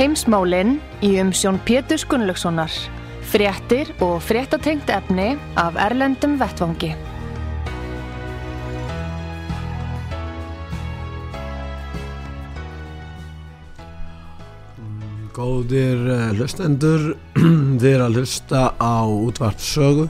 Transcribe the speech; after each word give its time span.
Heimsmálinn 0.00 0.78
í 1.04 1.10
umsjón 1.20 1.58
Pétur 1.68 2.00
Gunnlaugssonar. 2.08 2.72
Fréttir 3.28 3.90
og 4.00 4.22
fréttatengt 4.24 4.88
efni 4.88 5.34
af 5.60 5.76
Erlendum 5.76 6.38
Vettvangi. 6.40 6.94
Góðir 15.36 16.00
uh, 16.08 16.24
hlustendur, 16.32 17.04
þið 17.84 17.86
er 17.92 18.06
að 18.06 18.22
hlusta 18.22 18.64
á 18.80 19.04
útvarpsögu. 19.04 20.08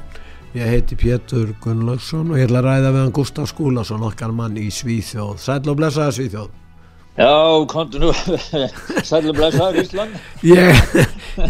Ég 0.54 0.70
heiti 0.70 1.02
Pétur 1.02 1.50
Gunnlaugsson 1.66 2.30
og 2.30 2.38
ég 2.38 2.46
ætla 2.46 2.62
að 2.62 2.70
ræða 2.70 2.94
við 2.94 3.08
hann 3.08 3.18
Gustaf 3.18 3.50
Skúlason, 3.50 4.06
okkar 4.06 4.30
mann 4.30 4.54
í 4.54 4.70
Svíþjóð. 4.70 5.34
Sæl 5.42 5.64
og 5.66 5.82
blessaða 5.82 6.14
Svíþjóð. 6.14 6.59
Já, 7.18 7.66
kontu 7.68 7.98
nú, 8.00 8.12
sæl 9.08 9.26
og 9.28 9.34
blessaða 9.36 9.82
Ísland. 9.82 10.14
Ég, 10.46 10.78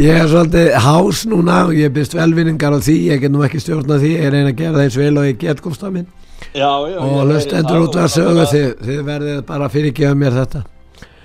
ég 0.01 0.17
er 0.17 0.27
svolítið 0.31 0.73
hás 0.83 1.27
núna 1.29 1.61
og 1.69 1.77
ég 1.77 1.93
byrst 1.95 2.17
velvinningar 2.17 2.75
á 2.75 2.81
því, 2.81 2.97
ég 3.13 3.23
get 3.23 3.35
nú 3.35 3.45
ekki 3.47 3.61
stjórna 3.63 4.01
því, 4.01 4.15
ég 4.17 4.33
reyna 4.35 4.51
að 4.51 4.59
gera 4.63 4.83
þeim 4.83 4.97
vel 5.05 5.21
og 5.21 5.29
ég 5.29 5.39
get 5.45 5.63
Gustaf 5.63 5.93
minn. 5.95 6.09
Já, 6.57 6.73
já. 6.91 6.99
Og 7.05 7.23
hlustendur 7.29 7.85
útvarpsögu, 7.85 8.47
þið, 8.51 8.69
þið 8.89 9.03
verðið 9.07 9.41
bara 9.53 9.69
fyrirgefa 9.71 10.19
mér 10.19 10.39
þetta. 10.41 10.65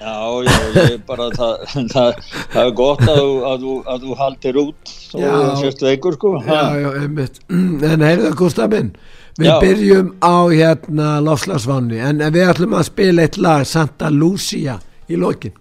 Já, 0.05 0.17
já, 0.45 0.57
ég 0.91 0.99
bara, 1.07 1.31
það, 1.33 1.53
það, 1.95 2.19
það 2.53 2.61
er 2.67 2.73
gott 2.77 3.03
að 3.07 3.21
að 3.49 3.63
þú, 3.65 3.75
að 3.89 4.03
þú 4.05 4.17
haldir 4.19 4.59
út 4.61 4.95
og 5.17 5.53
sérstu 5.63 5.89
einhver 5.89 6.17
sko. 6.19 6.33
Já, 6.45 6.61
já, 6.83 6.89
einmitt. 7.01 7.39
En 7.95 8.05
heyrðu 8.05 8.33
Gustaf 8.37 8.69
minn, 8.75 8.91
við 9.39 9.51
Já. 9.51 9.59
byrjum 9.63 10.09
á 10.23 10.35
hérna 10.51 11.11
lofslagsvanni, 11.25 11.99
en 11.99 12.23
við 12.31 12.49
ætlum 12.53 12.75
að 12.77 12.89
spila 12.89 13.25
eitt 13.25 13.37
lag, 13.41 13.65
Santa 13.67 14.09
Lucia, 14.13 14.79
í 15.09 15.19
lokin. 15.19 15.55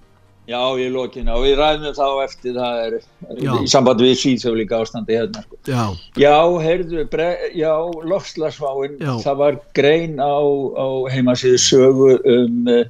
Já, 0.44 0.60
í 0.76 0.90
lokin, 0.92 1.30
og 1.32 1.40
við 1.46 1.54
ræðum 1.56 1.94
þá 1.96 2.08
eftir 2.26 2.56
það 2.58 2.80
er, 2.82 2.96
Já. 3.40 3.52
í 3.64 3.68
sambandi 3.72 4.04
við 4.10 4.18
síðsöf 4.20 4.58
líka 4.58 4.80
ástandi 4.84 5.16
hérna 5.16 5.40
sko. 5.46 5.56
Já, 5.64 5.84
Já, 6.20 6.36
heyrðu, 6.60 7.06
já, 7.56 7.72
lofslagsváin, 8.12 8.98
Já. 9.00 9.14
það 9.24 9.40
var 9.40 9.58
grein 9.74 10.20
á, 10.20 10.36
á 10.76 10.86
heimasíðu 11.14 11.62
sögu 11.64 12.10
um 12.28 12.68
uh, 12.68 12.84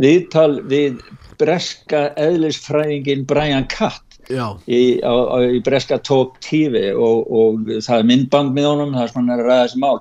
viðtal 0.00 0.62
við 0.64 1.02
breska 1.38 2.08
eðlisfræðingin 2.16 3.26
Brian 3.28 3.68
Catt 3.68 4.02
já, 4.02 4.07
í, 4.28 4.82
á, 5.00 5.14
á, 5.14 5.36
í 5.48 5.60
breska 5.64 5.98
Talk 6.04 6.38
TV 6.44 6.88
og, 6.92 7.28
og 7.28 7.70
það 7.84 7.94
er 7.98 8.08
myndband 8.10 8.56
með 8.56 8.70
honum, 8.72 8.96
það 8.96 9.06
er 9.06 9.12
svona 9.14 9.38
þessi 9.48 9.82
mál. 9.82 9.98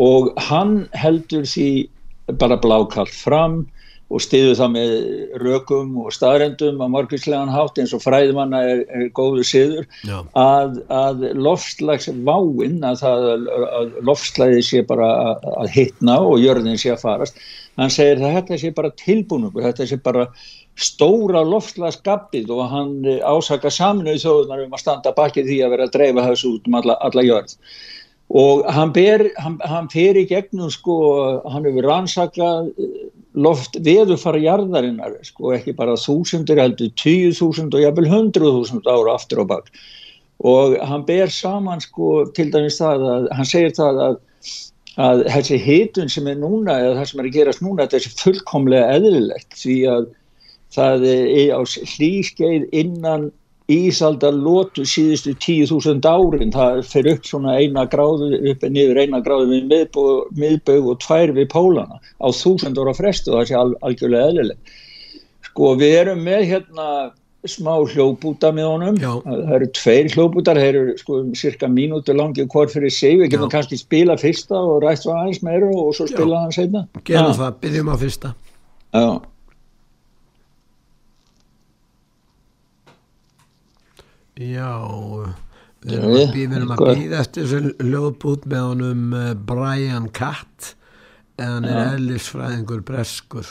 Og 0.00 0.32
hann 0.48 0.74
heldur 0.96 1.46
því 1.48 1.68
bara 2.40 2.60
blákallt 2.60 3.12
fram 3.12 3.62
og 4.12 4.22
stiður 4.22 4.58
það 4.58 4.72
með 4.76 4.92
rökum 5.40 5.94
og 6.02 6.12
staðrendum 6.14 6.82
á 6.84 6.86
margvíslegan 6.92 7.52
hátt 7.52 7.80
eins 7.80 7.94
og 7.96 8.02
fræðimanna 8.04 8.60
er, 8.68 8.82
er 8.92 9.08
góðu 9.16 9.44
siður 9.48 9.86
að, 10.38 10.78
að 10.92 11.24
loftslagsváin 11.40 12.80
að, 12.84 13.02
það, 13.02 13.28
að 13.80 13.94
loftslagið 14.08 14.64
sé 14.68 14.82
bara 14.88 15.10
að, 15.32 15.46
að 15.64 15.76
hitna 15.78 16.18
og 16.20 16.42
jörðin 16.42 16.80
sé 16.80 16.92
að 16.92 17.04
farast 17.06 17.40
hann 17.80 17.92
segir 17.92 18.20
að 18.20 18.36
þetta 18.36 18.60
sé 18.60 18.72
bara 18.76 18.92
tilbúningur 19.00 19.64
þetta 19.64 19.88
sé 19.88 19.98
bara 20.04 20.26
stóra 20.80 21.42
loftslagsgabbið 21.44 22.52
og 22.52 22.62
hann 22.72 22.92
ásaka 23.24 23.72
saminuð 23.72 24.20
þjóðunar 24.22 24.66
um 24.66 24.76
að 24.76 24.84
standa 24.84 25.16
bakið 25.16 25.50
því 25.50 25.58
að 25.64 25.74
vera 25.74 25.88
að 25.88 25.96
dreifa 25.96 26.28
þessu 26.30 26.54
út 26.56 26.68
um 26.68 26.78
alla, 26.80 26.96
alla 27.00 27.24
jörð 27.26 27.56
og 28.32 28.62
hann, 28.72 28.92
ber, 28.96 29.26
hann, 29.44 29.58
hann 29.68 29.88
fer 29.92 30.16
í 30.16 30.24
gegnum 30.28 30.70
sko, 30.72 30.96
hann 31.52 31.66
hefur 31.68 31.84
rannsakað 31.84 32.70
eh, 32.80 33.02
loft 33.36 33.76
veðufara 33.84 34.40
jarðarinnar 34.40 35.18
sko, 35.26 35.52
ekki 35.56 35.74
bara 35.76 35.98
þúsundir 36.00 36.60
heldur 36.60 36.92
tíu 37.00 37.32
þúsund 37.36 37.76
og 37.76 37.84
jafnvel 37.84 38.08
hundruð 38.08 38.56
þúsund 38.60 38.88
ára 38.88 39.18
aftur 39.18 39.44
á 39.44 39.46
bak. 39.52 39.68
Og 40.48 40.78
hann 40.80 41.04
ber 41.08 41.28
saman 41.32 41.84
sko 41.84 42.24
til 42.36 42.48
dæmis 42.54 42.80
það 42.80 43.04
að 43.10 43.28
hann 43.36 43.48
segir 43.48 43.76
það 43.76 44.00
að, 44.06 44.16
að 45.04 45.22
þessi 45.36 45.60
hitun 45.66 46.10
sem 46.12 46.32
er 46.32 46.40
núna 46.40 46.78
eða 46.80 46.96
það 47.02 47.06
sem 47.10 47.22
er 47.22 47.28
að 47.28 47.36
gerast 47.36 47.64
núna 47.64 47.84
þetta 47.86 48.00
er 48.00 48.18
fullkomlega 48.24 48.96
eðlilegt 48.96 49.60
því 49.60 49.78
að 49.92 50.10
það 50.72 51.06
er 51.12 51.52
á 51.52 51.60
hlýskeið 51.68 52.68
innan 52.72 53.28
ísaldar 53.72 54.34
lótu 54.36 54.84
síðustu 54.88 55.34
10.000 55.36 56.04
árin. 56.08 56.52
Það 56.54 56.82
fer 56.90 57.08
upp 57.14 57.26
svona 57.28 57.56
eina 57.60 57.86
gráðu 57.90 58.32
upp 58.52 58.66
niður 58.68 59.02
eina 59.02 59.22
gráðu 59.24 59.48
við 59.54 59.66
miðbög, 59.70 60.36
miðbög 60.38 60.92
og 60.92 61.00
tvær 61.04 61.34
við 61.36 61.48
pólana 61.52 61.98
á 62.00 62.28
þúsund 62.30 62.78
ára 62.78 62.94
frestu 62.96 63.34
það 63.34 63.48
sé 63.50 63.58
al, 63.58 63.72
algjörlega 63.82 64.30
eðlileg. 64.30 64.78
Sko 65.48 65.74
við 65.80 65.98
erum 66.04 66.22
með 66.26 66.46
hérna 66.52 66.86
smá 67.48 67.72
hljópúta 67.90 68.52
með 68.54 68.68
honum. 68.70 68.98
Já. 69.02 69.10
það 69.24 69.54
eru 69.56 69.68
tveir 69.78 70.10
hljópútar 70.14 70.60
þeir 70.62 70.78
eru 70.82 70.94
sko 71.00 71.18
um 71.22 71.32
cirka 71.38 71.68
mínútu 71.70 72.14
langi 72.14 72.46
hvort 72.46 72.72
fyrir 72.74 72.92
sig. 72.94 73.18
Við 73.18 73.34
getum 73.34 73.50
kannski 73.52 73.78
spila 73.80 74.16
fyrsta 74.20 74.58
og 74.58 74.82
rætt 74.84 75.02
svo 75.02 75.16
aðeins 75.16 75.42
meira 75.42 75.70
og 75.70 75.90
svo 75.98 76.06
spila 76.10 76.44
hann 76.44 76.54
seinna. 76.54 76.86
Gerum 77.08 77.34
það, 77.38 77.58
byrjum 77.64 77.90
á 77.90 77.96
fyrsta. 77.98 78.34
Já. 78.92 79.06
Já, 84.40 84.70
við 85.84 85.98
erum 85.98 86.14
að 86.14 86.32
býða, 86.36 86.76
býða 86.96 87.18
eftir 87.20 87.48
þessu 87.50 87.72
hljóðbút 87.82 88.46
með 88.48 88.62
honum 88.70 89.02
eh, 89.18 89.32
Brian 89.50 90.08
Catt, 90.14 90.74
en 91.38 91.50
hann 91.58 91.66
er 91.68 91.94
ellisfræðingur 91.98 92.82
breskur. 92.86 93.48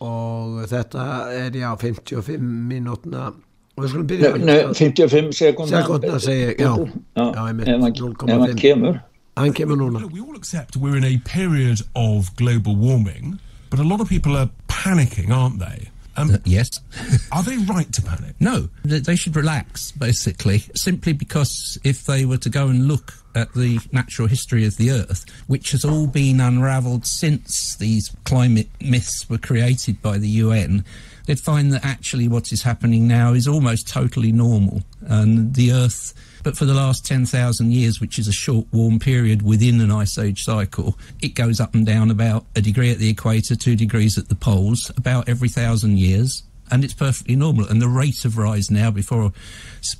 Og 0.00 0.60
þetta 0.70 1.06
er 1.36 1.56
já 1.60 1.68
55 1.76 2.40
mínútna. 2.70 3.30
Og 3.76 3.84
við 3.84 3.92
skulum 3.92 4.06
byrja 4.08 4.30
Nei, 4.36 4.44
nei, 4.48 4.74
55 4.76 5.34
sekundna 5.36 5.80
Sekúndna 5.82 6.18
segi 6.20 6.46
ég, 6.50 6.60
já. 6.60 6.72
já, 7.16 7.26
ef 7.26 7.36
hann- 7.36 7.60
0,5. 7.60 8.30
ef 8.30 8.40
hann 8.46 8.56
kemur. 8.56 9.00
Hann 9.36 9.52
kemur 9.56 9.76
núna. 9.80 10.04
We 10.12 10.20
all 10.20 10.36
accept 10.36 10.76
we're 10.76 10.96
in 10.96 11.04
a 11.04 11.18
period 11.24 11.80
of 11.94 12.34
global 12.36 12.76
warming, 12.76 13.38
but 13.70 13.78
a 13.80 13.84
lot 13.84 14.00
of 14.00 14.08
people 14.08 14.36
are 14.36 14.50
panicking, 14.68 15.30
aren't 15.30 15.58
they? 15.60 15.88
Um, 16.20 16.36
Yes. 16.44 16.68
are 17.32 17.42
they 17.42 17.56
right 17.58 17.90
to 17.92 18.02
panic? 18.02 18.34
No, 18.40 18.68
they 18.84 19.00
they 19.00 19.16
should 19.16 19.36
relax, 19.36 19.90
basically, 19.92 20.64
simply 20.74 21.12
because 21.12 21.78
if 21.84 22.04
they 22.04 22.24
were 22.24 22.38
to 22.38 22.48
go 22.50 22.68
and 22.68 22.86
look 22.88 23.14
at 23.34 23.52
the 23.54 23.78
natural 23.92 24.26
history 24.28 24.64
of 24.66 24.76
the 24.76 24.90
Earth, 24.90 25.24
which 25.46 25.70
has 25.70 25.84
all 25.84 26.06
been 26.06 26.40
unravelled 26.40 27.06
since 27.06 27.76
these 27.76 28.10
climate 28.24 28.68
myths 28.80 29.28
were 29.30 29.38
created 29.38 30.02
by 30.02 30.18
the 30.18 30.28
UN, 30.28 30.84
they'd 31.30 31.38
find 31.38 31.72
that 31.72 31.84
actually 31.84 32.26
what 32.26 32.50
is 32.50 32.60
happening 32.60 33.06
now 33.06 33.32
is 33.32 33.46
almost 33.46 33.86
totally 33.86 34.32
normal. 34.32 34.82
And 35.02 35.54
the 35.54 35.70
Earth, 35.70 36.12
but 36.42 36.56
for 36.56 36.64
the 36.64 36.74
last 36.74 37.06
10,000 37.06 37.70
years, 37.70 38.00
which 38.00 38.18
is 38.18 38.26
a 38.26 38.32
short 38.32 38.66
warm 38.72 38.98
period 38.98 39.42
within 39.42 39.80
an 39.80 39.92
ice 39.92 40.18
age 40.18 40.42
cycle, 40.42 40.98
it 41.22 41.36
goes 41.36 41.60
up 41.60 41.72
and 41.76 41.86
down 41.86 42.10
about 42.10 42.46
a 42.56 42.60
degree 42.60 42.90
at 42.90 42.98
the 42.98 43.08
equator, 43.08 43.54
two 43.54 43.76
degrees 43.76 44.18
at 44.18 44.28
the 44.28 44.34
poles, 44.34 44.90
about 44.96 45.28
every 45.28 45.48
thousand 45.48 46.00
years 46.00 46.42
and 46.70 46.84
it's 46.84 46.94
perfectly 46.94 47.36
normal. 47.36 47.66
And 47.66 47.80
the 47.80 47.88
rate 47.88 48.24
of 48.24 48.38
rise 48.38 48.70
now, 48.70 48.90
before 48.90 49.32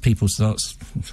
people 0.01 0.29
start, 0.29 0.61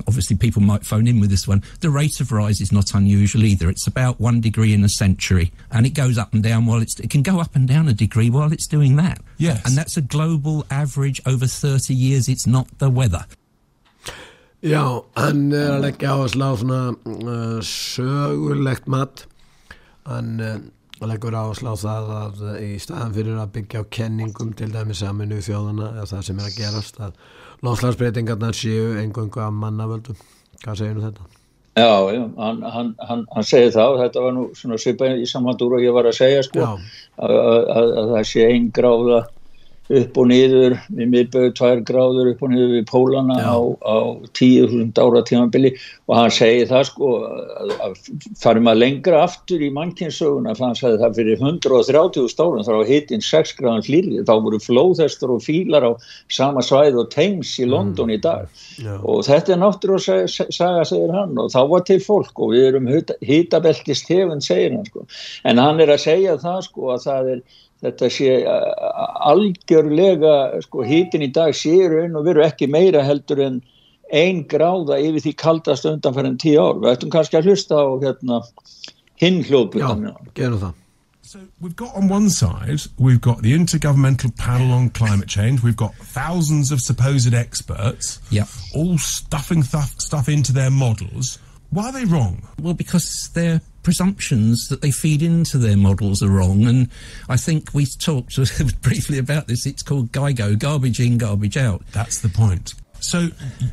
obviously 0.07 0.35
people 0.35 0.61
might 0.61 0.85
phone 0.85 1.07
in 1.07 1.19
with 1.19 1.29
this 1.29 1.47
one, 1.47 1.63
the 1.81 1.89
rate 1.89 2.19
of 2.19 2.31
rise 2.31 2.61
is 2.61 2.71
not 2.71 2.93
unusual 2.93 3.43
either. 3.43 3.69
It's 3.69 3.87
about 3.87 4.19
one 4.19 4.41
degree 4.41 4.73
in 4.73 4.83
a 4.83 4.89
century, 4.89 5.51
and 5.71 5.85
it 5.85 5.93
goes 5.93 6.17
up 6.17 6.33
and 6.33 6.43
down 6.43 6.65
while 6.65 6.81
it's, 6.81 6.99
it 6.99 7.09
can 7.09 7.23
go 7.23 7.39
up 7.39 7.55
and 7.55 7.67
down 7.67 7.87
a 7.87 7.93
degree 7.93 8.29
while 8.29 8.51
it's 8.51 8.67
doing 8.67 8.95
that. 8.97 9.21
Yes. 9.37 9.61
And 9.65 9.77
that's 9.77 9.97
a 9.97 10.01
global 10.01 10.65
average 10.69 11.21
over 11.25 11.47
30 11.47 11.93
years. 11.93 12.27
It's 12.27 12.47
not 12.47 12.67
the 12.79 12.89
weather. 12.89 13.25
Já, 14.65 15.05
hann 15.13 15.51
er 15.53 15.75
að 15.75 15.83
leggja 15.83 16.15
áherslu 16.15 16.41
á 16.49 16.51
svona 16.57 16.79
uh, 16.89 17.59
sögulegt 17.61 18.87
mat 18.89 19.27
hann 20.09 20.39
uh, 20.41 20.55
leggur 21.05 21.35
áherslu 21.37 21.73
á 21.73 21.77
það 21.77 22.11
að 22.17 22.43
uh, 22.47 22.59
í 22.65 22.77
staðan 22.81 23.15
fyrir 23.17 23.37
að 23.37 23.53
byggja 23.57 23.83
á 23.85 23.91
kenningum 23.97 24.53
til 24.57 24.71
dæmis 24.73 25.03
saminu 25.03 25.41
þjóðana 25.45 25.91
eða 25.93 26.07
það 26.13 26.23
sem 26.29 26.41
er 26.41 26.49
að 26.49 26.57
gerast 26.57 27.01
að 27.03 27.19
lofslagsbreytingarnar 27.67 28.57
séu 28.57 28.95
engöngu 29.01 29.43
að 29.43 29.59
mannavöldum 29.61 30.21
hvað 30.63 30.79
segir 30.81 30.97
nú 30.97 31.05
þetta? 31.05 31.27
Já, 31.77 31.93
já, 32.09 32.23
hann, 32.41 32.61
hann, 32.65 32.87
hann, 33.05 33.25
hann 33.35 33.45
segir 33.45 33.73
það 33.75 33.91
og 33.93 33.99
þetta 34.01 34.21
var 34.25 34.31
nú 34.33 34.45
svona 34.57 34.79
svipað 34.81 35.19
í 35.21 35.27
samhandur 35.29 35.75
og 35.77 35.83
ég 35.85 35.93
var 35.93 36.09
að 36.09 36.17
segja 36.17 36.45
sko 36.47 36.63
að, 36.65 36.79
að, 37.21 37.91
að 38.01 38.13
það 38.15 38.23
sé 38.31 38.47
einn 38.47 38.71
gráða 38.73 39.19
upp 39.87 40.17
og 40.19 40.27
niður 40.27 40.75
við 40.91 41.11
miðböðu 41.13 41.51
tvær 41.57 41.81
gráður 41.87 42.31
upp 42.33 42.41
og 42.43 42.51
niður 42.51 42.73
við 42.75 42.85
pólana 42.89 43.37
Já. 43.39 43.47
á, 43.55 43.57
á 43.87 43.97
10.000 44.35 44.99
ára 44.99 45.21
tímabili. 45.27 45.73
Og 46.07 46.15
hann 46.17 46.33
segir 46.33 46.67
það 46.69 46.83
sko 46.89 47.11
að, 47.27 47.73
að 47.85 47.95
farum 48.41 48.67
maður 48.67 48.81
lengra 48.83 49.21
aftur 49.25 49.63
í 49.63 49.71
mannkynnssöguna 49.75 50.55
þannig 50.59 50.83
að 50.89 50.97
það 51.03 51.19
fyrir 51.21 51.43
130 51.43 52.43
árum 52.43 52.65
þá 52.67 52.73
var 52.73 52.91
hitin 52.91 53.23
6 53.23 53.55
gráðan 53.59 53.85
hlýrið 53.87 54.27
þá 54.27 54.33
voru 54.47 54.61
flóðhestur 54.63 55.35
og 55.37 55.45
fílar 55.45 55.87
á 55.87 55.91
sama 56.33 56.63
svæð 56.65 57.01
og 57.03 57.11
Thames 57.13 57.53
í 57.61 57.67
London 57.69 58.11
í 58.11 58.19
dag. 58.23 58.47
Já. 58.77 58.97
og 59.01 59.23
þetta 59.25 59.53
er 59.55 59.61
náttúrulega 59.61 60.27
saga, 60.27 60.83
segir 60.85 61.13
hann 61.15 61.37
og 61.39 61.49
þá 61.53 61.61
var 61.71 61.85
til 61.87 61.99
fólk 62.03 62.39
og 62.43 62.53
við 62.53 62.67
erum 62.71 62.89
hitabelti 63.25 63.95
stefn 63.97 64.43
segir 64.43 64.75
hann 64.75 64.85
sko. 64.87 65.07
En 65.47 65.61
hann 65.61 65.81
er 65.83 65.93
að 65.93 66.03
segja 66.03 66.37
það 66.41 66.59
sko 66.67 66.91
að 66.93 67.07
það 67.07 67.31
er 67.33 67.41
þetta 67.83 68.09
sé 68.09 68.31
uh, 68.41 69.17
algjörlega 69.31 70.61
sko 70.65 70.85
hitin 70.87 71.25
í 71.27 71.31
dag 71.33 71.53
sé 71.55 71.75
í 71.77 71.89
raun 71.91 72.17
og 72.17 72.25
veru 72.25 72.45
ekki 72.45 72.69
meira 72.71 73.03
heldur 73.05 73.43
en 73.45 73.61
ein 74.13 74.45
gráða 74.47 74.97
yfir 75.03 75.23
því 75.25 75.33
kaldast 75.41 75.85
undanferðin 75.89 76.39
tíu 76.41 76.59
ár 76.63 76.81
við 76.81 76.91
ættum 76.95 77.13
kannski 77.13 77.37
að 77.39 77.49
hlusta 77.51 77.77
á 77.77 77.87
hérna 78.01 78.41
hinn 79.21 79.41
Já, 79.41 79.47
hljóðbjörn 79.49 80.11
gerum 80.37 80.61
það. 80.61 80.75
So 81.27 81.39
we've 81.59 81.75
got 81.75 81.93
on 81.93 82.07
one 82.07 82.29
side, 82.29 82.79
we've 82.97 83.19
got 83.19 83.41
the 83.41 83.51
Intergovernmental 83.51 84.31
Panel 84.37 84.71
on 84.71 84.89
Climate 84.91 85.27
Change. 85.27 85.61
We've 85.61 85.75
got 85.75 85.93
thousands 85.95 86.71
of 86.71 86.79
supposed 86.79 87.33
experts, 87.33 88.21
Yeah. 88.31 88.45
all 88.73 88.97
stuffing 88.97 89.61
stuff, 89.63 89.93
stuff 89.99 90.29
into 90.29 90.53
their 90.53 90.71
models. 90.71 91.37
Why 91.69 91.89
are 91.89 91.91
they 91.91 92.05
wrong? 92.05 92.47
Well, 92.61 92.73
because 92.75 93.29
their 93.33 93.59
presumptions 93.87 94.67
that 94.67 94.81
they 94.81 94.91
feed 94.91 95.21
into 95.21 95.57
their 95.57 95.77
models 95.77 96.21
are 96.21 96.27
wrong. 96.27 96.65
And 96.65 96.89
I 97.29 97.37
think 97.37 97.73
we 97.73 97.85
talked 97.85 98.35
briefly 98.81 99.17
about 99.17 99.47
this. 99.47 99.65
It's 99.65 99.81
called 99.81 100.11
GIGO, 100.11 100.59
garbage 100.59 100.99
in, 100.99 101.17
garbage 101.17 101.55
out. 101.55 101.83
That's 101.93 102.19
the 102.19 102.27
point. 102.27 102.73
So, 102.99 103.29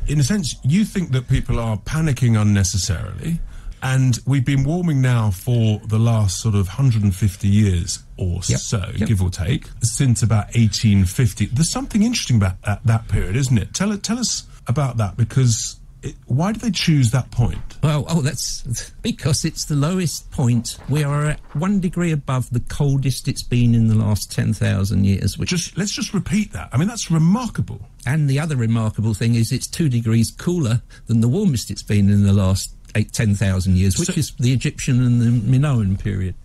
in 0.07 0.21
a 0.21 0.23
sense, 0.23 0.55
you 0.63 0.85
think 0.85 1.11
that 1.11 1.27
people 1.27 1.59
are 1.59 1.75
panicking 1.79 2.39
unnecessarily, 2.41 3.41
and 3.83 4.17
we've 4.25 4.45
been 4.45 4.63
warming 4.63 5.01
now 5.01 5.31
for 5.31 5.81
the 5.85 5.99
last 5.99 6.39
sort 6.39 6.55
of 6.55 6.67
150 6.67 7.47
years 7.49 8.01
or 8.15 8.35
Yep, 8.47 8.59
so, 8.59 8.91
yep. 8.95 9.09
give 9.09 9.21
or 9.21 9.29
take, 9.29 9.67
since 9.81 10.23
about 10.23 10.45
1850. 10.55 11.47
There's 11.47 11.73
something 11.73 12.03
interesting 12.03 12.37
about 12.37 12.61
that, 12.61 12.79
that 12.85 13.09
period, 13.09 13.35
isn't 13.35 13.57
it? 13.57 13.73
Tell, 13.73 13.97
tell 13.97 14.17
us 14.17 14.47
about 14.65 14.95
that 14.95 15.17
because 15.17 15.77
why 16.27 16.51
do 16.51 16.59
they 16.59 16.71
choose 16.71 17.11
that 17.11 17.31
point? 17.31 17.59
Well, 17.81 18.05
oh, 18.09 18.21
that's 18.21 18.91
because 19.01 19.45
it's 19.45 19.65
the 19.65 19.75
lowest 19.75 20.29
point. 20.31 20.77
We 20.89 21.03
are 21.03 21.25
at 21.25 21.39
one 21.55 21.79
degree 21.79 22.11
above 22.11 22.49
the 22.49 22.59
coldest 22.61 23.27
it's 23.27 23.43
been 23.43 23.75
in 23.75 23.87
the 23.87 23.95
last 23.95 24.31
10,000 24.31 25.05
years, 25.05 25.37
which 25.37 25.49
Just 25.49 25.77
let's 25.77 25.91
just 25.91 26.13
repeat 26.13 26.51
that. 26.53 26.69
I 26.71 26.77
mean, 26.77 26.87
that's 26.87 27.09
remarkable. 27.11 27.79
And 28.05 28.29
the 28.29 28.39
other 28.39 28.55
remarkable 28.55 29.13
thing 29.13 29.35
is 29.35 29.51
it's 29.51 29.67
two 29.67 29.89
degrees 29.89 30.31
cooler 30.31 30.81
than 31.07 31.21
the 31.21 31.27
warmest 31.27 31.71
it's 31.71 31.83
been 31.83 32.09
in 32.09 32.23
the 32.23 32.33
last 32.33 32.75
eight, 32.95 33.11
10,000 33.11 33.77
years, 33.77 33.97
which 33.97 34.09
So- 34.09 34.19
is 34.19 34.31
the 34.39 34.53
Egyptian 34.53 35.01
and 35.05 35.21
the 35.21 35.31
Minoan 35.31 35.97
period. 35.97 36.35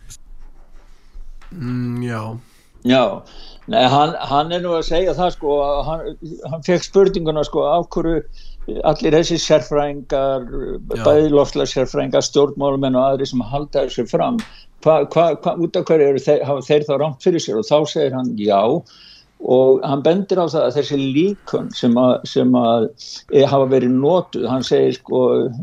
Mm, 1.53 2.05
já, 2.05 2.39
Já, 2.85 3.23
Nei, 3.69 3.89
hann, 3.89 4.15
hann 4.19 4.53
er 4.53 4.63
nú 4.65 4.73
að 4.75 4.87
segja 4.89 5.13
það 5.15 5.35
sko 5.35 5.57
að 5.63 5.81
hann, 5.87 6.15
hann 6.51 6.63
fekk 6.67 6.87
spurninguna 6.87 7.45
sko 7.47 7.67
af 7.69 7.89
hverju 7.93 8.23
allir 8.69 9.17
þessi 9.17 9.39
sérfræðingar 9.41 10.49
bæði 11.05 11.31
loftlega 11.33 11.71
sérfræðingar, 11.73 12.25
stjórnmálumenn 12.27 12.99
og 12.99 13.07
aðri 13.07 13.29
sem 13.31 13.45
halda 13.53 13.87
þessu 13.87 14.07
fram 14.11 14.41
hva, 14.85 15.05
hva, 15.13 15.31
hva, 15.41 15.55
út 15.61 15.77
af 15.77 15.87
hverju 15.89 16.25
þeir, 16.25 16.43
hafa 16.49 16.67
þeir 16.67 16.85
þá 16.89 16.93
rámt 17.01 17.25
fyrir 17.25 17.43
sér? 17.45 17.61
Og 17.61 17.69
þá 17.69 17.79
segir 17.91 18.17
hann 18.17 18.33
já. 18.41 18.61
Og 19.41 19.81
hann 19.89 20.03
bendir 20.05 20.37
á 20.37 20.45
það 20.53 20.67
að 20.67 20.75
þessi 20.77 20.97
líkun 21.01 21.71
sem 21.73 21.95
að, 21.97 22.15
sem 22.29 22.57
að 22.61 22.89
e, 23.33 23.45
hafa 23.49 23.69
verið 23.73 23.95
notuð, 23.97 24.45
hann 24.53 24.65
segir 24.67 24.99
sko 24.99 25.23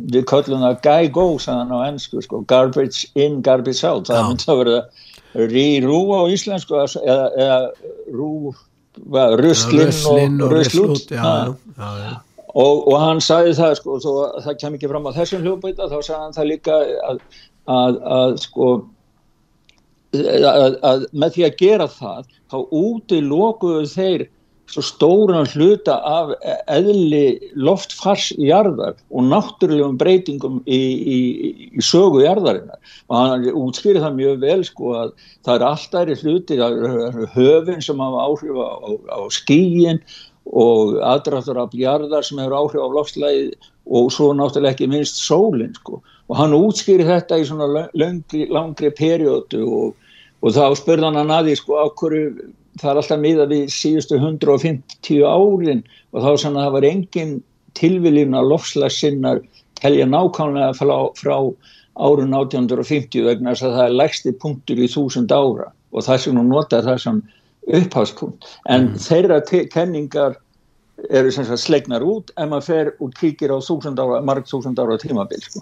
við 0.09 0.23
köllum 0.31 0.63
það 0.65 0.79
guy 0.87 1.11
go 1.13 1.27
sagðan 1.41 1.75
á 1.77 1.79
ennsku 1.91 2.23
sko, 2.25 2.41
garbage 2.49 3.05
in, 3.13 3.43
garbage 3.45 3.85
out. 3.85 4.09
Það 4.09 4.31
myndi 4.31 4.49
að 4.49 4.63
vera 4.63 5.85
rú 5.85 5.99
á 6.17 6.21
íslensku 6.33 6.79
eða, 6.81 7.27
eða 7.37 7.59
rú 8.17 8.31
hvað, 8.97 9.37
ruslinn 9.43 10.41
og 10.41 10.47
og 10.47 10.55
rusl 10.57 10.81
út. 10.81 10.89
ruslút, 10.89 11.11
já, 11.13 11.21
Ha. 11.21 11.35
já, 11.45 11.53
já, 11.77 12.09
já. 12.09 12.15
Og, 12.57 12.83
og 12.87 12.95
hann 13.01 13.23
sagði 13.23 13.55
það 13.59 13.75
sko, 13.79 13.97
þó 14.03 14.11
að 14.25 14.37
það 14.47 14.59
kem 14.61 14.77
ekki 14.77 14.91
fram 14.91 15.09
á 15.09 15.17
þessum 15.17 15.43
hljóðbæta 15.45 15.89
þá 15.91 15.97
sagði 15.97 16.21
hann 16.21 16.37
það 16.37 16.49
líka 16.51 16.77
að, 17.09 17.19
að, 17.77 17.99
að 18.17 18.37
sko 18.45 18.71
að, 20.15 20.79
að 20.89 21.05
með 21.11 21.37
því 21.37 21.45
að 21.47 21.61
gera 21.61 21.91
það 21.91 22.33
þá 22.47 22.57
úti 22.81 23.21
lokuðu 23.21 23.85
þeir 23.91 24.27
svo 24.67 24.83
stóran 24.83 25.47
hluta 25.53 25.95
af 26.03 26.33
eðli 26.67 27.39
loftfars 27.55 28.33
í 28.35 28.49
jarðar 28.49 28.97
og 29.07 29.29
náttúrulegum 29.31 29.95
breytingum 29.99 30.59
í, 30.67 30.79
í, 31.15 31.19
í 31.71 31.83
sögu 31.83 32.25
jarðarinnar. 32.25 32.79
Og 33.07 33.15
hann 33.15 33.47
útskýri 33.47 34.03
það 34.03 34.17
mjög 34.19 34.41
vel 34.43 34.59
sko 34.67 34.95
að 35.03 35.13
það 35.47 35.53
er 35.55 35.65
alltaf 35.69 36.11
er 36.11 36.23
hluti 36.23 36.59
það 36.59 36.79
eru 36.89 37.29
höfin 37.37 37.85
sem 37.85 38.03
hafa 38.03 38.25
áhrif 38.27 38.59
á, 38.59 38.67
á, 38.75 38.89
á 39.07 39.19
skíin 39.31 40.03
og 40.55 40.97
aðdraftur 41.03 41.59
af 41.59 41.73
jarðar 41.75 42.25
sem 42.25 42.39
hefur 42.39 42.55
áhrif 42.55 42.83
á 42.83 42.89
loftslæði 42.95 43.47
og 43.87 44.11
svo 44.11 44.29
náttúrulega 44.35 44.75
ekki 44.75 44.89
minnst 44.91 45.19
sólinn 45.19 45.75
sko. 45.75 46.01
Og 46.27 46.39
hann 46.39 46.55
útskýri 46.55 47.07
þetta 47.07 47.39
í 47.39 47.47
svona 47.47 47.87
langri, 47.95 48.47
langri 48.51 48.91
periodu 48.95 49.63
og, 49.63 49.93
og 50.43 50.55
þá 50.55 50.75
spurði 50.79 51.11
hann 51.11 51.31
að 51.31 51.49
því 51.51 51.57
sko 51.61 51.79
á 51.83 51.85
hverju 51.99 52.31
það 52.77 52.91
er 52.91 52.99
alltaf 53.01 53.21
miða 53.21 53.45
við 53.49 53.69
síðustu 53.73 54.19
150 54.19 55.23
árin 55.25 55.83
og 56.13 56.23
þá 56.23 56.31
sann 56.41 56.57
að 56.57 56.67
það 56.67 56.75
var 56.75 56.89
engin 56.91 57.33
tilviljun 57.77 58.37
að 58.37 58.51
lofslagssinnar 58.51 59.41
telja 59.81 60.05
nákvæmlega 60.09 60.75
frá, 60.77 60.95
frá 61.17 61.37
árun 61.97 62.35
1850 62.37 63.25
vegna 63.25 63.53
þess 63.53 63.65
að 63.67 63.77
það 63.77 63.87
er 63.87 63.97
lægsti 64.01 64.33
punktur 64.41 64.81
í 64.81 64.89
þúsund 64.91 65.33
ára. 65.33 65.71
Og 65.95 66.05
það 66.05 66.21
sem 66.23 66.37
hún 66.37 66.51
notar 66.51 66.85
það 66.85 67.01
sem 67.03 67.21
upphafspunkt 67.67 68.45
en 68.69 68.93
þeirra 69.01 69.41
te- 69.45 69.65
kenningar 69.71 70.37
eru 71.13 71.29
sem 71.31 71.45
sagt 71.45 71.61
slegnar 71.61 72.01
út 72.01 72.31
ef 72.33 72.47
maður 72.49 72.65
fer 72.65 72.87
og 73.03 73.11
kíkir 73.19 73.51
á 73.53 73.57
þúsund 73.61 73.99
ára, 74.01 74.21
marg 74.25 74.47
þúsund 74.49 74.79
ára 74.81 74.97
tímabil 74.97 75.43
sko. 75.43 75.61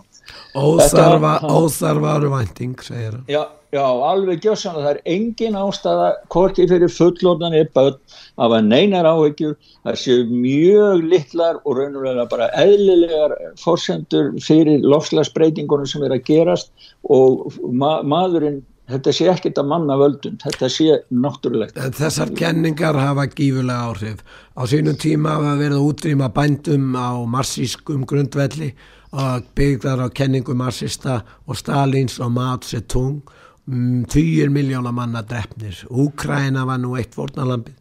Óþarfa 0.56 2.30
vænting, 2.32 2.76
segir 2.82 3.12
hann. 3.12 3.26
Já, 3.28 3.42
já, 3.76 3.84
alveg 3.84 4.40
gjössan 4.46 4.78
það 4.80 4.88
er 4.94 5.02
engin 5.12 5.58
ástæða 5.60 6.08
hvorki 6.32 6.68
fyrir 6.72 6.92
fullorðan 6.92 7.58
er 7.60 7.68
börn 7.76 7.98
af 8.40 8.56
að 8.56 8.70
neinar 8.70 9.10
áhyggjur 9.10 9.58
það 9.84 10.00
séu 10.06 10.24
mjög 10.32 11.04
litlar 11.12 11.60
og 11.66 11.82
raunulega 11.82 12.28
bara 12.32 12.48
eðlilegar 12.64 13.36
forsendur 13.60 14.32
fyrir 14.46 14.88
lofslagsbreytingunum 14.88 15.90
sem 15.90 16.08
er 16.08 16.16
að 16.16 16.24
gerast 16.32 16.72
og 17.04 17.52
ma 17.72 17.98
maðurinn 18.08 18.64
þetta 18.90 19.14
sé 19.18 19.30
ekkert 19.32 19.62
að 19.62 19.70
manna 19.72 19.98
völdun 20.00 20.36
þetta 20.44 20.70
sé 20.70 21.00
náttúrulegt 21.10 21.80
þessar 22.00 22.34
kenningar 22.38 22.98
hafa 23.00 23.28
gífulega 23.32 23.90
áhrif. 23.90 24.20
Á 24.56 24.62
sínum 24.70 24.98
tíma 25.00 25.38
hafa 25.38 25.56
verið 25.60 25.86
útrýma 25.86 26.30
bændum 26.34 26.94
á 26.94 27.18
marsískum 27.26 28.06
grundvelli 28.06 28.74
og 29.16 29.48
byggðar 29.56 30.06
á 30.06 30.08
kenningum 30.12 30.60
marsista 30.60 31.22
og 31.48 31.58
Stalins 31.58 32.20
og 32.20 32.32
Mao 32.36 32.60
Zedong. 32.62 33.24
Mm, 33.66 34.06
Týjir 34.06 34.52
miljóna 34.54 34.92
manna 34.94 35.24
drefnir. 35.26 35.86
Úkraina 35.90 36.66
var 36.66 36.78
nú 36.78 36.94
eitt 37.00 37.16
fórnalambið. 37.16 37.74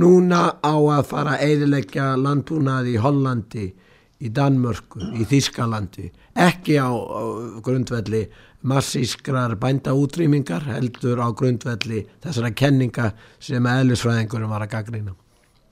Núna 0.00 0.56
á 0.60 0.76
að 0.76 1.02
fara 1.08 1.36
að 1.36 1.44
eðilegja 1.50 2.14
landbúnað 2.20 2.88
í 2.92 2.96
Hollandi, 3.00 3.66
í 4.20 4.28
Danmörku, 4.32 5.00
í 5.16 5.24
Þískalandi. 5.28 6.10
Ekki 6.36 6.76
á 6.80 6.88
grundvelli 7.64 8.26
massískrar 8.66 9.54
bænda 9.60 9.94
útrýmingar 9.96 10.66
heldur 10.70 11.22
á 11.22 11.28
grundvelli 11.36 12.04
þessara 12.24 12.50
kenninga 12.56 13.12
sem 13.38 13.70
eðlisfræðingurum 13.76 14.52
var 14.52 14.66
að 14.66 14.74
gaggrina. 14.74 15.14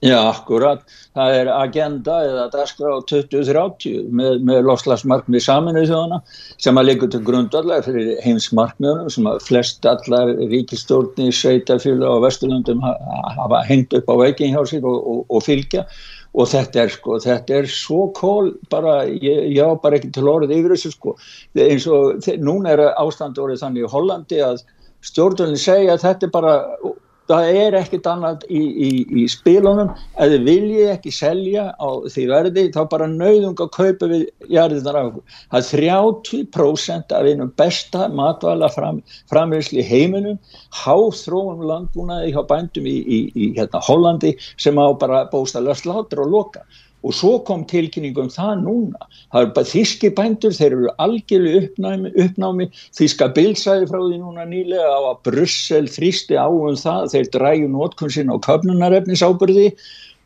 Já, 0.05 0.19
akkurat. 0.27 0.81
Það 1.15 1.35
er 1.39 1.49
agenda 1.49 2.15
eða 2.27 2.43
dagskrá 2.53 2.91
2030 3.09 4.09
með, 4.13 4.41
með 4.45 4.59
lofslagsmarkmið 4.67 5.41
saminuð 5.45 5.87
þjóðana 5.89 6.19
sem 6.61 6.77
að 6.77 6.87
leikur 6.89 7.11
til 7.13 7.21
grundallar 7.25 7.85
fyrir 7.85 8.19
heimsmarkmiðunum 8.25 9.09
sem 9.15 9.29
að 9.31 9.39
flest 9.47 9.87
allar 9.89 10.33
ríkistjórni, 10.51 11.31
sveitafjölu 11.33 12.05
og 12.11 12.21
vesturlöndum 12.27 12.83
ha- 12.85 12.97
hafa 13.39 13.63
hengt 13.69 13.95
upp 13.97 14.11
á 14.11 14.15
veikin 14.19 14.53
hjá 14.53 14.61
sér 14.69 14.85
og, 14.85 14.99
og, 14.99 15.23
og 15.31 15.45
fylgja 15.47 15.87
og 16.35 16.49
þetta 16.51 16.81
er 16.83 16.91
sko, 16.91 17.17
þetta 17.23 17.59
er 17.61 17.69
svo 17.71 18.09
kól 18.15 18.51
bara, 18.71 18.97
ég, 19.07 19.55
ég 19.55 19.61
á 19.63 19.71
bara 19.79 19.99
ekki 19.99 20.11
til 20.15 20.27
orðið 20.27 20.57
yfir 20.57 20.75
þessu 20.75 20.91
sko, 20.91 21.15
eins 21.63 21.87
og 21.87 22.27
núna 22.43 22.75
er 22.75 22.83
ástand 22.91 23.39
orðið 23.39 23.63
þannig 23.63 23.87
í 23.87 23.91
Hollandi 23.93 24.41
að 24.43 24.63
stjórnvölinn 25.05 25.61
segja 25.61 25.95
að 25.95 26.05
þetta 26.07 26.27
er 26.27 26.33
bara 26.33 26.55
það 27.29 27.57
er 27.61 27.77
ekkit 27.79 28.07
annað 28.09 28.45
í, 28.49 28.61
í, 28.61 28.89
í 29.21 29.25
spilunum 29.31 29.91
þið 30.15 30.35
viljið 30.45 30.91
ekki 30.93 31.13
selja 31.15 31.65
á 31.73 31.89
því 32.11 32.25
verði 32.29 32.65
þá 32.75 32.79
bara 32.91 33.09
nauðung 33.11 33.61
að 33.65 33.71
kaupa 33.75 34.09
við 34.11 34.25
jarðinar 34.53 34.99
af 34.99 35.09
okkur. 35.11 35.37
Það 35.55 35.59
er 35.61 35.69
30% 36.21 37.15
af 37.17 37.29
einum 37.29 37.53
besta 37.57 38.09
matvæla 38.13 38.69
fram, 38.73 39.01
framleysli 39.31 39.81
í 39.81 39.87
heiminum 39.89 40.39
háþróum 40.83 41.65
landbúnaði 41.69 42.33
hjá 42.35 42.41
bændum 42.49 42.89
í, 42.89 42.97
í 43.33 43.51
hérna, 43.57 43.81
Hollandi 43.85 44.35
sem 44.61 44.77
á 44.77 44.87
bara 44.99 45.25
bóstalega 45.31 45.77
slátur 45.81 46.25
og 46.25 46.33
loka 46.35 46.65
og 47.05 47.13
svo 47.13 47.35
kom 47.45 47.63
tilkynningum 47.69 48.31
það 48.33 48.63
núna. 48.63 49.09
Það 49.33 49.43
er 49.43 49.51
bara 49.57 49.69
þíski 49.69 50.11
bændur 50.17 50.55
þeir 50.57 50.71
eru 50.71 50.93
algjörlu 51.05 51.53
uppnámi, 51.61 52.13
uppnámi. 52.25 52.69
Þíska 52.97 53.29
bilsæði 53.35 53.89
frá 53.91 53.99
því 54.01 54.17
núna 54.23 54.47
nýlega 54.49 54.89
á 54.89 55.01
að 55.11 55.21
Brussel 55.29 55.85
þrýsti 55.91 56.39
á 56.39 56.47
um 56.49 56.79
það 56.79 57.11
þeir 57.13 57.31
dræju 57.37 57.69
nótkunnsinn 57.75 58.33
á 58.33 58.35
köpnunarefnisábyrði 58.47 59.69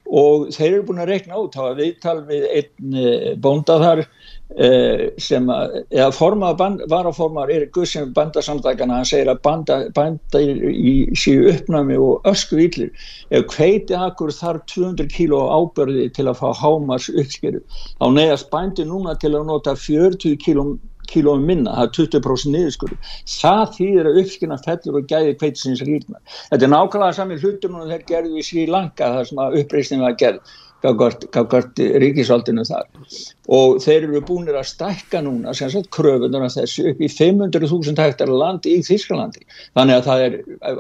og 0.10 0.48
þeir 0.56 0.70
eru 0.72 0.86
búin 0.88 1.04
að 1.04 1.12
rekna 1.12 1.38
út, 1.38 1.54
það 1.54 1.68
var 1.68 1.76
viðtal 1.78 2.18
við 2.26 2.46
einn 2.50 2.96
eh, 2.98 3.34
bónda 3.38 3.76
þar 3.84 4.02
sem 4.50 5.50
að, 5.54 5.76
eða 5.94 6.10
formað 6.16 6.62
varaformar 6.90 7.52
Erik 7.54 7.70
Gussum 7.76 8.10
bandasamtækana 8.16 8.98
hann 8.98 9.06
segir 9.06 9.30
að 9.30 9.42
banda, 9.46 9.78
banda 9.94 10.42
í 10.42 10.94
síu 11.14 11.52
uppnami 11.52 11.98
og 12.02 12.26
ösku 12.26 12.58
villir 12.58 12.90
ef 13.30 13.46
hveiti 13.54 13.94
akkur 13.94 14.34
þarf 14.34 14.66
200 14.74 15.06
kíló 15.14 15.44
ábörði 15.54 16.10
til 16.18 16.26
að 16.32 16.40
fá 16.42 16.50
hámars 16.64 17.12
uppskeru 17.14 17.62
þá 17.70 18.08
neðast 18.16 18.50
bændi 18.50 18.88
núna 18.90 19.14
til 19.22 19.36
að 19.36 19.46
nota 19.52 19.76
40 19.78 20.40
kíló 21.10 21.36
minna, 21.38 21.76
það 21.76 21.86
er 21.86 21.94
20% 22.00 22.54
niðurskur 22.56 22.96
það 23.30 23.64
þýðir 23.78 24.10
að 24.10 24.20
uppskina 24.24 24.58
fellur 24.66 24.98
og 25.00 25.08
gæði 25.10 25.36
hveitisins 25.42 25.82
rýrna. 25.86 26.18
Þetta 26.50 26.66
er 26.66 26.74
nákvæmlega 26.74 27.18
sami 27.18 27.38
hlutum 27.42 27.78
og 27.80 27.90
þeir 27.90 28.04
gerðu 28.10 28.42
í 28.42 28.46
Sri 28.46 28.66
Lanka 28.70 29.14
þar 29.16 29.30
sem 29.30 29.42
að 29.46 29.62
uppreysning 29.62 30.06
var 30.06 30.18
gerð 30.22 30.58
gafgart 30.84 31.82
ríkisvaldinu 32.04 32.64
þar. 32.68 32.88
Og 33.50 33.80
þeir 33.84 34.06
eru 34.08 34.22
búinir 34.26 34.58
að 34.60 34.70
stækka 34.72 35.22
núna 35.26 35.54
sem 35.58 35.72
sagt 35.74 35.90
kröfunar 35.96 36.46
af 36.48 36.56
þessu 36.56 36.88
upp 36.92 37.04
í 37.04 37.10
500.000 37.12 38.06
hektar 38.06 38.32
land 38.32 38.68
í 38.70 38.80
Þísklandi 38.86 39.44
þannig 39.78 39.98
að 39.98 40.08
það 40.08 40.26
er 40.28 40.40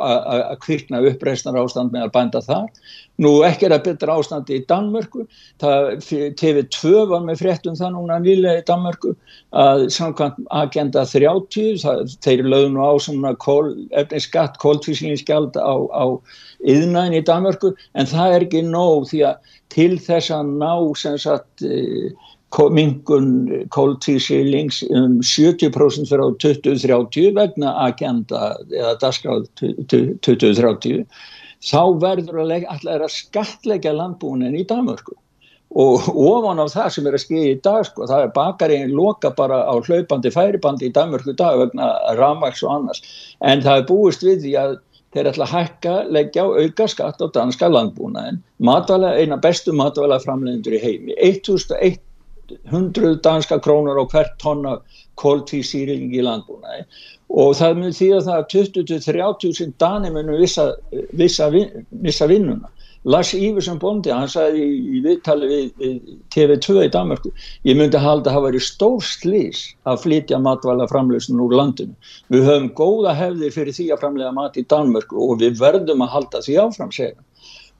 að 0.09 0.57
kvirkna 0.65 1.03
uppreisnar 1.11 1.59
ástand 1.63 1.95
með 1.95 2.07
að 2.07 2.15
bænda 2.19 2.43
þar 2.45 2.69
nú 3.19 3.31
ekki 3.47 3.67
er 3.67 3.75
að 3.75 3.85
betra 3.89 4.15
ástandi 4.19 4.59
í 4.59 4.65
Danmörku. 4.69 5.25
Það, 5.61 5.89
TV2 6.39 7.03
var 7.11 7.25
með 7.27 7.43
fréttum 7.43 7.77
það 7.79 7.93
núna 7.95 8.19
nýlega 8.23 8.61
í 8.61 8.65
Danmörku 8.69 9.13
að 9.63 9.85
samkvæmt 9.95 10.39
agenda 10.61 11.05
30 11.09 11.81
það, 11.83 12.15
þeir 12.25 12.45
lögðu 12.47 12.71
nú 12.75 12.87
á 12.87 12.93
svona 13.03 13.35
kól, 13.43 13.73
skatt 14.23 14.59
kóltvíslingsgjald 14.63 15.59
á, 15.59 15.75
á 15.91 16.05
yðnaðin 16.63 17.19
í 17.19 17.25
Danmörku 17.27 17.73
en 17.93 18.09
það 18.09 18.35
er 18.35 18.47
ekki 18.47 18.65
nóg 18.67 19.09
því 19.11 19.23
að 19.29 19.55
til 19.73 19.93
þess 20.01 20.33
að 20.33 20.53
ná 20.59 20.73
sem 20.97 21.17
sagt 21.21 21.63
eh, 21.67 22.09
mingun 22.73 23.67
kóltísilings 23.69 24.81
um 24.89 25.19
70% 25.21 26.09
fyrir 26.09 26.23
á 26.25 26.29
2030 26.41 27.35
vegna 27.37 27.75
agenda 27.85 28.55
eða 28.73 28.95
dasgráð 29.03 29.45
2030 29.93 31.05
þá 31.63 31.81
verður 32.01 32.43
að 32.43 32.67
allar 32.75 33.05
að 33.05 33.15
skatleggja 33.15 33.95
landbúinin 33.95 34.57
í 34.57 34.65
Danmörku. 34.67 35.15
Og 35.69 36.07
ofan 36.17 36.57
á 36.57 36.65
það 36.65 36.89
sem 36.95 37.07
er 37.07 37.13
að 37.13 37.23
skilja 37.23 37.53
í 37.53 37.61
dag 37.61 37.83
sko, 37.85 38.07
það 38.09 38.23
er 38.25 38.31
bakarinn 38.33 38.95
loka 38.97 39.29
bara 39.37 39.59
á 39.69 39.77
hlaupandi 39.77 40.31
færibandi 40.33 40.89
í 40.89 40.93
Danmörku 40.95 41.35
dag 41.37 41.59
vegna 41.61 41.91
ramaks 42.17 42.63
og 42.65 42.73
annars. 42.73 43.03
En 43.45 43.61
það 43.61 43.83
er 43.83 43.89
búist 43.91 44.25
við 44.25 44.47
því 44.47 44.53
að 44.63 44.73
þeir 45.13 45.29
ætla 45.31 45.45
að 45.45 45.53
hækka, 45.53 45.93
leggja 46.15 46.45
á 46.45 46.47
auka 46.57 46.87
skatt 46.89 47.21
á 47.21 47.27
danska 47.33 47.69
landbúnaðin, 47.69 48.41
matvæla, 48.61 49.15
eina 49.17 49.37
bestu 49.41 49.73
matvæla 49.73 50.19
framlegendur 50.25 50.77
í 50.77 50.81
heimi. 50.81 51.13
1100 51.21 53.21
danska 53.25 53.59
krónur 53.61 54.01
á 54.01 54.05
hvert 54.09 54.37
tonna 54.41 54.79
kóltísýring 55.21 56.09
í 56.15 56.25
landbúnaði 56.25 56.85
og 57.29 57.55
það 57.59 57.77
mun 57.77 57.93
að 57.93 58.27
það 58.27 58.45
20-30.000 58.55 59.73
dani 59.77 60.11
munum 60.13 60.41
vissa, 60.41 60.71
vissa, 61.13 61.49
vissa 61.89 62.27
vinnuna 62.27 62.69
Lars 63.05 63.31
Íversson 63.33 63.79
Bondi, 63.79 64.11
hann 64.11 64.27
sagði 64.27 64.63
í, 64.65 64.79
í 64.97 65.01
viðtali 65.05 65.47
við, 65.47 65.67
við 65.79 65.99
TV2 66.35 66.83
í 66.83 66.89
Danmarku 66.91 67.31
ég 67.67 67.77
myndi 67.79 68.01
halda 68.01 68.27
að 68.27 68.35
það 68.35 68.45
væri 68.47 68.63
stór 68.65 69.05
slís 69.07 69.61
að 69.87 70.01
flytja 70.03 70.39
matvæla 70.43 70.87
framleysun 70.91 71.39
úr 71.39 71.55
landinu. 71.55 71.95
Við 72.27 72.43
höfum 72.49 72.67
góða 72.75 73.15
hefðir 73.15 73.55
fyrir 73.55 73.77
því 73.77 73.87
að 73.93 74.03
framlega 74.03 74.33
mat 74.35 74.59
í 74.59 74.65
Danmarku 74.67 75.15
og 75.29 75.39
við 75.39 75.55
verðum 75.61 76.03
að 76.03 76.13
halda 76.17 76.43
því 76.43 76.59
áfram 76.65 76.91
segja. 76.91 77.15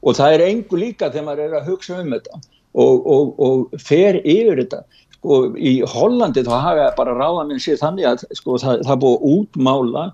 og 0.01 0.15
það 0.15 0.33
er 0.33 0.41
engu 0.45 0.77
líka 0.79 1.11
þegar 1.11 1.25
maður 1.27 1.43
er 1.43 1.55
að 1.57 1.65
hugsa 1.67 1.99
um 1.99 2.13
þetta 2.15 2.37
og, 2.73 3.07
og, 3.15 3.39
og 3.43 3.79
fer 3.83 4.21
yfir 4.23 4.61
þetta 4.61 4.83
sko 5.19 5.41
í 5.55 5.79
Hollandi 5.93 6.45
þá 6.47 6.55
hafa 6.55 6.89
bara 6.97 7.17
ráða 7.17 7.45
minn 7.49 7.61
sér 7.61 7.79
þannig 7.81 8.07
að 8.09 8.25
sko 8.39 8.57
það, 8.61 8.83
það 8.87 9.05
búið 9.05 9.29
útmála 9.35 10.09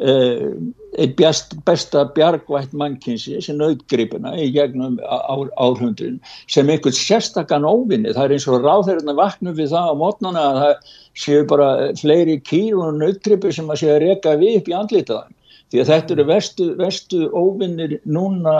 Uh, 0.00 0.56
eitt 0.96 1.12
best, 1.18 1.52
besta 1.68 2.00
bjargvætt 2.16 2.72
mannkinsi 2.74 3.36
sem 3.44 3.60
auðgripuna 3.60 4.32
í 4.40 4.46
gegnum 4.54 4.96
ár, 5.04 5.50
árhundrin 5.60 6.16
sem 6.50 6.70
einhvern 6.72 6.96
sérstakann 6.96 7.66
óvinni. 7.68 8.10
Það 8.16 8.24
er 8.24 8.34
eins 8.34 8.46
og 8.48 8.64
ráðherrna 8.64 9.14
vaknum 9.18 9.54
við 9.58 9.70
það 9.74 9.92
á 9.92 9.94
mótnana 10.00 10.46
að 10.48 10.58
það 10.62 10.96
séu 11.24 11.44
bara 11.52 11.68
fleiri 12.00 12.38
kýr 12.40 12.80
og 12.80 13.04
auðgripi 13.04 13.52
sem 13.52 13.68
að 13.68 13.82
séu 13.82 13.92
að 13.92 14.02
reyka 14.06 14.34
við 14.40 14.58
upp 14.62 14.72
í 14.72 14.76
andlitaðan 14.80 15.36
því 15.72 15.80
að 15.82 15.90
þetta 15.92 16.14
eru 16.16 16.26
vestu, 16.28 16.68
vestu 16.78 17.22
óvinnir 17.32 17.96
núna 18.04 18.56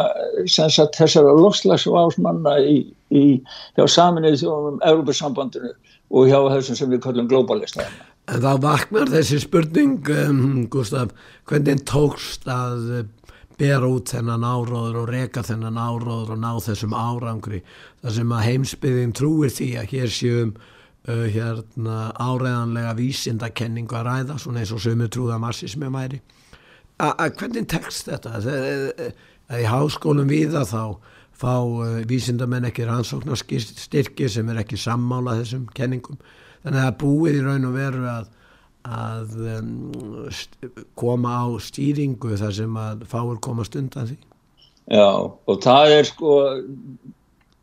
sagt, 0.48 0.96
þessara 0.96 1.34
loslagsvásmanna 1.36 2.56
hjá 3.12 3.84
saminnið 3.84 4.40
þjóðum 4.40 4.80
Európa-sambandinu 4.88 5.74
og 6.12 6.32
hjá 6.32 6.40
þessum 6.56 6.80
sem 6.80 6.90
við 6.92 7.04
kallum 7.04 7.28
globalista 7.28 7.84
En 8.30 8.38
þá 8.38 8.52
vaknar 8.62 9.10
þessi 9.10 9.40
spurning, 9.42 10.06
um, 10.14 10.66
Gustaf, 10.70 11.10
hvernig 11.50 11.80
tókst 11.90 12.46
að 12.46 12.84
uh, 12.94 13.32
bera 13.58 13.88
út 13.90 14.12
þennan 14.14 14.46
áróður 14.46 15.00
og 15.02 15.10
reka 15.10 15.42
þennan 15.46 15.80
áróður 15.80 16.36
og 16.36 16.38
ná 16.38 16.52
þessum 16.62 16.94
árangri 16.94 17.64
þar 18.00 18.14
sem 18.14 18.36
að 18.36 18.46
heimsbyðin 18.46 19.16
trúir 19.18 19.50
því 19.50 19.68
að 19.80 19.90
hér 19.96 20.14
séum 20.14 20.52
uh, 20.54 21.26
hérna, 21.34 21.98
áreðanlega 22.14 22.94
vísindakenningu 23.02 23.98
að 23.98 24.06
ræða, 24.08 24.38
svona 24.38 24.62
eins 24.62 24.72
og 24.72 24.84
sömu 24.86 25.10
trúða 25.10 25.40
marxismi 25.42 25.90
mæri. 25.90 26.22
Að 27.02 27.32
hvernig 27.40 27.66
tekst 27.70 28.06
þetta? 28.10 28.36
Að 28.38 29.58
í 29.58 29.66
háskólum 29.66 30.30
viða 30.30 30.62
þá 30.68 30.84
fá 31.42 31.56
uh, 31.58 32.02
vísindamenn 32.08 32.68
ekki 32.68 32.86
rannsóknarstyrki 32.86 34.28
sem 34.30 34.50
er 34.52 34.62
ekki 34.62 34.78
sammála 34.78 35.40
þessum 35.40 35.66
kenningum 35.74 36.20
þannig 36.62 36.84
að 36.84 36.98
búið 37.00 37.38
í 37.40 37.44
raun 37.46 37.66
og 37.66 37.74
veru 37.76 38.04
að, 38.10 38.28
að 38.86 39.32
koma 40.98 41.34
á 41.42 41.46
stýringu 41.62 42.36
þar 42.38 42.54
sem 42.60 42.78
að 42.78 43.02
fáur 43.10 43.40
komast 43.42 43.78
undan 43.80 44.12
því 44.12 44.20
Já 44.92 45.08
og 45.08 45.58
það 45.62 45.96
er 45.96 46.08
sko 46.10 46.36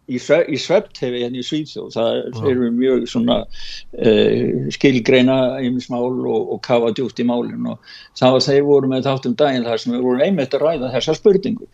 í, 0.09 0.19
sveptefi 0.19 1.23
hérna 1.23 1.39
í 1.39 1.45
Svíðsjóð 1.45 1.93
það 1.95 2.49
eru 2.51 2.71
mjög 2.75 3.05
svona 3.11 3.37
uh, 3.45 4.67
skilgreina 4.75 5.37
einmismál 5.59 6.09
og, 6.09 6.55
og 6.55 6.61
kafa 6.65 6.91
djúkt 6.97 7.21
í 7.21 7.27
málinn 7.29 7.69
og 7.69 7.93
það 8.19 8.35
var 8.35 8.45
þeir 8.47 8.67
voru 8.69 8.91
með 8.91 9.07
þáttum 9.09 9.37
daginn 9.39 9.67
þar 9.67 9.83
sem 9.83 9.95
við 9.95 10.05
vorum 10.07 10.25
einmitt 10.25 10.57
að 10.57 10.65
ræða 10.65 10.93
þessa 10.97 11.17
spurningu. 11.19 11.69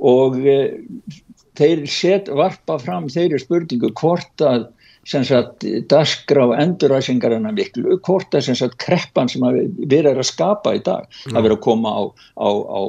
Og 0.00 0.38
uh, 0.40 1.16
þeir 1.60 1.86
set 1.90 2.30
varpa 2.32 2.78
fram 2.80 3.10
þeirri 3.12 3.42
spurningu 3.42 3.92
hvort 4.00 4.46
að 4.46 4.70
dasgra 5.90 6.46
á 6.46 6.48
enduræsingarina 6.62 7.52
miklu, 7.54 7.98
hvort 8.06 8.34
er 8.34 8.44
sem 8.46 8.58
sagt 8.58 8.78
kreppan 8.82 9.30
sem 9.30 9.44
við 9.80 9.96
erum 10.04 10.22
að 10.22 10.30
skapa 10.30 10.74
í 10.78 10.82
dag 10.86 11.06
mm. 11.08 11.36
að 11.36 11.46
vera 11.46 11.58
að 11.58 11.64
koma 11.66 11.94
á, 11.94 12.02
á, 12.38 12.50
á 12.50 12.82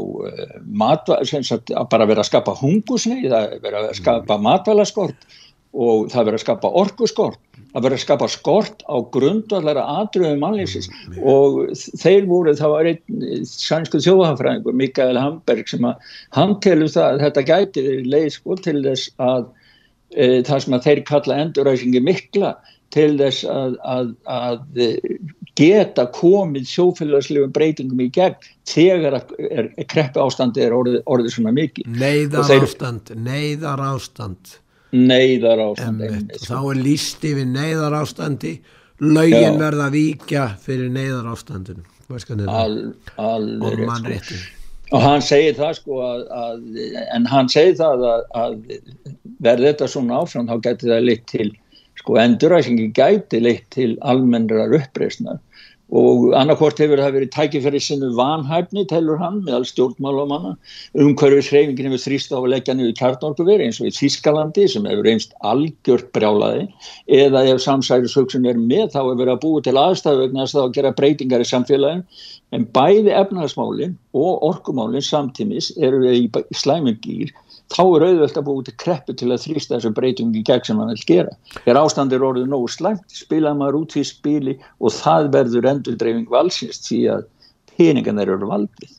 matva, 0.65 1.21
sem 1.27 1.45
sagt 1.47 1.73
að 1.73 1.89
bara 1.93 2.09
vera 2.09 2.25
að 2.25 2.31
skapa 2.31 2.57
hungusni, 2.61 3.23
það 3.27 3.55
vera 3.65 3.85
að 3.87 3.95
skapa 4.01 4.37
mm. 4.37 4.45
matvælaskort 4.49 5.31
og 5.71 6.11
það 6.11 6.27
vera 6.27 6.37
að 6.37 6.43
skapa 6.43 6.73
orkuskort 6.81 7.39
að 7.71 7.85
vera 7.85 7.95
að 7.95 8.03
skapa 8.03 8.27
skort 8.31 8.83
á 8.83 8.95
grundvallara 9.13 9.83
atriðum 10.01 10.41
mannlýsins 10.43 10.89
mm, 10.91 11.21
og 11.23 11.61
þeir 12.01 12.27
voru, 12.27 12.53
það 12.59 12.73
var 12.73 12.89
einn 12.91 13.45
sænsku 13.47 14.01
þjóðhafræðingur, 14.03 14.75
Mikael 14.75 15.19
Hamberg 15.19 15.71
sem 15.71 15.87
að 15.87 16.11
hann 16.35 16.57
telur 16.63 16.91
það 16.91 17.07
að 17.07 17.23
þetta 17.25 17.45
gæti 17.47 17.85
leið 18.11 18.29
sko 18.35 18.59
til 18.59 18.77
þess 18.83 19.13
að 19.23 19.47
e, 20.15 20.41
það 20.47 20.63
sem 20.65 20.77
að 20.77 20.87
þeir 20.87 21.03
kalla 21.09 21.39
enduræsingi 21.45 22.03
mikla 22.03 22.55
til 22.91 23.11
þess 23.19 23.45
að, 23.47 23.77
að, 23.87 24.09
að 24.27 24.57
geta 25.59 26.07
komið 26.15 26.67
sjófélagslegum 26.71 27.53
breytingum 27.55 28.01
í 28.03 28.09
gegn 28.13 28.49
þegar 28.67 29.21
er, 29.21 29.69
er 29.69 29.87
kreppi 29.91 30.19
ástandi 30.23 30.63
er 30.65 30.75
orðið, 30.75 30.99
orðið 31.11 31.35
svona 31.35 31.55
mikið. 31.55 31.87
Neyðar 32.01 32.51
ástand 32.57 33.13
neyðar 33.15 33.85
ástand 33.91 34.57
neyðar 34.91 35.63
ástand 35.69 36.03
einmitt, 36.03 36.37
þá 36.43 36.57
er 36.59 36.81
lísti 36.83 37.35
við 37.37 37.51
neyðar 37.55 37.95
ástandi 38.01 38.55
laugin 39.01 39.59
verða 39.61 39.87
að 39.87 39.95
víkja 39.95 40.47
fyrir 40.61 40.91
neyðar 40.93 41.31
ástandinu 41.31 41.87
Al, 42.51 42.91
og 43.15 43.77
mannréttin 43.87 44.41
og 44.91 45.03
hann 45.03 45.23
segir 45.23 45.55
það 45.57 45.75
sko 45.79 45.99
að, 46.05 46.23
að 46.43 46.79
en 47.15 47.27
hann 47.31 47.49
segir 47.51 47.77
það 47.79 48.05
að, 48.11 48.23
að 48.43 48.55
verði 49.41 49.69
þetta 49.69 49.89
svona 49.93 50.21
áfram 50.21 50.49
þá 50.49 50.55
getur 50.67 50.93
það 50.95 51.07
leitt 51.07 51.27
til 51.31 51.49
sko 52.01 52.17
enduræsingi 52.21 52.89
gæti 52.97 53.41
leitt 53.43 53.67
til 53.73 53.93
almennrar 54.01 54.73
uppreysnar 54.79 55.39
og 55.91 56.29
annarkort 56.39 56.79
hefur 56.79 57.01
það 57.03 57.15
verið 57.17 57.31
tækifæri 57.35 57.79
sinu 57.83 58.09
vanhæfni, 58.15 58.85
telur 58.87 59.17
hann, 59.19 59.41
með 59.43 59.57
all 59.57 59.65
stjórnmálumanna, 59.67 60.53
umhverfið 61.03 61.49
hreyfingin 61.51 61.89
hefur 61.89 62.03
þrýst 62.05 62.31
á 62.31 62.39
að 62.39 62.47
leggja 62.53 62.75
niður 62.79 62.95
kjarnorkuveri 63.01 63.67
eins 63.67 63.81
og 63.83 63.89
í 63.89 63.93
Þískalandi 63.97 64.69
sem 64.71 64.87
hefur 64.87 65.09
reynst 65.09 65.35
algjört 65.51 66.07
brjálaði 66.15 66.63
eða 67.19 67.43
ef 67.51 67.59
samsærisöksun 67.65 68.47
er 68.47 68.61
með 68.61 68.93
þá 68.95 69.01
hefur 69.01 69.19
verið 69.19 69.35
að 69.35 69.43
búið 69.43 69.67
til 69.67 69.77
aðstæðu 69.83 70.23
vegna 70.23 70.47
þess 70.47 70.61
að 70.63 70.73
gera 70.79 70.95
breytingar 71.01 71.43
í 71.43 71.51
samfélagin 71.51 72.05
en 72.55 72.67
bæði 72.79 73.15
efnagasmálinn 73.19 73.97
og 74.15 74.47
orkumálinn 74.47 75.03
samtímis 75.03 75.73
eru 75.75 76.05
við 76.05 76.21
í 76.21 76.55
slæmingýr 76.55 77.35
þá 77.71 77.81
er 77.83 78.05
auðvöld 78.07 78.39
að 78.39 78.47
búið 78.47 78.69
til 78.69 78.75
kreppu 78.83 79.15
til 79.17 79.29
að 79.31 79.43
þrýsta 79.45 79.77
þessu 79.77 79.91
breytingi 79.97 80.43
gegn 80.47 80.65
sem 80.67 80.81
hann 80.81 80.91
vil 80.93 81.05
gera. 81.07 81.35
Þegar 81.57 81.81
ástandir 81.81 82.25
orðið 82.27 82.49
nógu 82.51 82.71
slæmt, 82.71 83.05
spila 83.15 83.53
maður 83.57 83.81
út 83.81 83.95
því 83.95 84.03
spili 84.09 84.57
og 84.79 84.95
það 84.95 85.29
verður 85.35 85.69
endurdreifing 85.73 86.27
valsins 86.31 86.81
því 86.87 87.01
að 87.15 87.27
peningan 87.75 88.21
þeir 88.21 88.33
eru 88.35 88.51
valdið. 88.51 88.95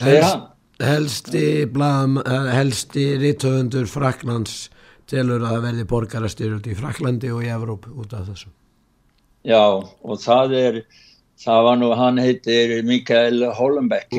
Helst, 0.00 0.46
helsti, 0.80 1.44
eh, 1.68 2.50
helsti 2.56 3.06
rítöfundur 3.20 3.90
Fraklands 3.90 4.70
telur 5.10 5.44
að 5.44 5.60
verði 5.66 5.84
borgarastyrjult 5.90 6.70
í 6.70 6.78
Fraklandi 6.78 7.30
og 7.34 7.44
í 7.44 7.52
Evróp 7.52 7.88
út 7.90 8.14
af 8.16 8.26
þessu. 8.30 8.50
Já 9.46 9.62
og 9.80 10.18
það 10.20 10.54
er 10.58 10.82
það 11.40 11.62
var 11.66 11.78
nú, 11.80 11.90
hann 11.96 12.20
heitir 12.20 12.82
Mikael 12.84 13.46
Hollenbeck 13.56 14.12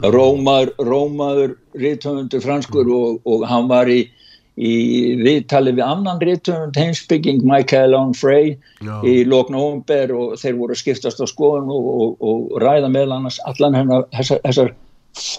Rómaður 0.00 1.56
Rómaður 1.70 1.80
rítöfundur 1.84 2.40
franskur 2.42 2.88
og, 2.88 3.20
og 3.24 3.46
hann 3.48 3.68
var 3.68 3.86
í, 3.88 4.08
í 4.56 5.16
viðtali 5.20 5.72
við 5.72 5.84
annan 5.84 6.20
rítöfund 6.20 6.76
heimsbygging 6.76 7.42
Mikael 7.44 7.94
Onfray 7.94 8.56
í 9.04 9.24
Lóknóumber 9.24 10.10
og 10.12 10.38
þeir 10.40 10.56
voru 10.58 10.74
að 10.74 10.82
skiptast 10.82 11.20
á 11.22 11.26
skoðun 11.26 11.70
og, 11.70 11.86
og, 11.86 12.16
og 12.20 12.60
ræða 12.62 12.90
með 12.90 13.12
annars 13.16 13.40
allan 13.46 13.74
hennar 13.74 14.06
þessar, 14.16 14.40
þessar 14.44 14.74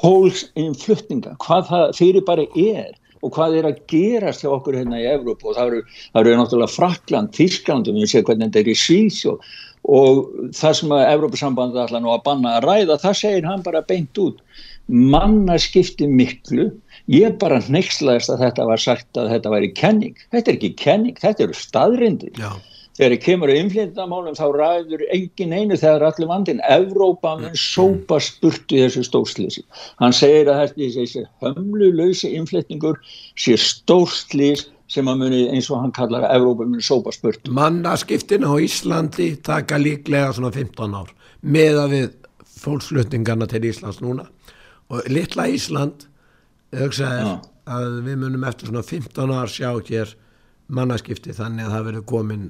fólksinnflutninga 0.02 1.38
hvað 1.40 1.68
það 1.70 1.96
fyrir 1.98 2.26
bara 2.28 2.48
er 2.56 2.96
og 3.22 3.36
hvað 3.36 3.60
er 3.60 3.68
að 3.70 3.82
gerast 3.88 4.42
hjá 4.42 4.50
okkur 4.50 4.80
hérna 4.80 4.98
í 4.98 5.06
Evróp 5.06 5.44
og 5.46 5.54
það 5.56 5.68
eru, 5.68 5.82
það 6.14 6.22
eru 6.22 6.38
náttúrulega 6.40 6.74
Frakland, 6.74 7.36
Þískland 7.36 7.92
og 7.92 8.00
við 8.00 8.10
séum 8.10 8.26
hvernig 8.26 8.50
þetta 8.50 8.64
er 8.64 8.72
í 8.72 8.80
Svíðs 8.82 9.26
og 9.30 9.44
og 9.90 10.28
það 10.54 10.76
sem 10.78 10.92
að 10.94 11.08
Evrópusambandi 11.10 11.80
ætla 11.82 12.02
nú 12.02 12.12
að 12.14 12.26
banna 12.28 12.58
að 12.58 12.68
ræða, 12.68 13.00
það 13.02 13.16
segir 13.18 13.48
hann 13.50 13.64
bara 13.66 13.82
beint 13.82 14.20
út 14.22 14.42
manna 14.92 15.58
skipti 15.62 16.08
miklu. 16.08 16.70
Ég 17.12 17.38
bara 17.42 17.60
nexlaðist 17.72 18.32
að 18.32 18.44
þetta 18.46 18.66
var 18.70 18.82
sagt 18.82 19.18
að 19.20 19.32
þetta 19.34 19.54
væri 19.56 19.72
kenning, 19.76 20.20
þetta 20.32 20.52
er 20.52 20.58
ekki 20.60 20.76
kenning 20.80 21.18
þetta 21.20 21.48
eru 21.48 21.56
staðrindir 21.58 22.38
Já. 22.38 22.52
þegar 23.00 23.16
ég 23.16 23.24
kemur 23.26 23.52
á 23.52 23.56
inflindamálum 23.58 24.38
þá 24.38 24.46
ræður 24.56 25.04
engin 25.16 25.56
einu 25.56 25.80
þegar 25.82 26.06
allir 26.12 26.30
vandin 26.30 26.62
Evrópa 26.70 27.34
mun 27.42 27.58
sópa 27.58 28.20
spurtu 28.24 28.84
þessu 28.84 29.04
stórstlýsi 29.08 29.66
hann 30.00 30.16
segir 30.16 30.52
að 30.54 30.76
þessi 30.78 31.26
hömlulöysi 31.42 32.32
inflendingur 32.38 33.02
sé 33.36 33.58
stórstlýs 33.60 34.68
sem 34.92 35.08
að 35.08 35.24
muni 35.26 35.46
eins 35.50 35.72
og 35.72 35.82
hann 35.82 35.96
kallar 35.96 36.28
að 36.28 36.38
Evrópa 36.38 36.68
muni 36.68 36.86
sópa 36.86 37.16
spurt. 37.16 37.50
Mannaskiptin 37.50 38.46
á 38.46 38.54
Íslandi 38.62 39.34
taka 39.44 39.82
líklega 39.82 40.36
svona 40.38 40.54
15 40.54 41.00
ár 41.02 41.12
með 41.42 41.82
að 41.82 41.96
við 41.98 42.10
fólksflutningarna 42.62 43.50
til 43.50 43.66
Íslands 43.72 44.04
núna 44.04 44.28
og 44.92 45.08
litla 45.12 45.48
Ísland 45.52 46.06
hugsaði 46.76 47.38
að 47.72 47.98
við 48.06 48.22
munum 48.24 48.46
eftir 48.48 48.70
svona 48.70 48.86
15 48.86 49.34
ár 49.36 49.52
sjá 49.52 49.70
hér 49.88 50.16
mannaskipti 50.72 51.36
þannig 51.36 51.68
að 51.68 51.76
það 51.76 51.88
verður 51.90 52.08
komin 52.12 52.48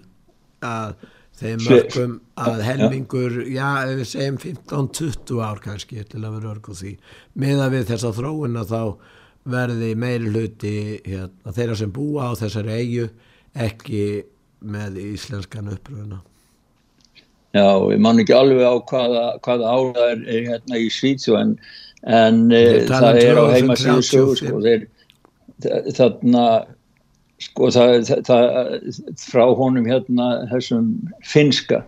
að 0.65 0.93
þeim 1.41 1.63
mörgum 1.65 2.17
að 2.41 2.60
helmingur, 2.67 3.39
já, 3.50 3.67
ef 3.88 3.95
við 4.01 4.10
segjum 4.12 4.38
15-20 4.43 5.41
ár 5.41 5.62
kannski 5.63 6.03
til 6.05 6.21
að 6.21 6.36
vera 6.38 6.51
örg 6.51 6.69
og 6.69 6.77
því. 6.77 6.91
Með 7.41 7.63
að 7.65 7.73
við 7.77 7.88
þessa 7.93 8.12
þróuna 8.17 8.65
þá 8.69 8.82
verði 9.49 9.93
meiri 9.97 10.30
hluti 10.30 10.73
hérna, 11.06 11.54
þeirra 11.56 11.77
sem 11.80 11.93
búa 11.93 12.30
á 12.30 12.32
þessari 12.38 12.75
eigu 12.77 13.08
ekki 13.58 14.04
með 14.62 14.99
íslenskan 15.01 15.71
uppröðuna 15.73 16.21
Já, 17.51 17.65
ég 17.91 17.99
man 17.99 18.21
ekki 18.21 18.36
alveg 18.36 18.62
á 18.63 18.75
hvaða, 18.88 19.23
hvaða 19.43 19.71
ára 19.75 20.06
er 20.13 20.21
hérna 20.47 20.77
í 20.80 20.86
Svítsjó 20.93 21.36
en, 21.39 21.58
en 22.08 22.44
e, 22.52 22.62
það 22.90 23.20
er 23.22 23.40
á 23.42 23.46
heimasíðu 23.56 24.06
sögur 24.06 24.40
sko, 24.40 24.62
þeir, 24.66 24.86
þarna 25.98 26.46
sko 27.42 27.70
það, 27.74 28.10
það, 28.28 28.48
frá 29.22 29.44
honum 29.58 29.88
hérna 29.90 30.30
þessum 30.52 30.92
finska 31.26 31.82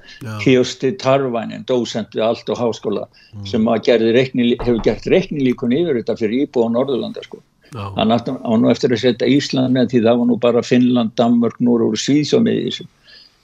Kiosti 0.43 0.93
Tarvainen, 1.01 1.65
dósent 1.69 2.13
við 2.15 2.25
allt 2.25 2.49
og 2.49 2.61
háskóla 2.61 3.07
mm. 3.07 3.45
sem 3.49 3.69
reikni, 4.17 4.53
hefur 4.61 4.81
gert 4.85 5.09
reiknilíkun 5.09 5.75
yfir 5.75 6.01
þetta 6.01 6.17
fyrir 6.21 6.47
Íbú 6.47 6.65
og 6.65 6.73
Norðurlanda 6.77 7.25
sko 7.25 7.41
Já. 7.73 7.89
hann 7.97 8.13
á 8.13 8.53
nú 8.57 8.69
eftir 8.69 8.93
að 8.93 9.01
setja 9.01 9.29
Ísland 9.29 9.73
með 9.73 9.93
því 9.93 10.03
það 10.05 10.19
var 10.19 10.27
nú 10.29 10.35
bara 10.41 10.65
Finnland, 10.65 11.15
Danmark, 11.17 11.57
Núr 11.57 11.87
og 11.87 11.97
Svíðsjó 11.97 12.41
með 12.45 12.67
þessu 12.67 12.89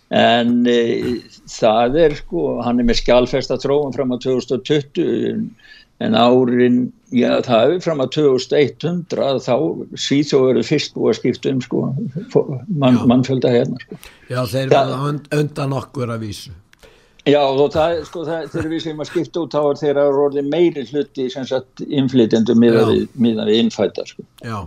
en 0.09 0.53
e, 0.69 0.77
það 1.49 1.97
er 2.01 2.15
sko 2.17 2.45
hann 2.65 2.81
er 2.81 2.87
með 2.89 3.01
skjálfesta 3.03 3.57
tróðum 3.61 3.93
fram 3.93 4.13
á 4.13 4.17
2020 4.21 5.49
en 5.99 6.15
árin, 6.15 6.79
já 7.11 7.41
það 7.43 7.73
er 7.73 7.83
fram 7.83 8.03
að 8.03 8.13
2100 8.15 9.43
þá 9.43 9.55
Svíþjóður 9.99 10.61
er 10.61 10.67
fyrst 10.67 10.95
búið 10.95 11.11
að 11.11 11.19
skipta 11.19 11.51
um 11.51 11.61
sko 11.65 11.83
mann, 12.67 13.01
mannfjölda 13.09 13.51
hérna 13.51 13.83
sko. 13.83 13.99
Já 14.29 14.41
þeir 14.47 14.75
eru 14.79 15.13
undan 15.41 15.77
okkur 15.81 16.15
að 16.15 16.25
vísu. 16.27 16.55
Já 17.27 17.41
og 17.43 17.73
það, 17.73 17.99
sko 18.07 18.23
það, 18.25 18.45
þegar 18.53 18.69
við 18.71 18.83
sem 18.85 19.01
að 19.03 19.09
skipta 19.11 19.41
út 19.43 19.53
þá 19.53 19.59
er 19.61 19.79
þeirra 19.83 20.05
orðið 20.23 20.51
meiri 20.53 20.85
hluti 20.87 21.27
sem 21.33 21.45
sagt 21.45 21.83
inflytjendu 21.85 22.55
miða 22.57 22.85
við, 22.89 23.07
við 23.19 23.55
innfættar 23.59 24.07
sko. 24.09 24.25
Já 24.39 24.59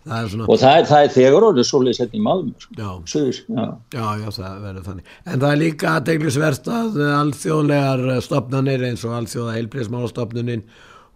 Það 0.00 0.28
svona... 0.32 0.46
og 0.48 0.60
það 0.62 0.78
er, 0.78 0.86
það 0.88 1.02
er 1.04 1.10
þegar 1.14 1.46
orðið 1.50 1.66
svolítið 1.68 1.96
sett 1.98 2.14
í 2.16 2.20
maður 2.24 2.68
já. 2.72 2.90
já. 3.12 3.66
já, 3.92 4.06
já, 4.22 4.28
það 4.38 4.62
verður 4.64 4.86
þannig. 4.86 5.10
En 5.26 5.42
það 5.42 5.50
er 5.50 5.60
líka 5.60 5.90
aðdeglisverst 5.98 6.70
að 6.72 6.96
alþjóðlegar 7.18 8.24
stopnarnir 8.24 8.86
eins 8.88 9.04
og 9.04 9.18
alþjóða 9.18 9.58
heilbríðsmálastofnunin 9.58 10.64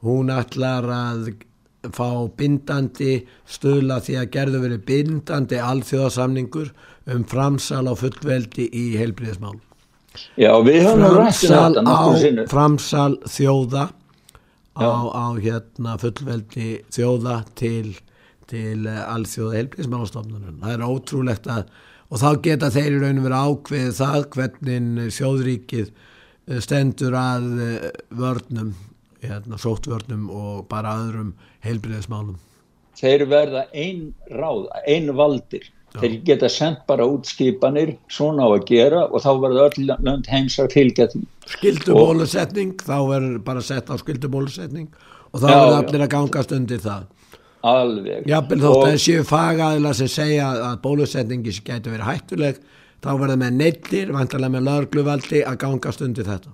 hún 0.05 0.33
ætlar 0.35 0.91
að 0.93 1.33
fá 1.93 2.09
bindandi 2.37 3.25
stöðla 3.49 4.01
því 4.05 4.19
að 4.21 4.31
gerðu 4.37 4.63
verið 4.63 4.85
bindandi 4.89 5.61
alþjóðasamningur 5.61 6.71
um 7.13 7.25
framsal 7.29 7.85
á 7.89 7.95
fullveldi 7.99 8.69
í 8.73 8.87
heilbríðsmál 9.01 9.59
Já, 10.39 10.53
við 10.63 10.85
höfum 10.87 11.05
um 11.09 11.17
framsal 11.19 11.75
á 11.85 12.01
framsal 12.53 13.13
þjóða 13.29 13.89
á, 14.79 14.89
á 15.11 15.27
hérna 15.41 15.97
fullveldi 16.01 16.71
þjóða 16.95 17.41
til 17.59 17.97
til 18.55 18.87
eh, 18.87 19.03
alþjóða 19.11 19.59
helbriðsmálastofnunum. 19.59 20.63
Það 20.63 20.77
er 20.77 20.87
ótrúlegt 20.87 21.51
að 21.51 21.67
og 22.15 22.21
þá 22.21 22.31
geta 22.45 22.71
þeir 22.73 22.91
í 22.93 22.99
rauninu 23.03 23.25
verið 23.25 23.47
ákveðið 23.51 23.95
það 23.99 24.27
hvernig 24.37 25.15
sjóðríkið 25.17 25.87
eh, 25.91 26.59
stendur 26.63 27.17
að 27.19 27.47
eh, 27.65 27.87
vörnum, 28.15 28.75
hérna, 29.25 29.61
sóttvörnum 29.61 30.27
og 30.31 30.67
bara 30.71 30.97
öðrum 31.01 31.33
heilbriðismálum. 31.65 32.37
Þeir 32.95 33.25
verða 33.27 33.65
einn 33.75 34.13
ráð, 34.31 34.69
einn 34.87 35.11
valdir. 35.19 35.65
Já. 35.95 36.01
Þeir 36.03 36.15
geta 36.27 36.51
sendt 36.51 36.85
bara 36.91 37.07
út 37.07 37.27
skipanir 37.27 37.95
svona 38.11 38.47
á 38.47 38.51
að 38.51 38.65
gera 38.69 39.05
og 39.07 39.23
þá 39.23 39.31
verður 39.43 39.67
öll 39.69 39.91
lönd 40.03 40.31
heims 40.31 40.59
að 40.63 40.73
fylgja 40.75 41.09
því. 41.11 41.25
Skildubólusetning, 41.55 42.73
þá 42.83 42.97
verður 43.11 43.43
bara 43.47 43.63
sett 43.63 43.91
á 43.91 43.95
skildubólusetning 43.99 44.89
og 45.31 45.43
þá 45.43 45.49
verður 45.51 45.77
allir 45.81 46.07
að 46.07 46.15
gangast 46.15 46.55
undir 46.55 46.83
það 46.83 47.07
alveg. 47.71 48.27
Jafnvel 48.31 48.61
þótt 48.65 48.89
að 48.89 48.99
séu 49.05 49.29
fagaðila 49.29 49.95
sem 49.97 50.11
segja 50.13 50.51
að 50.71 50.81
bólusetningi 50.85 51.55
sem 51.55 51.69
getur 51.69 51.97
verið 51.97 52.11
hættuleg 52.11 52.61
þá 53.05 53.11
verður 53.21 53.41
með 53.41 53.57
neillir, 53.61 54.13
vantarlega 54.17 54.57
með 54.57 54.69
laurgluvaldi 54.69 55.43
að 55.45 55.59
gangast 55.65 56.05
undir 56.05 56.29
þetta. 56.29 56.53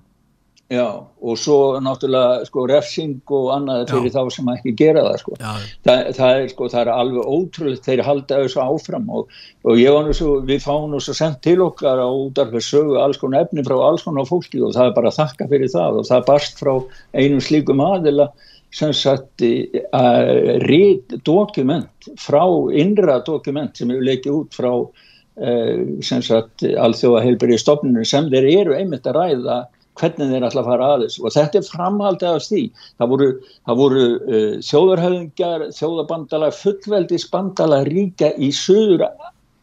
Já, 0.71 0.87
og 1.03 1.35
svo 1.35 1.55
náttúrulega 1.83 2.45
sko 2.47 2.61
refsing 2.69 3.31
og 3.35 3.49
annað 3.51 3.89
fyrir 3.91 4.07
Já. 4.07 4.13
þá 4.15 4.35
sem 4.37 4.51
ekki 4.53 4.71
gera 4.79 5.01
það 5.03 5.17
sko. 5.19 5.33
Þa, 5.41 5.95
það, 6.15 6.35
er, 6.35 6.45
sko, 6.53 6.69
það 6.71 6.81
er 6.81 6.91
alveg 6.93 7.31
ótrúlega 7.35 7.83
þeir 7.89 8.03
halda 8.07 8.37
þessu 8.45 8.61
áfram 8.63 9.09
og, 9.11 9.33
og 9.67 9.81
ég 9.81 9.91
var 9.91 10.07
nú 10.07 10.15
svo, 10.15 10.37
við 10.47 10.63
fáum 10.63 10.93
nú 10.93 11.01
svo 11.03 11.15
sendt 11.17 11.41
til 11.43 11.57
okkar 11.65 11.99
á 11.99 12.07
útarfið 12.07 12.63
sögu 12.69 12.95
alls 13.03 13.19
konar 13.19 13.43
efni 13.43 13.65
frá 13.67 13.75
alls 13.83 14.07
konar 14.07 14.29
fólki 14.29 14.63
og 14.63 14.71
það 14.77 14.87
er 14.87 14.95
bara 15.01 15.11
að 15.11 15.19
þakka 15.19 15.49
fyrir 15.51 15.73
það 15.75 15.99
og 15.99 16.07
það 16.07 16.25
barst 16.31 16.63
frá 16.63 16.73
einum 17.19 17.43
slíkum 17.43 17.83
aðila 17.83 18.29
sem 18.71 18.93
sagt 18.95 19.43
uh, 19.43 20.59
rít 20.63 21.15
dokument 21.27 22.11
frá 22.19 22.43
innra 22.71 23.19
dokument 23.25 23.75
sem 23.75 23.91
hefur 23.91 24.07
leikið 24.07 24.37
út 24.37 24.55
frá 24.55 24.71
uh, 24.71 25.83
sem 26.03 26.23
sagt 26.23 26.63
alþjóða 26.63 27.25
heilbyrði 27.25 27.59
stofnunum 27.61 28.07
sem 28.07 28.31
þeir 28.31 28.49
eru 28.61 28.77
einmitt 28.77 29.09
að 29.09 29.19
ræða 29.19 29.59
hvernig 29.99 30.31
þeir 30.31 30.45
ætla 30.47 30.63
að 30.63 30.69
fara 30.71 30.87
aðeins 30.95 31.19
og 31.19 31.35
þetta 31.35 31.59
er 31.59 31.67
framhaldið 31.67 32.29
af 32.29 32.45
því. 32.47 32.63
Það 33.01 33.11
voru, 33.11 33.29
það 33.67 33.81
voru 33.81 34.05
uh, 34.07 34.55
þjóðarhauðingar 34.69 35.67
þjóðabandala, 35.77 36.51
fullveldis 36.55 37.27
bandala 37.33 37.83
ríka 37.87 38.31
í 38.39 38.53
söður 38.55 39.07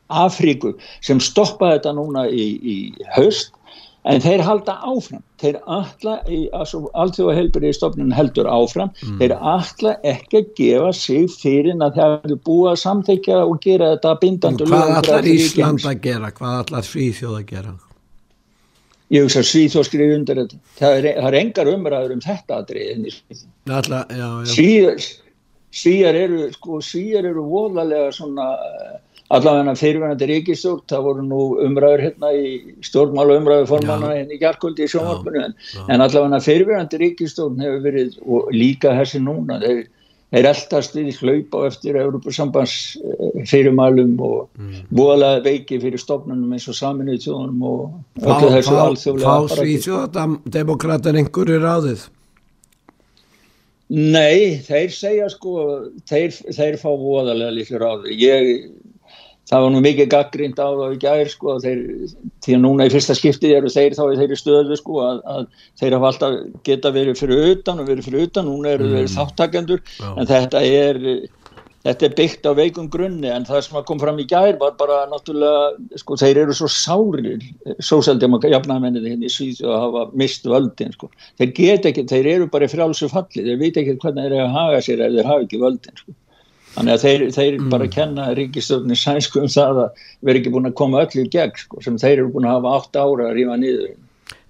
Afríku 0.09 0.73
sem 1.05 1.19
stoppaði 1.21 1.79
þetta 1.79 1.91
núna 1.99 2.23
í, 2.33 2.45
í 2.65 2.77
haust 3.17 3.53
en 4.05 4.23
þeir 4.23 4.43
halda 4.47 4.77
áfram. 4.87 5.23
Þeir 5.43 5.59
alla, 5.65 6.15
allþjóða 6.27 7.35
helbyrði 7.39 7.73
stofnun 7.77 8.15
heldur 8.15 8.49
áfram. 8.51 8.93
Mm. 9.03 9.19
þeir 9.21 9.35
alla 9.37 9.97
ekki 10.13 10.41
að 10.43 10.49
gefa 10.61 10.93
sig 10.97 11.29
fyrir 11.35 11.77
að 11.83 11.99
þeir 11.99 12.15
hefðu 12.15 12.39
búið 12.47 12.71
að 12.73 12.81
samþykja 12.85 13.43
og 13.45 13.61
gera 13.65 13.93
þetta 13.97 14.15
bindandu 14.23 14.71
hvað 14.71 14.97
allar 15.03 15.31
Ísland 15.35 15.85
að 15.85 16.01
gera, 16.09 16.33
hvað 16.39 16.57
allar 16.63 16.89
Svíþjóð 16.89 17.37
að 17.43 17.47
gera? 17.53 17.77
Ég 19.09 19.25
hugsa 19.25 19.41
Svíþjóð 19.41 19.87
skriði 19.89 20.17
undir 20.19 20.43
þetta. 20.43 20.59
Það 20.77 20.99
er, 20.99 21.07
það 21.17 21.29
er 21.31 21.37
engar 21.39 21.71
umræður 21.73 22.13
um 22.13 22.25
þetta 22.25 22.59
aðrið 22.61 22.89
Svíjar 25.69 26.17
eru 26.17 26.47
sko, 26.55 26.79
Svíjar 26.81 27.27
eru 27.29 27.43
voðalega 27.45 28.13
svona 28.17 28.47
allavega 29.35 29.75
fyrirvenandi 29.77 30.29
ríkistjórn, 30.31 30.85
það 30.89 31.05
voru 31.05 31.27
nú 31.27 31.43
umræður 31.67 32.05
hérna 32.07 32.33
í 32.33 32.49
stjórnmála 32.87 33.37
umræðu 33.43 33.69
formanna 33.69 34.15
hérna 34.15 34.37
í 34.37 34.41
kjarkvöldi 34.41 34.87
í 34.87 34.91
sjónvarpunni 34.95 35.45
en, 35.45 35.55
en 35.93 36.05
allavega 36.05 36.41
fyrirvenandi 36.47 37.01
ríkistjórn 37.05 37.61
hefur 37.65 37.85
verið 37.85 38.19
og 38.25 38.51
líka 38.57 38.95
þessi 38.97 39.21
núna 39.25 39.61
þeir, 39.61 39.83
þeir 40.33 40.51
eldast 40.55 40.97
í 40.97 41.07
hlaupa 41.19 41.63
eftir 41.69 42.01
Európa-sambands 42.01 42.79
eh, 42.97 43.39
fyrirmælum 43.53 44.17
og 44.17 44.39
mm. 44.57 44.83
búalega 44.97 45.45
veiki 45.45 45.81
fyrir 45.85 46.01
stofnunum 46.01 46.57
eins 46.57 46.69
og 46.73 46.81
saminuð 46.81 47.21
tjónum 47.27 47.65
og 47.69 48.25
öllu 48.25 48.53
þessu 48.57 48.81
alþjóðlega 48.87 49.35
Fá 49.35 49.59
Svíþjóðademokrater 49.59 51.21
einhverju 51.21 51.61
ráðið? 51.67 52.09
Nei, 53.89 54.61
þeir 54.65 54.91
segja 54.93 55.31
sko 55.33 55.53
þeir, 56.09 56.33
þeir 56.53 56.77
fá 56.81 56.91
voðalega 56.93 57.55
líklega 57.57 57.87
ráði 57.87 58.17
ég 58.21 58.51
það 59.49 59.65
var 59.65 59.73
nú 59.73 59.81
mikið 59.85 60.11
gaggrind 60.13 60.61
á 60.61 60.69
það 60.69 60.95
í 60.95 61.01
gæðir 61.05 61.33
sko 61.33 61.57
þeir, 61.65 61.81
því 62.45 62.57
að 62.57 62.63
núna 62.65 62.89
í 62.89 62.93
fyrsta 62.93 63.17
skiptið 63.17 63.57
eru 63.59 63.73
þeir 63.73 63.97
þá 63.97 64.05
í 64.05 64.19
þeirri 64.21 64.39
stöðu 64.43 64.79
sko 64.81 65.01
að, 65.07 65.25
að 65.35 65.49
þeir 65.81 65.97
hafa 65.97 66.13
alltaf 66.13 66.39
geta 66.69 66.95
verið 66.95 67.21
fyrir 67.23 67.55
utan 67.55 67.83
og 67.83 67.89
verið 67.89 68.11
fyrir 68.11 68.29
utan, 68.29 68.49
núna 68.51 68.77
eru 68.77 68.93
þeir 68.93 69.07
mm. 69.07 69.17
þáttakendur 69.17 69.85
Já. 69.89 70.09
en 70.13 70.31
þetta 70.31 70.65
er 70.69 71.03
þetta 71.87 72.07
er 72.09 72.15
byggt 72.19 72.47
á 72.49 72.53
veikum 72.59 72.89
grunni 72.93 73.31
en 73.33 73.47
það 73.49 73.65
sem 73.65 73.81
kom 73.89 74.01
fram 74.03 74.19
í 74.21 74.27
gæðir 74.29 74.59
var 74.61 74.75
bara 74.81 75.01
náttúrulega 75.11 76.01
sko 76.03 76.19
þeir 76.21 76.43
eru 76.45 76.57
svo 76.57 76.69
sárir 76.73 77.45
sósaldemokra, 77.79 78.53
jafnæðmennið 78.57 79.11
hérna 79.13 79.29
í 79.29 79.33
Svíð 79.33 79.63
og 79.69 79.77
hafa 79.87 80.07
mist 80.19 80.49
völdin 80.49 80.95
sko 80.97 81.11
þeir 81.41 81.53
get 81.57 81.89
ekki, 81.89 82.09
þeir 82.11 82.33
eru 82.35 82.49
bara 82.53 82.71
frálsu 82.71 83.11
falli 83.13 83.47
þeir 83.47 83.61
veit 83.63 83.79
ekki 83.81 83.99
hvernig 84.03 84.27
þeir 84.27 84.41
að 84.45 84.57
haga 84.59 84.83
sér 84.85 85.05
ef 85.07 85.15
þeir 85.17 85.31
hafa 85.31 85.47
ekki 85.47 85.63
völdin 85.63 86.03
sko 86.03 86.19
Þannig 86.79 86.95
að 86.95 87.03
þeir, 87.03 87.23
þeir 87.35 87.55
mm. 87.57 87.71
bara 87.73 87.87
kenna 87.91 88.27
ríkistöfni 88.39 88.97
sænsku 88.99 89.41
um 89.43 89.49
það 89.51 89.81
að 89.83 90.05
vera 90.29 90.39
ekki 90.39 90.53
búin 90.55 90.69
að 90.69 90.77
koma 90.79 91.01
öllu 91.03 91.25
í 91.25 91.31
gegn 91.33 91.57
sko, 91.59 91.81
sem 91.83 91.97
þeir 91.99 92.21
eru 92.21 92.29
búin 92.37 92.47
að 92.47 92.61
hafa 92.61 92.75
8 92.85 93.01
ára 93.03 93.27
að 93.27 93.35
rífa 93.35 93.57
niður. 93.59 93.97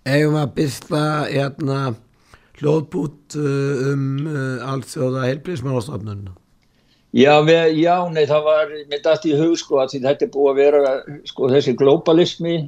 Egum 0.09 0.37
að 0.37 0.51
byrsta 0.59 1.01
hérna, 1.31 1.79
hljóðbút 2.61 3.39
uh, 3.41 3.87
um 3.95 4.05
uh, 4.29 4.69
allt 4.69 4.93
þjóða 4.93 5.25
heilbríðsmálastofnunna? 5.31 6.37
Já, 7.17 7.41
já, 7.73 7.95
nei, 8.13 8.27
það 8.29 8.43
var 8.45 8.73
mitt 8.91 9.07
aftur 9.09 9.33
í 9.33 9.41
hug 9.41 9.57
sko 9.57 9.81
að 9.81 9.97
þetta 9.97 10.27
er 10.27 10.33
búið 10.35 10.51
að 10.51 10.59
vera 10.61 10.93
sko 11.31 11.49
þessi 11.49 11.73
globalismi 11.81 12.59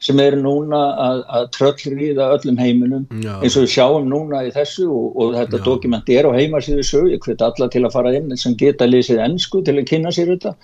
sem 0.00 0.20
er 0.22 0.36
núna 0.40 0.80
að, 1.04 1.22
að 1.36 1.46
tröllriða 1.56 2.28
öllum 2.36 2.60
heiminum 2.60 3.04
Já. 3.20 3.34
eins 3.40 3.56
og 3.58 3.66
við 3.66 3.74
sjáum 3.74 4.08
núna 4.08 4.42
í 4.46 4.52
þessu 4.54 4.86
og, 4.88 5.06
og 5.20 5.36
þetta 5.36 5.60
Já. 5.60 5.64
dokument 5.66 6.10
er 6.16 6.28
á 6.28 6.32
heimasíðu 6.36 6.86
sög, 6.88 7.10
ég 7.12 7.22
hveti 7.26 7.46
alla 7.46 7.68
til 7.72 7.84
að 7.84 7.94
fara 7.96 8.14
inn 8.16 8.32
sem 8.40 8.56
geta 8.60 8.88
lesið 8.88 9.22
ennsku 9.26 9.62
til 9.66 9.76
að 9.76 9.88
kynna 9.92 10.14
sér 10.16 10.32
þetta 10.34 10.54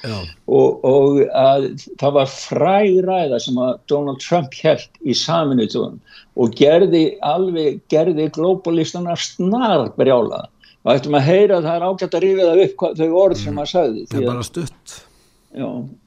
og, 0.48 0.84
og 0.88 1.22
að, 1.36 1.68
það 2.00 2.18
var 2.18 2.32
fræðræða 2.32 3.40
sem 3.44 3.62
að 3.66 3.72
Donald 3.92 4.24
Trump 4.24 4.56
held 4.62 5.00
í 5.04 5.16
saminuðum 5.16 6.00
og 6.36 6.56
gerði 6.56 7.06
alveg, 7.24 7.80
gerði 7.92 8.30
globalistana 8.34 9.16
snar 9.20 9.90
brjála 9.96 10.46
og 10.86 10.94
ættum 10.94 11.16
að 11.18 11.26
heyra 11.26 11.58
að 11.58 11.66
það 11.66 11.76
er 11.76 11.84
ágætt 11.90 12.14
að 12.14 12.24
rífa 12.24 12.48
það 12.48 12.64
upp 12.64 12.82
þau 13.00 13.20
orð 13.24 13.40
sem 13.40 13.56
að 13.58 13.70
sagði. 13.72 14.02
Það 14.12 14.20
er 14.20 14.28
bara 14.30 14.46
stutt. 14.46 14.96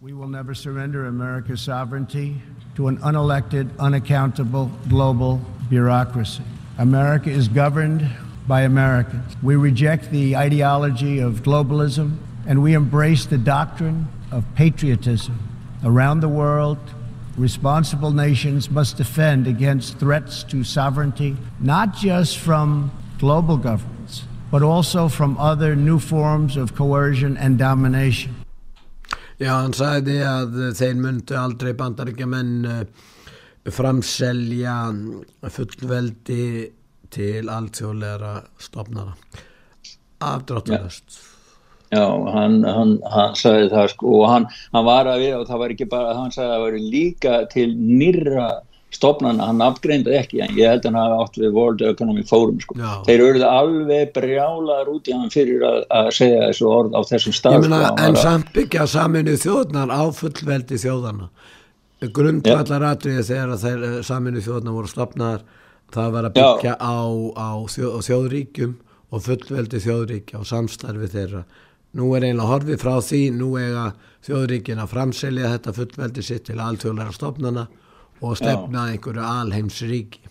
We 0.02 0.14
will 0.14 0.28
never 0.28 0.54
surrender 0.54 1.06
America's 1.06 1.62
sovereignty 1.62 2.42
to 2.76 2.88
an 2.88 2.98
unelected, 3.00 3.70
unaccountable 3.78 4.72
global 4.88 5.42
bureaucracy. 5.70 6.44
America 6.78 7.30
is 7.30 7.48
governed 7.48 8.10
by 8.48 8.62
Americans. 8.62 9.36
We 9.44 9.56
reject 9.56 10.10
the 10.12 10.36
ideology 10.36 11.20
of 11.20 11.44
globalism 11.44 12.18
and 12.48 12.64
we 12.64 12.74
embrace 12.74 13.26
the 13.26 13.38
doctrine 13.38 14.08
of 14.32 14.46
patriotism. 14.56 15.38
Around 15.84 16.22
the 16.22 16.30
world, 16.30 16.80
responsible 17.38 18.12
nations 18.12 18.72
must 18.72 18.98
defend 18.98 19.48
against 19.48 20.00
threats 20.00 20.44
to 20.46 20.64
sovereignty, 20.64 21.38
not 21.60 21.96
just 21.96 22.38
from 22.38 22.92
global 23.20 23.58
governments, 23.58 24.24
but 24.50 24.64
also 24.64 25.08
from 25.08 25.38
other 25.38 25.76
new 25.76 26.00
forms 26.00 26.58
of 26.58 26.74
coercion 26.74 27.38
and 27.38 27.58
domination. 27.58 28.39
Já, 29.40 29.54
hann 29.56 29.76
sagði 29.76 30.18
að 30.28 30.58
þeir 30.76 30.98
myndu 31.00 31.38
aldrei 31.40 31.72
bandaríkja 31.80 32.28
menn 32.28 32.56
uh, 32.68 32.82
framselja 33.72 34.76
fullveldi 35.56 36.44
til 37.14 37.50
alltjóðleira 37.50 38.34
stofnara 38.62 39.16
afdráttalöst 40.20 41.22
Já, 41.90 42.06
hann, 42.36 42.60
hann, 42.68 42.98
hann 43.10 43.38
sagði 43.40 43.72
það 43.72 43.88
sko 43.96 44.18
og 44.20 44.28
hann, 44.30 44.44
hann 44.76 44.86
var 44.86 45.08
að 45.10 45.24
við 45.24 45.38
og 45.40 45.48
það 45.50 45.62
var 45.64 45.72
ekki 45.74 45.88
bara, 45.90 46.18
hann 46.20 46.36
sagði 46.36 46.50
að 46.50 46.54
það 46.54 46.66
var 46.66 46.76
líka 46.94 47.38
til 47.50 47.70
nýra 47.80 48.50
stopnana, 48.94 49.50
hann 49.52 49.62
afgreindaði 49.62 50.18
ekki 50.18 50.42
en 50.42 50.56
ég 50.58 50.72
held 50.72 50.86
að 50.86 50.90
hann 50.90 51.00
hafi 51.00 51.18
átt 51.24 51.40
við 51.44 51.54
World 51.54 51.84
Economic 51.86 52.30
Forum 52.30 52.58
sko. 52.64 52.76
þeir 53.06 53.24
eruð 53.28 53.46
alveg 53.46 54.12
brjálaður 54.16 54.92
út 54.96 55.10
í 55.12 55.14
hann 55.14 55.30
fyrir 55.34 55.66
að, 55.68 55.80
að 56.00 56.10
segja 56.18 56.42
þessu 56.48 56.72
orð 56.74 56.98
á 56.98 57.02
þessum 57.12 57.38
stað 57.38 57.70
sko, 57.70 57.82
En 58.08 58.18
samt 58.18 58.52
byggja 58.56 58.88
saminu 58.90 59.38
þjóðnar 59.38 59.94
á 59.94 60.04
fullveldi 60.20 60.82
þjóðana 60.82 61.30
grundvallar 62.08 62.86
atriði 62.94 63.24
þegar 63.28 63.58
þeir 63.60 63.88
eh, 63.88 63.96
saminu 64.08 64.44
þjóðnar 64.44 64.78
voru 64.78 64.92
stopnaðar 64.92 65.42
það 65.94 66.14
var 66.16 66.28
að 66.30 66.38
byggja 66.38 66.76
á, 66.80 66.98
á 67.36 67.50
þjóð, 67.74 67.98
þjóðríkjum 68.08 68.78
og 69.10 69.26
fullveldi 69.26 69.82
þjóðríkja 69.84 70.40
og 70.40 70.48
samstarfi 70.48 71.10
þeirra. 71.10 71.44
Nú 71.98 72.12
er 72.14 72.28
einlega 72.28 72.48
horfið 72.52 72.82
frá 72.84 73.00
því 73.02 73.22
nú 73.34 73.50
eiga 73.58 73.88
þjóðríkin 74.26 74.82
að 74.84 74.92
framselja 74.94 75.54
þetta 75.56 75.76
fullveldi 75.80 76.26
sitt 76.26 76.46
til 76.48 76.60
alþjóðlega 76.62 77.16
stopnana 77.16 77.66
og 78.22 78.38
stefna 78.40 78.90
einhverju 78.94 79.24
alheimsríki. 79.24 80.26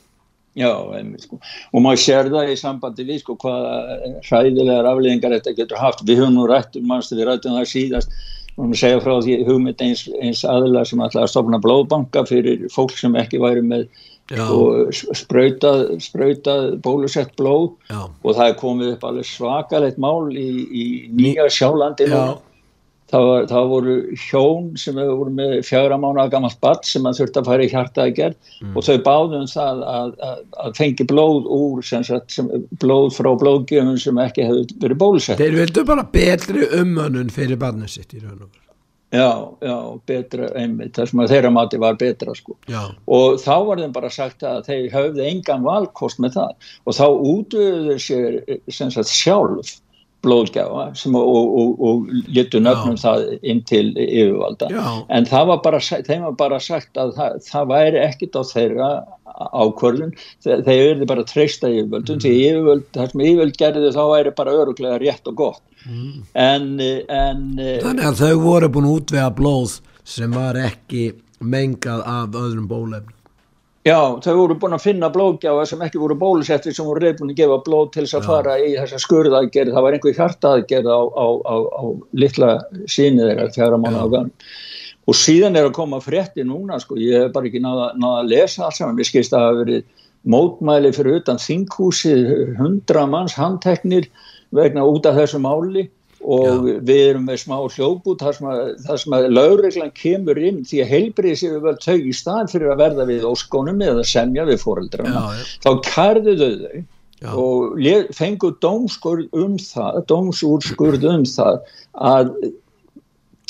Já, 0.59 0.73
einmitt 0.97 1.23
sko. 1.23 1.39
Og 1.73 1.85
maður 1.85 2.01
sér 2.03 2.33
það 2.33 2.51
í 2.51 2.57
sambandi 2.59 3.07
við 3.07 3.21
sko 3.23 3.37
hvaða 3.39 4.09
hræðilegar 4.27 4.89
afleðingar 4.91 5.37
þetta 5.37 5.55
getur 5.61 5.83
haft. 5.83 6.03
Við 6.09 6.25
höfum 6.25 6.35
nú 6.35 6.49
rætt 6.51 6.75
um 6.81 6.89
mannstu 6.91 7.19
við 7.19 7.29
rættum 7.31 7.55
það 7.61 7.71
síðast. 7.73 8.19
Og 8.59 8.73
við 8.73 8.81
segja 8.81 9.03
frá 9.05 9.15
því 9.23 9.37
hugmynd 9.47 9.85
eins, 9.87 10.09
eins 10.19 10.43
aðilega 10.43 10.91
sem 10.91 11.03
ætla 11.05 11.23
að 11.23 11.31
stopna 11.31 11.61
blóðbanka 11.63 12.25
fyrir 12.27 12.67
fólk 12.75 12.97
sem 12.99 13.15
ekki 13.21 13.39
væri 13.43 13.63
með 13.63 13.87
og 14.29 14.91
sprautað, 15.17 15.95
sprautað 16.05 16.75
bólusett 16.85 17.31
blóð. 17.39 17.71
Já. 17.89 18.03
og 18.11 18.35
það 18.35 18.51
er 18.51 18.59
komið 18.59 18.91
upp 18.97 19.07
alveg 19.09 19.29
svakalegt 19.31 20.03
mál 20.03 20.29
í, 20.35 20.49
í 20.69 20.85
nýja 21.15 21.47
sjálandi 21.55 22.11
núna 22.11 22.35
Það, 23.09 23.23
var, 23.25 23.45
það 23.49 23.71
voru 23.71 23.93
hjón 24.21 24.67
sem 24.77 24.99
voru 24.99 25.33
með 25.33 25.53
fjögra 25.65 25.97
mánu 25.97 26.21
að 26.21 26.35
gammalt 26.35 26.59
badd 26.61 26.85
sem 26.85 27.09
að 27.09 27.23
þurfti 27.23 27.41
að 27.41 27.49
fara 27.49 27.65
í 27.65 27.71
hjartaði 27.73 28.15
gerð 28.19 28.53
mm. 28.61 28.75
og 28.77 28.85
þau 28.85 28.99
báðum 29.07 29.49
það 29.49 29.83
að, 29.95 30.13
að, 30.29 30.45
að 30.65 30.77
fengi 30.77 31.09
blóð 31.09 31.49
úr 31.57 31.89
sagt, 31.89 32.37
sem, 32.37 32.53
blóð 32.85 33.11
frá 33.17 33.31
blóðgjöfum 33.41 33.97
sem 34.03 34.23
ekki 34.27 34.45
hefur 34.51 34.79
verið 34.85 35.01
bólusett. 35.01 35.41
Þeir 35.41 35.61
vildu 35.63 35.87
bara 35.89 36.05
betri 36.13 36.69
umönnun 36.83 37.33
fyrir 37.33 37.61
barnið 37.61 37.95
sitt 37.97 38.13
í 38.13 38.21
raun 38.21 38.43
og 38.43 38.49
veru. 38.49 38.65
Já, 39.09 39.57
já, 39.65 40.01
betra 40.05 40.51
einmitt, 40.61 40.99
sem 41.01 41.21
að 41.23 41.31
þeirra 41.33 41.51
mati 41.57 41.79
var 41.81 41.95
betra 41.97 42.35
sko 42.37 42.59
já. 42.69 42.91
og 43.09 43.39
þá 43.41 43.55
var 43.65 43.81
þeim 43.81 43.95
bara 43.95 44.11
sagt 44.13 44.45
að 44.45 44.67
þeir 44.67 44.91
höfðu 44.93 45.23
engan 45.25 45.65
valkost 45.65 46.21
með 46.21 46.35
það 46.35 46.67
og 46.85 46.97
þá 46.99 47.07
útöðu 47.31 47.97
sér 48.05 48.37
sem 48.69 48.93
sagt 48.93 49.09
sjálf 49.09 49.79
blóðgjafa 50.27 50.89
sem, 50.99 51.15
og, 51.15 51.53
og, 51.61 51.83
og 51.85 52.09
letu 52.35 52.61
nöfnum 52.63 52.97
Já. 52.99 53.03
það 53.05 53.47
inn 53.53 53.61
til 53.69 53.85
yfirvalda 53.95 54.71
Já. 54.73 54.87
en 55.15 55.29
það 55.29 55.53
var 55.53 55.61
bara, 55.67 55.81
þeim 56.09 56.25
var 56.27 56.35
bara 56.41 56.59
sagt 56.63 56.99
að 56.99 57.15
það, 57.19 57.37
það 57.47 57.71
væri 57.73 58.01
ekkit 58.03 58.39
á 58.39 58.43
þeirra 58.49 58.91
ákvörðun, 59.39 60.15
þeir, 60.43 60.65
þeir 60.67 60.83
verði 60.83 61.09
bara 61.13 61.27
treysta 61.29 61.71
yfirvöldum, 61.71 62.19
mm. 62.19 62.25
því 62.25 62.33
yfirvöld 62.49 62.89
það 62.97 63.13
sem 63.13 63.25
yfirvöld 63.29 63.61
gerði 63.63 63.93
þá 63.95 64.03
væri 64.15 64.35
bara 64.41 64.57
öruglega 64.63 64.99
rétt 65.05 65.31
og 65.31 65.39
gott 65.39 65.63
mm. 65.85 66.11
en, 66.35 66.69
en 67.07 67.47
Þannig 67.87 68.11
að 68.11 68.25
þau 68.25 68.43
voru 68.43 68.73
búin 68.75 68.91
útvega 68.91 69.31
blóð 69.39 69.79
sem 70.09 70.35
var 70.35 70.59
ekki 70.59 71.13
mengað 71.39 72.03
af 72.09 72.35
öðrum 72.35 72.67
bólefn 72.67 73.15
Já, 73.89 74.21
þau 74.21 74.35
voru 74.37 74.57
búin 74.61 74.77
að 74.77 74.83
finna 74.85 75.09
blóðgjáða 75.13 75.65
sem 75.71 75.83
ekki 75.87 76.01
voru 76.03 76.17
bólusettir 76.19 76.75
sem 76.77 76.85
voru 76.85 77.01
reyðbúin 77.05 77.31
að 77.33 77.39
gefa 77.39 77.59
blóð 77.65 77.87
til 77.95 78.03
þess 78.05 78.17
að 78.19 78.27
fara 78.29 78.57
í 78.61 78.73
þessa 78.75 78.99
skurðaðgerð, 79.05 79.71
það 79.77 79.87
var 79.87 79.97
einhver 79.97 80.17
hjartaðgerð 80.19 80.91
á, 80.93 81.01
á, 81.09 81.27
á, 81.41 81.57
á 81.57 81.85
litla 82.23 82.51
síni 82.91 83.23
þeirra 83.25 83.47
fjara 83.55 83.79
mánu 83.81 84.03
á 84.03 84.07
gann 84.13 84.33
og 85.09 85.17
síðan 85.17 85.57
er 85.57 85.71
að 85.71 85.77
koma 85.79 86.03
frétti 86.05 86.45
núna 86.45 86.77
sko, 86.83 86.99
ég 87.01 87.25
hef 87.25 87.33
bara 87.33 87.49
ekki 87.49 87.63
náða, 87.65 87.93
að 87.97 88.33
lesa 88.35 88.67
alls 88.67 88.83
saman, 88.83 88.99
ég 89.01 89.09
skist 89.09 89.33
að 89.33 89.39
það 89.39 89.47
hafa 89.47 89.61
verið 89.63 89.87
mótmæli 90.29 90.91
fyrir 90.99 91.21
utan 91.23 91.41
þinghúsi 91.41 92.17
hundra 92.59 93.07
manns 93.09 93.39
handteknir 93.39 94.11
vegna 94.53 94.85
út 94.85 95.09
af 95.09 95.17
þessu 95.17 95.41
máli 95.41 95.87
og 96.25 96.67
Já. 96.67 96.77
við 96.89 97.01
erum 97.05 97.27
með 97.29 97.41
smá 97.45 97.57
hljóput 97.61 98.23
þar 98.25 98.37
sem 98.39 98.49
að, 98.51 99.19
að 99.19 99.27
laurreglan 99.31 99.93
kemur 99.95 100.41
inn 100.41 100.65
því 100.67 100.83
að 100.83 100.93
heilbriðis 100.93 101.45
yfir 101.47 101.65
vel 101.65 101.75
tau 101.85 101.97
í 101.97 102.15
stað 102.17 102.53
fyrir 102.55 102.73
að 102.75 102.83
verða 102.83 103.09
við 103.09 103.27
óskónum 103.29 103.83
eða 103.87 104.05
semja 104.09 104.47
við 104.49 104.63
foreldrana 104.65 105.25
þá 105.65 105.71
kærðu 105.87 106.37
þau 106.41 106.79
Já. 107.19 107.33
og 107.35 107.89
fengu 108.15 108.53
dómskurð 108.63 109.33
um 109.35 109.57
það 109.63 110.03
dómsúrskurð 110.11 111.07
um 111.11 111.25
það 111.27 111.61
að 112.13 112.35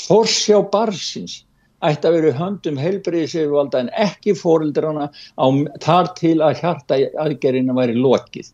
forsjá 0.05 0.61
barsins 0.73 1.43
ætti 1.85 2.09
að 2.09 2.15
vera 2.17 2.37
höndum 2.39 2.79
heilbriðis 2.81 3.35
yfir 3.37 3.53
valda 3.53 3.83
en 3.83 3.91
ekki 3.95 4.33
foreldrana 4.37 5.09
á, 5.09 5.47
þar 5.83 6.09
til 6.17 6.37
að 6.43 6.63
hjarta 6.63 6.97
aðgerina 7.23 7.75
væri 7.77 7.95
lokið 7.97 8.49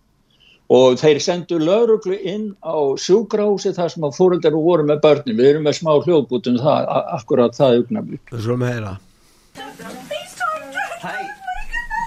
og 0.70 0.98
þeir 0.98 1.20
sendu 1.22 1.60
lauruglu 1.62 2.18
inn 2.18 2.48
á 2.66 2.98
sjúgrási 2.98 3.74
þar 3.76 3.92
sem 3.94 4.06
að 4.08 4.16
fóröldar 4.18 4.58
voru 4.58 4.86
með 4.88 5.02
börnum, 5.04 5.38
við 5.38 5.50
erum 5.52 5.68
með 5.68 5.78
smá 5.80 5.92
hljóðbútum 6.02 6.58
það, 6.62 6.90
akkurat 7.20 7.58
það 7.58 7.82
augnabli 7.82 8.20
Það 8.30 8.40
er 8.40 8.46
svo 8.48 8.58
með 8.58 8.74
heyra. 8.74 8.96
Hey, 11.06 11.28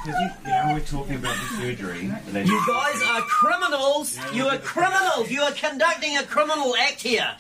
you, 0.07 0.13
you 0.13 0.51
know 0.51 0.75
we're 0.75 0.81
talking 0.81 1.15
about 1.15 1.37
the 1.39 1.63
surgery. 1.63 2.11
You 2.35 2.61
guys 2.67 3.03
are 3.15 3.23
criminals, 3.23 4.19
you 4.33 4.47
are 4.49 4.59
criminals, 4.59 5.31
you 5.31 5.43
are 5.43 5.53
conducting 5.53 6.17
a 6.17 6.25
criminal 6.25 6.75
act 6.77 7.01
here. 7.01 7.31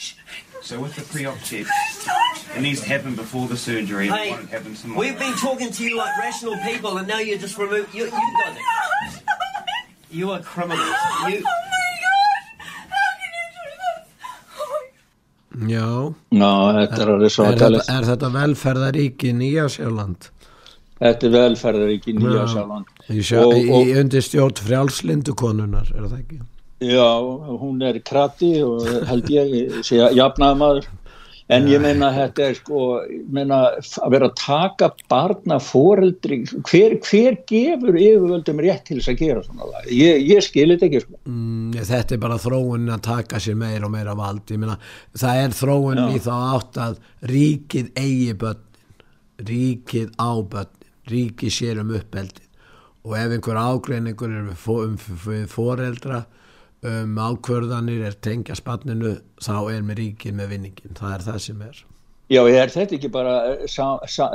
So 0.60 0.80
with 0.80 0.94
the 0.94 1.02
pre-op 1.02 1.38
check, 1.38 1.66
it 2.56 2.60
needs 2.60 2.80
to 2.82 2.88
happen 2.88 3.14
before 3.16 3.48
the 3.48 3.56
surgery, 3.56 4.08
hey, 4.08 4.28
it 4.28 4.30
won't 4.32 4.50
happen 4.50 4.74
tomorrow. 4.74 5.00
We've 5.00 5.18
been 5.18 5.34
talking 5.34 5.70
to 5.70 5.84
you 5.84 5.96
like 5.96 6.16
rational 6.18 6.56
people 6.58 6.98
and 6.98 7.08
now 7.08 7.18
you're 7.18 7.38
just 7.38 7.58
removed, 7.58 7.94
you, 7.94 8.04
you 8.04 8.10
got 8.10 8.56
it 8.56 9.27
You 10.10 10.30
are 10.32 10.40
criminals. 10.40 10.80
You... 11.28 11.36
Oh 11.36 11.60
my 11.72 11.90
god! 12.04 12.42
How 12.94 13.08
can 13.20 13.30
you 13.36 13.46
do 13.56 13.64
this? 13.82 15.72
Já. 15.72 15.88
Ná, 16.32 16.52
þetta 16.78 17.00
er 17.02 17.10
alveg 17.14 17.32
svo 17.34 17.46
að 17.48 17.56
tala. 17.62 17.80
Er 17.92 18.06
þetta 18.06 18.30
velferðaríki 18.36 19.32
Nýjásjáland? 19.36 20.28
Þetta 21.00 21.28
er 21.28 21.34
velferðaríki 21.34 22.14
Nýjásjáland. 22.16 22.92
Í, 23.10 23.20
í 23.20 23.82
undir 24.00 24.24
stjórn 24.24 24.62
frjálslindu 24.68 25.34
konunar, 25.38 25.90
er 25.92 26.06
það 26.06 26.16
ekki? 26.22 26.40
Já, 26.78 27.10
hún 27.58 27.82
er 27.82 27.98
krati 28.06 28.52
og 28.62 28.86
held 29.10 29.30
ég, 29.34 29.80
sé 29.82 29.98
að 30.06 30.14
jafnaði 30.20 30.60
maður. 30.62 30.90
En 31.48 31.64
ég 31.70 31.80
meina 31.80 32.10
þetta 32.12 32.44
er 32.44 32.56
sko, 32.58 32.80
meina 33.32 33.58
að 33.80 34.12
vera 34.12 34.28
að 34.28 34.34
taka 34.36 34.90
barna 35.08 35.56
foreldri, 35.64 36.42
hver, 36.68 36.98
hver 37.06 37.38
gefur 37.48 37.96
yfirvöldum 37.96 38.60
rétt 38.60 38.84
til 38.90 38.98
þess 38.98 39.12
að 39.14 39.22
gera 39.22 39.44
svona 39.46 39.68
lag? 39.70 39.86
Ég, 39.88 40.26
ég 40.28 40.44
skilir 40.44 40.76
þetta 40.76 40.88
ekki 40.90 41.02
sko. 41.06 41.20
Mm, 41.24 41.70
þetta 41.88 42.16
er 42.16 42.22
bara 42.26 42.40
þróun 42.42 42.92
að 42.92 43.04
taka 43.08 43.40
sér 43.40 43.56
meira 43.62 43.88
og 43.88 43.94
meira 43.94 44.16
vald. 44.18 44.44
Ég 44.52 44.60
meina 44.60 44.76
það 45.16 45.44
er 45.46 45.56
þróun 45.62 46.02
Já. 46.02 46.08
í 46.12 46.22
þá 46.26 46.34
átt 46.36 46.82
að 46.84 47.00
ríkið 47.32 47.88
eigi 48.04 48.36
börnin, 48.44 48.84
ríkið 49.48 50.12
á 50.20 50.30
börnin, 50.52 50.92
ríkið 51.08 51.56
sér 51.56 51.80
um 51.80 51.96
uppeldin 51.96 52.48
og 53.08 53.14
ef 53.16 53.32
einhver 53.32 53.56
ágreiningur 53.56 54.32
er 54.36 54.50
við 54.52 55.46
foreldra 55.48 56.26
um 56.86 57.18
ákvörðanir 57.18 58.04
er 58.06 58.16
tengja 58.22 58.54
spanninu 58.58 59.16
þá 59.42 59.54
er 59.72 59.86
með 59.86 60.02
ríkið 60.02 60.36
með 60.38 60.52
vinningin 60.54 60.98
það 60.98 61.14
er 61.16 61.24
það 61.26 61.38
sem 61.46 61.62
er. 61.66 61.80
Já, 62.28 62.42
er 62.44 62.68
þetta 62.68 62.96
ekki 62.98 63.08
bara, 63.08 63.34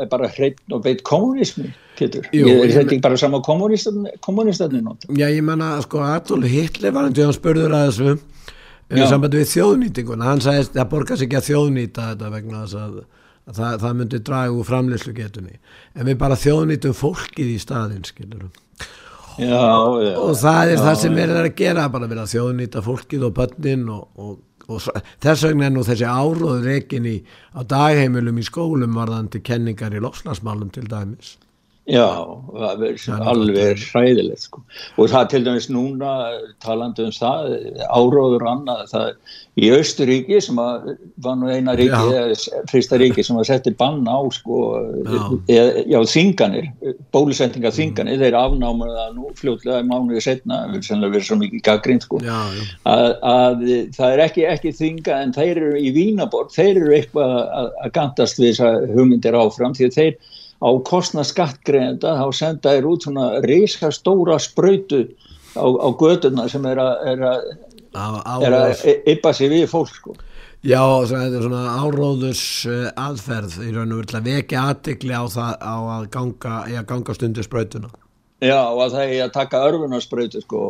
bara 0.09 0.27
hreitn 0.33 0.73
og 0.73 0.81
veit 0.83 1.03
kommunismi, 1.05 1.69
Pétur? 1.99 2.25
Jú, 2.33 2.47
er 2.49 2.71
þetta 2.73 2.87
ekki 2.87 3.03
bara 3.05 3.19
sama 3.21 3.39
kommunistarnir? 3.45 4.95
Já, 5.13 5.27
ég 5.29 5.43
menna, 5.45 5.75
sko, 5.85 6.01
Adolf 6.01 6.49
Hitler 6.49 6.95
var 6.95 7.05
hann 7.05 7.35
spurður 7.37 7.75
að 7.77 7.85
þessu 7.91 8.15
um 8.93 9.05
samband 9.09 9.37
við 9.37 9.51
þjóðnýtinguna, 9.53 10.25
hann 10.25 10.41
sagðist 10.43 10.73
það 10.73 10.89
borgast 10.89 11.25
ekki 11.25 11.37
að 11.37 11.47
þjóðnýta 11.51 12.09
þetta 12.09 12.33
vegna 12.33 12.63
þess 12.63 12.79
að, 12.81 12.97
að 13.45 13.61
það, 13.61 13.77
það 13.85 13.95
myndi 14.01 14.23
dragu 14.31 14.65
framleyslu 14.67 15.15
getunni, 15.17 15.55
en 15.93 16.09
við 16.09 16.19
bara 16.25 16.41
þjóðnýtum 16.43 16.97
fólkið 16.97 17.53
í 17.53 17.61
staðin, 17.61 18.03
skilurum 18.09 18.51
já, 19.37 19.67
já, 20.05 20.15
og 20.19 20.33
það 20.39 20.63
er 20.63 20.75
já, 20.77 20.81
það 20.85 20.97
sem 21.03 21.19
verður 21.19 21.49
að 21.49 21.55
gera 21.61 21.85
bara 21.93 22.07
að 22.07 22.15
vera 22.15 22.25
þjóðnýta 22.33 22.83
fólkið 22.85 23.27
og 23.27 23.37
börnin 23.39 23.85
og, 23.93 24.03
og, 24.17 24.33
og 24.67 25.03
þess 25.23 25.47
vegna 25.47 25.69
er 25.69 25.75
nú 25.75 25.85
þessi 25.87 26.09
áróður 26.09 26.67
rekin 26.69 27.09
í 27.09 27.15
á 27.57 27.61
dagheimilum 27.75 28.41
í 28.41 28.45
skólum 28.47 28.99
varðandi 28.99 29.43
kenningar 29.45 29.95
í 29.95 30.03
lofslagsmálum 30.03 30.73
til 30.75 30.85
dæmis 30.91 31.37
Já, 31.83 32.07
alveg 33.27 33.81
hræðilegt 33.91 34.45
sko. 34.45 34.61
og 34.95 35.09
það 35.11 35.25
til 35.33 35.41
dæmis 35.43 35.65
núna 35.67 36.11
talandu 36.63 37.09
um 37.09 37.11
það, 37.11 37.49
áróður 37.91 38.45
annað, 38.47 38.83
það 38.87 39.09
í 39.59 39.71
Östuríki 39.75 40.37
sem 40.39 40.55
var 40.55 41.35
nú 41.41 41.49
eina 41.51 41.75
ríki 41.75 42.37
fyrsta 42.71 42.95
ríki 43.01 43.25
sem 43.27 43.35
var 43.35 43.49
settið 43.49 43.75
bann 43.81 44.07
á 44.07 44.15
sko, 44.31 44.59
já, 45.51 45.83
já 45.91 45.99
þinganir 46.07 46.69
bólusendinga 47.11 47.73
þinganir, 47.75 48.21
þeir 48.21 48.37
afnámaði 48.39 48.95
það 49.01 49.17
nú 49.17 49.33
fljótlega 49.41 49.83
í 49.83 49.89
mánuði 49.89 50.23
setna 50.23 50.61
við 50.71 50.87
erum 50.87 51.03
verið 51.09 51.27
svo 51.27 51.39
mikið 51.41 51.65
gaggrind 51.67 52.07
sko. 52.07 52.21
að, 52.23 53.09
að 53.19 53.65
það 53.97 54.07
er 54.07 54.23
ekki, 54.29 54.47
ekki 54.53 54.73
þinga 54.79 55.19
en 55.19 55.35
þeir 55.35 55.51
eru 55.57 55.75
í 55.83 55.91
Vínaborg 55.99 56.55
þeir 56.55 56.77
eru 56.77 56.95
eitthvað 57.01 57.35
að, 57.43 57.69
að 57.83 57.93
gandast 57.99 58.39
við 58.39 58.53
þessar 58.53 58.87
hugmyndir 58.95 59.35
áfram 59.43 59.75
því 59.75 59.91
að 59.91 59.99
þeir 59.99 60.17
á 60.63 60.69
kostna 60.87 61.25
skattgreðenda 61.27 62.15
þá 62.19 62.27
senda 62.35 62.75
þér 62.75 62.89
út 62.89 63.07
svona 63.07 63.29
reyska 63.43 63.91
stóra 63.91 64.39
spröytu 64.39 65.05
á, 65.59 65.65
á 65.67 65.87
göduna 65.99 66.47
sem 66.51 66.65
er 66.71 66.79
að 66.79 67.49
yppa 69.13 69.33
sér 69.35 69.51
við 69.53 69.67
fólk 69.69 69.91
sko. 69.93 70.15
Já, 70.63 70.79
þetta 71.09 71.35
er 71.37 71.43
svona 71.43 71.63
áróðus 71.83 72.43
aðferð 72.95 73.57
í 73.67 73.73
raun 73.75 73.97
og 73.97 74.15
að 74.15 74.29
vekja 74.31 74.63
aðtikli 74.71 75.11
á, 75.11 75.27
á 75.27 75.75
að 75.99 76.07
ganga, 76.13 76.61
ganga 76.87 77.17
stundu 77.17 77.43
spröytuna 77.43 77.91
Já, 78.43 78.57
og 78.73 78.81
að 78.83 78.95
það 78.97 79.11
er 79.13 79.21
að 79.23 79.31
taka 79.37 79.59
örfunarspröytu 79.69 80.41
sko, 80.43 80.61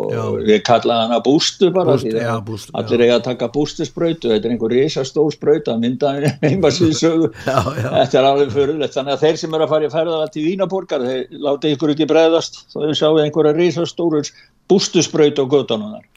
við 0.45 0.59
kallaðum 0.67 1.09
hana 1.09 1.17
bústu 1.25 1.69
bara 1.73 1.95
bústu, 1.95 2.11
já, 2.13 2.33
bústu, 2.45 2.73
allir 2.77 3.03
er 3.07 3.13
að 3.15 3.23
taka 3.25 3.49
bústuspröytu 3.53 4.29
þetta 4.29 4.49
er 4.49 4.53
einhver 4.53 4.75
risastór 4.75 5.33
spröytu 5.33 5.73
að 5.73 5.81
mynda 5.81 6.13
heima 6.45 6.71
síðsögu 6.75 7.31
þetta 7.97 8.21
er 8.21 8.29
alveg 8.29 8.53
fyrirlegt, 8.53 8.93
þannig 8.93 9.15
að 9.17 9.25
þeir 9.25 9.41
sem 9.41 9.57
er 9.57 9.65
að 9.65 9.73
fara 9.73 9.89
í 9.89 9.93
ferðalagt 9.95 10.37
í 10.37 10.45
Vínaborgar, 10.45 11.07
þeir 11.09 11.43
láta 11.47 11.73
ykkur 11.73 11.95
ekki 11.95 12.09
bregðast, 12.13 12.63
þá 12.73 12.79
er 12.85 12.95
sjáu 13.01 13.13
einhverja 13.23 13.57
risastóru 13.57 14.23
bústuspröytu 14.69 15.47
á 15.49 15.51
göttanunar 15.57 16.09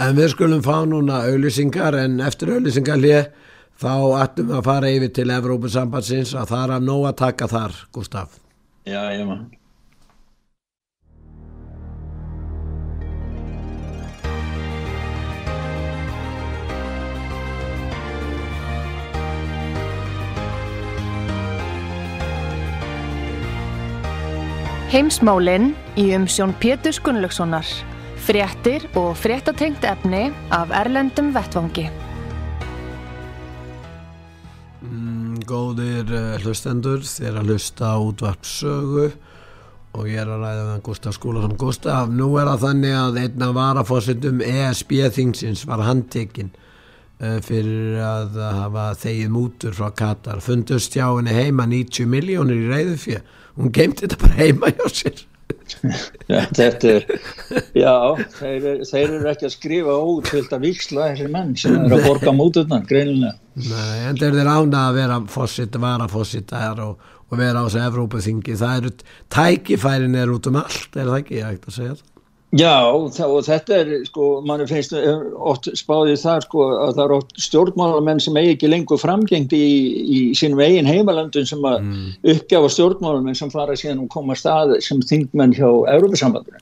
En 0.00 0.16
við 0.16 0.32
skulum 0.32 0.64
fá 0.64 0.78
núna 0.88 1.26
auðlýsingar, 1.28 1.98
en 2.00 2.20
eftir 2.24 2.56
auðlýsingar 2.56 3.00
lið 3.02 3.24
þá 3.82 3.94
ættum 4.22 4.48
við 4.48 4.60
að 4.62 4.68
fara 4.70 4.92
yfir 4.96 5.12
til 5.18 5.32
Evrópusambatsins 5.34 6.36
að 6.38 6.54
það 6.54 6.62
er 6.64 6.78
að 6.78 6.86
nóg 6.88 7.10
að 7.10 7.18
taka 7.26 7.50
þar, 7.52 7.82
Gustaf 7.92 8.38
Já, 8.88 9.02
ég 9.12 9.26
maður 9.28 9.50
Heimsmálinn 24.92 25.70
í 25.96 26.10
umsjón 26.12 26.50
Pétur 26.60 26.98
Gunnlaugssonar. 27.00 27.64
Fréttir 28.26 28.82
og 28.92 29.14
fréttatengt 29.16 29.86
efni 29.88 30.26
af 30.52 30.68
Erlendum 30.82 31.30
Vettvangi. 31.32 31.86
Mm, 34.84 35.38
góðir 35.48 36.12
uh, 36.12 36.36
hlustendur, 36.44 37.00
þér 37.08 37.40
að 37.40 37.48
hlusta 37.54 37.94
útvarpsögu 38.04 39.06
og 39.96 40.10
ég 40.12 40.20
er 40.20 40.28
að 40.28 40.44
ræða 40.44 40.68
með 40.74 40.84
Gustaf 40.90 41.16
Skúlason. 41.16 41.56
Gustaf, 41.56 42.12
nú 42.12 42.28
er 42.36 42.52
það 42.52 42.66
þannig 42.66 42.98
að 43.00 43.20
einna 43.24 43.48
varafósitum 43.56 44.44
ESB-þingsins 44.44 45.64
var 45.72 45.86
handtekinn 45.88 46.52
fyrir 47.46 48.00
að 48.02 48.40
hafa 48.58 48.88
þegið 49.02 49.30
mútur 49.34 49.76
frá 49.76 49.92
Katar. 49.94 50.40
Fundust 50.42 50.96
hjá 50.96 51.06
henni 51.06 51.34
heima 51.36 51.68
90 51.70 52.10
miljónir 52.10 52.64
í 52.64 52.72
reyðu 52.72 52.98
fyrir 53.04 53.22
hún 53.58 53.72
geimt 53.74 54.02
þetta 54.02 54.18
bara 54.22 54.38
heima 54.40 54.72
hjá 54.72 54.88
sér. 54.92 55.22
Ja, 56.28 56.42
þetta 56.52 56.88
er 56.90 57.04
já, 57.76 57.92
þeir, 58.36 58.64
þeir 58.88 59.14
eru 59.16 59.28
ekki 59.30 59.46
að 59.48 59.52
skrifa 59.54 59.94
út 60.04 60.28
fylgt 60.28 60.52
að 60.52 60.66
viksla 60.66 61.06
þessi 61.10 61.28
menn 61.32 61.54
sem 61.58 61.74
eru 61.76 61.96
að 61.96 62.06
borga 62.06 62.34
múturna, 62.36 62.78
greinilega. 62.88 63.34
Nei, 63.56 64.04
en 64.08 64.20
þeir 64.20 64.38
eru 64.42 64.52
ána 64.52 64.84
að 64.88 64.98
vera 65.00 65.18
fósitt, 65.32 65.76
vara 65.80 66.08
fósitt 66.12 66.52
og, 66.52 67.02
og 67.28 67.40
vera 67.40 67.64
á 67.64 67.66
þessu 67.66 67.82
Evrópaþingi 67.86 68.56
það 68.60 68.78
eru, 68.80 68.94
tækifærin 69.32 70.18
er 70.22 70.32
út 70.34 70.48
um 70.50 70.60
allt 70.60 70.96
er 70.96 71.08
það 71.08 71.18
ekki, 71.22 71.38
ég 71.40 71.56
ætti 71.56 71.72
að 71.72 71.78
segja 71.78 71.96
það 71.96 72.11
Já, 72.52 72.84
það, 73.16 73.30
og 73.32 73.44
þetta 73.46 73.76
er, 73.80 73.90
sko, 74.04 74.26
mann 74.44 74.60
finnst 74.68 74.92
oft 74.92 75.70
spáðið 75.78 76.18
þar, 76.20 76.42
sko, 76.44 76.64
að 76.84 76.90
það 76.98 77.04
eru 77.06 77.16
oft 77.16 77.30
stjórnmálamenn 77.40 78.18
sem 78.20 78.36
eigi 78.36 78.50
ekki 78.52 78.68
lengur 78.68 79.00
framgengt 79.00 79.54
í, 79.56 79.68
í 80.04 80.18
sínum 80.36 80.60
eigin 80.60 80.90
heimalandun 80.90 81.48
sem 81.48 81.64
að 81.64 81.78
mm. 81.80 82.10
uppgjafa 82.34 82.68
stjórnmálamenn 82.74 83.38
sem 83.38 83.52
fara 83.54 83.76
síðan 83.78 84.02
og 84.04 84.10
koma 84.12 84.36
stað 84.36 84.74
sem 84.84 85.00
þingmenn 85.08 85.54
hjá 85.56 85.64
Európa-sambandinu. 85.94 86.60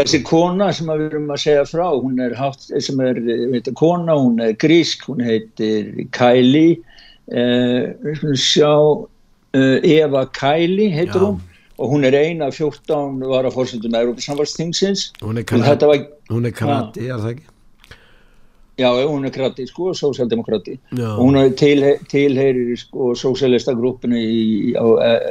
Þessi 0.00 0.20
kona 0.26 0.72
sem 0.74 0.90
við 0.90 1.04
erum 1.12 1.30
að 1.30 1.44
segja 1.44 1.62
frá, 1.70 1.86
hún 1.94 2.18
er 2.26 2.34
hátt, 2.34 2.66
sem 2.82 3.04
er, 3.06 3.20
veit 3.54 3.70
að 3.70 3.76
kona, 3.78 4.18
hún 4.18 4.42
er 4.42 4.56
grísk, 4.58 5.06
hún 5.12 5.22
heitir 5.22 6.08
Kylie, 6.16 6.80
eh, 7.30 7.94
við 8.02 8.34
sjá, 8.34 8.74
eh, 9.54 9.78
Eva 9.94 10.26
Kylie 10.34 10.90
heitir 10.90 11.22
Já. 11.22 11.28
hún 11.28 11.38
og 11.80 11.94
hún 11.94 12.04
er 12.04 12.16
eina 12.18 12.50
af 12.50 12.58
14 12.58 13.24
var 13.30 13.48
að 13.48 13.56
fórsendum 13.56 13.96
Európa 13.96 14.24
samvarsþingsins 14.24 15.10
hún 16.30 16.46
er 16.46 16.54
krati, 16.56 17.08
er 17.08 17.16
það 17.16 17.32
ekki? 17.34 17.48
Já, 18.80 18.88
hún 19.04 19.26
er 19.28 19.32
krati, 19.34 19.66
sko, 19.68 19.90
sósjaldemokrati 19.96 20.78
og 21.04 21.18
hún 21.20 21.36
er 21.36 21.50
til, 21.58 21.82
tilheyrir 22.08 22.78
sko, 22.80 23.10
sósjálista 23.18 23.74
grúpinu 23.76 24.16
á, 24.72 24.86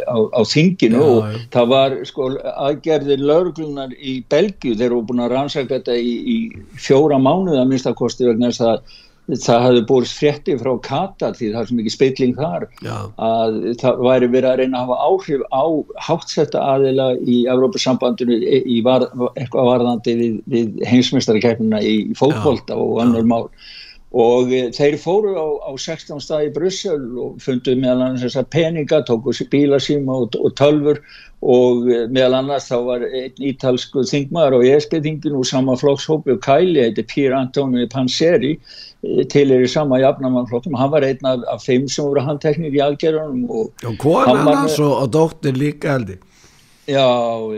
á, 0.05 0.17
á 0.37 0.41
þinginu. 0.45 0.99
Já, 0.99 1.07
og 1.09 1.23
já. 1.33 1.39
það 1.55 1.71
var, 1.73 1.95
sko, 2.05 2.29
aðgerðir 2.67 3.23
lauruglunar 3.25 3.95
í 3.97 4.19
Belgiu, 4.29 4.75
þeir 4.77 4.89
eru 4.91 5.01
búin 5.09 5.23
að 5.25 5.33
rannsaka 5.33 5.79
þetta 5.79 5.97
í, 5.97 6.13
í 6.35 6.37
fjóra 6.77 7.17
mánuða 7.17 7.65
minnstakosti 7.69 8.29
vegna 8.29 8.51
þess 8.51 8.67
að 8.67 8.99
það 9.37 9.63
hafði 9.65 9.81
búist 9.89 10.17
frétti 10.17 10.55
frá 10.59 10.71
Katar 10.85 11.35
því 11.37 11.51
það 11.53 11.59
er 11.61 11.69
svo 11.69 11.77
mikið 11.79 11.95
speikling 11.95 12.35
þar 12.37 12.65
Já. 12.85 12.95
að 13.29 13.57
það 13.81 14.03
væri 14.07 14.29
verið 14.35 14.49
að 14.51 14.61
reyna 14.61 14.79
að 14.79 14.87
hafa 14.87 14.97
áhrif 15.09 15.43
á 15.53 15.63
háttsetta 16.07 16.63
aðila 16.75 17.09
í 17.19 17.37
Evrópussambandinu 17.53 18.39
í 18.59 18.79
var, 18.85 19.07
eitthvað 19.35 19.69
varðandi 19.73 20.15
við, 20.21 20.39
við 20.55 20.81
heimsmyndstarikeppnuna 20.89 21.83
í 21.85 21.95
fókbólta 22.19 22.79
og 22.79 23.03
annar 23.03 23.27
mál 23.29 23.45
og 24.09 24.49
e, 24.49 24.61
þeir 24.73 24.97
fóru 24.97 25.35
á, 25.37 25.47
á 25.69 25.71
16 25.77 26.21
stað 26.23 26.47
í 26.47 26.53
Brussel 26.53 27.01
og 27.21 27.41
funduð 27.43 27.77
meðal 27.77 28.07
annars 28.07 28.25
þessar 28.25 28.47
peninga, 28.49 29.03
tóku 29.05 29.33
sér 29.35 29.49
bílasíma 29.53 30.15
og, 30.25 30.37
og 30.39 30.55
tölfur 30.57 31.01
og 31.45 31.85
e, 31.85 31.99
meðal 32.09 32.39
annars 32.39 32.69
þá 32.71 32.77
var 32.87 33.05
einn 33.05 33.45
ítalsku 33.51 34.03
þingmaður 34.09 34.57
á 34.57 34.59
ESB-þinginu 34.73 35.43
og 35.43 35.49
sama 35.49 35.77
flokkshópi 35.77 36.33
og 36.33 36.41
kæli, 36.45 36.79
þetta 36.87 37.03
er 37.05 37.09
Pier 37.13 37.35
Antonio 37.37 37.89
Panseri 37.91 38.55
til 39.31 39.45
er 39.53 39.61
í 39.63 39.69
sama 39.71 40.01
jafnamannflokkum, 40.01 40.75
hann 40.75 40.91
var 40.91 41.05
einn 41.07 41.29
af, 41.29 41.45
af 41.53 41.61
þeim 41.63 41.85
sem 41.87 42.09
voru 42.09 42.25
handteknir 42.25 42.73
í 42.73 42.81
algjörðunum 42.83 43.45
og, 43.47 43.69
og 43.85 44.01
kona 44.01 44.41
hans 44.41 44.79
og, 44.81 45.05
og 45.05 45.13
dóttir 45.13 45.55
líka 45.55 45.93
heldur 45.95 46.19
já, 46.89 47.07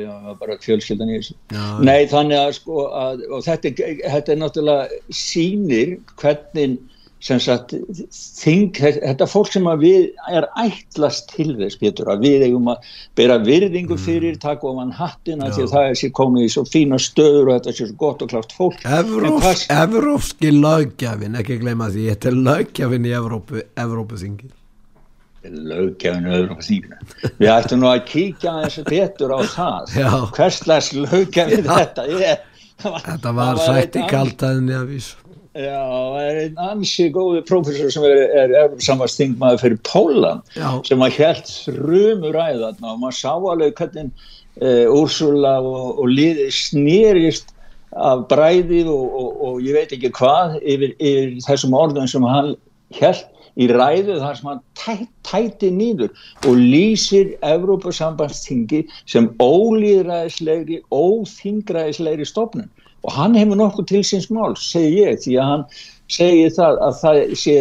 já, 0.01 0.37
bara 0.39 0.59
fjölskyldan 0.61 1.11
í 1.11 1.19
þessu. 1.19 1.37
Nei, 1.81 2.07
þannig 2.11 2.39
að 2.39 2.55
sko 2.59 2.87
að, 2.91 3.25
og 3.31 3.43
þetta, 3.47 3.75
þetta 4.03 4.33
er 4.33 4.41
náttúrulega 4.41 5.01
sínir 5.21 5.97
hvernig 6.21 6.79
sem 7.21 7.37
sagt, 7.41 7.75
þing, 8.41 8.71
þetta 8.81 9.27
fólk 9.29 9.51
sem 9.53 9.67
að 9.69 9.83
við 9.85 10.05
er 10.33 10.47
ætlast 10.57 11.27
til 11.35 11.51
þess, 11.59 11.77
Pétur, 11.77 12.09
að 12.09 12.23
við 12.25 12.45
eigum 12.47 12.71
að 12.73 12.87
bera 13.19 13.37
virðingu 13.45 13.93
mm. 13.93 14.01
fyrir, 14.07 14.39
taka 14.41 14.65
ofan 14.71 14.93
hattina 14.97 15.51
því 15.53 15.67
að 15.67 15.75
það 15.75 15.89
er 15.89 15.99
sér 16.01 16.13
komið 16.17 16.47
í 16.47 16.53
svo 16.55 16.63
fína 16.65 16.97
stöður 17.01 17.51
og 17.51 17.59
þetta 17.59 17.71
er 17.73 17.77
sér 17.77 17.91
svo 17.91 17.99
gott 18.01 18.25
og 18.25 18.33
klart 18.33 18.55
fólk. 18.57 18.81
Evróps, 19.01 19.67
Evrópski 19.75 20.55
lögjafin 20.55 21.37
ekki 21.43 21.59
gleyma 21.61 21.91
því, 21.93 22.07
þetta 22.15 22.31
er 22.31 22.41
lögjafin 22.49 23.05
í 23.05 23.13
Evrópu, 23.21 23.61
Evrópuþingi 23.85 24.49
lögjafin 25.49 26.27
í 26.27 26.35
Evrópuþingi 26.37 27.31
við 27.39 27.49
ættum 27.53 27.81
nú 27.81 27.89
að 27.89 28.03
kíkja 28.11 28.55
þessu 28.65 28.85
Pétur 28.87 29.33
á 29.33 29.39
það. 29.49 29.95
Hverslas 30.35 30.91
lögjafin 30.93 31.65
þetta 31.65 32.05
er? 32.19 32.45
Þetta 32.81 33.33
var 33.37 33.61
sætt 33.61 33.97
í 33.97 34.05
kaltaðinni 34.09 34.77
að 34.77 34.87
vísu. 34.95 35.17
Já, 35.51 35.83
það 35.83 36.25
er 36.29 36.37
einn 36.45 36.59
ansi 36.63 37.09
góði 37.11 37.41
prófessor 37.43 37.89
sem 37.91 38.05
er, 38.07 38.21
er, 38.39 38.53
er 38.55 38.75
samastingmaður 38.79 39.59
fyrir 39.59 39.81
Póland 39.83 40.53
Já. 40.55 40.69
sem 40.87 41.01
að 41.03 41.17
helt 41.17 41.49
rumur 41.75 42.37
ræðan 42.37 42.79
og 42.79 43.01
maður 43.01 43.17
sá 43.17 43.33
alveg 43.35 43.73
hvernig 43.75 44.29
uh, 44.63 44.85
Úrsula 44.95 45.57
og, 45.59 45.99
og 45.99 46.07
liði 46.07 46.47
snýrist 46.55 47.51
af 47.91 48.23
bræðið 48.31 48.87
og, 48.93 49.03
og, 49.19 49.43
og 49.49 49.59
ég 49.65 49.75
veit 49.75 49.91
ekki 49.91 50.13
hvað 50.15 50.55
yfir, 50.61 50.95
yfir 50.95 51.35
þessum 51.43 51.75
orðum 51.75 52.07
sem 52.07 52.31
hann 52.31 52.53
held 52.95 53.27
í 53.59 53.67
ræðu 53.71 54.19
þar 54.21 54.37
sem 54.37 54.49
hann 54.51 54.61
tæ, 54.79 55.07
tæti 55.27 55.71
nýður 55.75 56.11
og 56.47 56.59
lýsir 56.59 57.33
Evrópasambandstingi 57.45 58.85
sem 59.05 59.29
ólýðræðislegri, 59.43 60.81
óþingræðislegri 60.91 62.27
stofnun. 62.27 62.69
Og 63.01 63.15
hann 63.17 63.35
hefur 63.35 63.57
nokkuð 63.57 63.87
til 63.89 64.03
síns 64.05 64.29
mál, 64.29 64.53
segi 64.59 65.01
ég, 65.01 65.19
því 65.23 65.37
að 65.41 65.49
hann 65.51 65.65
segi 66.11 66.49
það 66.57 66.81
að 66.85 66.99
það 67.01 67.21
sé 67.41 67.55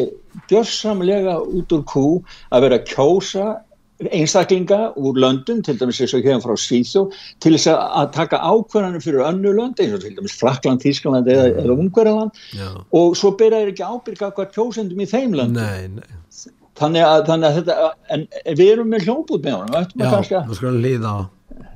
gjörsamlega 0.51 1.39
út 1.41 1.73
úr 1.75 1.85
kú 1.89 2.07
að 2.53 2.67
vera 2.67 2.81
kjósa 2.87 3.47
einstaklinga 4.09 4.79
úr 4.97 5.19
löndum, 5.21 5.61
til 5.65 5.77
dæmis 5.81 6.01
eins 6.01 6.15
og 6.17 6.25
hefum 6.25 6.45
frá 6.45 6.55
Svíþjó, 6.57 7.03
til 7.41 7.53
þess 7.57 7.69
að 7.75 8.13
taka 8.17 8.41
ákvarðanir 8.41 9.05
fyrir 9.05 9.27
önnu 9.27 9.53
lönd, 9.57 9.83
eins 9.83 9.97
og 9.97 10.05
til 10.05 10.15
dæmis 10.17 10.37
Frakland, 10.41 10.81
Þískland 10.85 11.29
eða, 11.29 11.51
eða 11.61 11.77
Ungverðarland 11.77 12.33
og 12.97 13.19
svo 13.19 13.35
byrjaður 13.37 13.75
ekki 13.75 13.85
ábyrga 13.85 14.33
hvað 14.37 14.55
kjósendum 14.57 15.05
í 15.05 15.09
þeim 15.11 15.37
löndum. 15.37 15.61
Nei, 15.61 16.01
nei. 16.01 16.17
Þannig 16.81 17.05
að, 17.05 17.27
þannig 17.29 17.47
að 17.47 17.57
þetta, 17.59 17.75
en 18.15 18.23
við 18.57 18.69
erum 18.73 18.89
með 18.89 19.05
hljómbút 19.05 19.43
með 19.45 19.57
honum, 19.59 19.75
eftir 19.83 20.01
maður 20.01 20.15
kannski 20.17 20.37
að... 20.37 20.41
Já, 20.41 20.49
þú 20.49 20.57
skoðum 20.57 20.85
líða 20.87 21.11
á, 21.13 21.21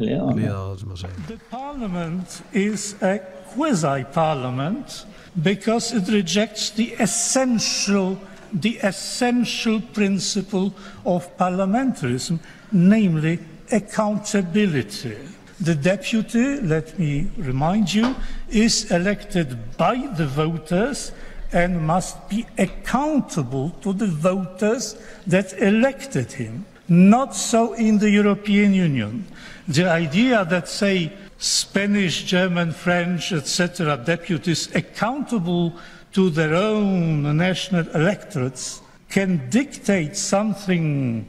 líða 0.01 0.55
á 0.55 0.65
það 0.65 0.77
sem 0.81 0.95
að 0.95 1.01
segja. 1.03 1.25
The 1.29 1.39
parliament 1.51 2.39
is 2.57 2.87
a 3.05 3.19
quasi-parliament 3.53 5.05
because 5.43 5.93
it 5.93 6.09
rejects 6.09 6.71
the 6.79 6.95
essential, 7.05 8.17
the 8.55 8.79
essential 8.79 9.81
principle 9.81 10.73
of 11.05 11.37
parliamentarism, 11.37 12.39
namely 12.73 13.41
accountability. 13.73 15.17
The 15.61 15.75
deputy, 15.75 16.61
let 16.61 16.99
me 16.99 17.31
remind 17.37 17.93
you, 17.93 18.15
is 18.49 18.91
elected 18.91 19.77
by 19.77 19.97
the 20.17 20.27
voters 20.27 21.13
and 21.53 21.87
must 21.87 22.29
be 22.29 22.47
accountable 22.59 23.71
to 23.83 23.93
the 23.93 24.07
voters 24.07 24.97
that 25.27 25.53
elected 25.61 26.33
him. 26.33 26.67
Not 26.89 27.35
so 27.35 27.73
in 27.75 27.99
the 27.99 28.11
European 28.11 28.75
Union. 28.75 29.25
The 29.69 29.89
idea 29.89 30.45
that, 30.45 30.69
say, 30.69 31.13
Spanish, 31.39 32.25
German, 32.25 32.73
French, 32.73 33.33
etc., 33.33 33.97
deputies 33.97 34.75
accountable 34.75 35.75
to 36.15 36.31
their 36.31 36.55
own 36.55 37.37
national 37.37 37.87
electorates 37.95 38.81
can 39.11 39.51
dictate 39.51 40.17
something 40.17 41.27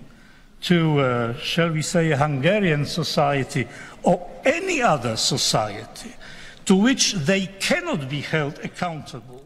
to, 0.62 1.00
uh, 1.00 1.34
shall 1.38 1.72
we 1.72 1.82
say, 1.82 2.12
a 2.12 2.18
Hungarian 2.18 2.86
society 2.86 3.68
or 4.04 4.26
any 4.46 4.82
other 4.82 5.16
society 5.18 6.14
to 6.66 6.76
which 6.76 7.14
they 7.14 7.48
cannot 7.60 8.10
be 8.10 8.22
held 8.22 8.60
accountable. 8.64 9.42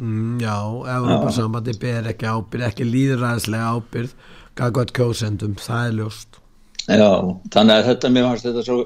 Mm, 0.00 0.40
já, 0.40 0.58
Európa-sambandi 0.98 1.76
ber 1.78 2.08
ekki 2.10 2.26
ábyrð, 2.26 2.64
ekki 2.66 2.86
líðræðslega 2.88 3.68
ábyrð, 3.76 4.14
gagvað 4.58 4.90
kjósendum, 4.98 5.54
það 5.54 5.86
er 5.86 5.94
ljóst. 6.00 6.40
Já, 6.84 7.10
þannig 7.54 7.74
að 7.76 7.86
þetta 7.90 8.10
mér 8.10 8.26
fannst 8.28 8.48
þetta 8.48 8.64
svo 8.66 8.78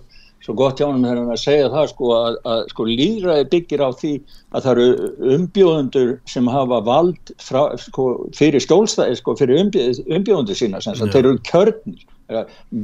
svo 0.48 0.54
gott 0.56 0.80
hjá 0.80 0.86
hann 0.88 1.02
þegar 1.04 1.18
hann 1.20 1.32
að 1.34 1.40
segja 1.42 1.68
það 1.68 1.88
sko 1.90 2.10
að, 2.16 2.36
að 2.48 2.60
sko 2.72 2.84
líðræði 2.88 3.48
byggir 3.52 3.82
á 3.84 3.90
því 4.00 4.12
að 4.48 4.62
það 4.64 4.70
eru 4.72 5.08
umbjóðundur 5.36 6.12
sem 6.32 6.48
hafa 6.48 6.78
vald 6.86 7.32
frá, 7.44 7.60
sko, 7.82 8.06
fyrir 8.38 8.64
skjólstæði 8.64 9.18
sko 9.20 9.34
fyrir 9.36 9.60
umbjóðundur 9.60 10.56
sína 10.56 10.80
sem 10.80 10.96
ja. 10.96 11.10
þeir 11.12 11.20
eru 11.26 11.42
kjörnir. 11.50 12.06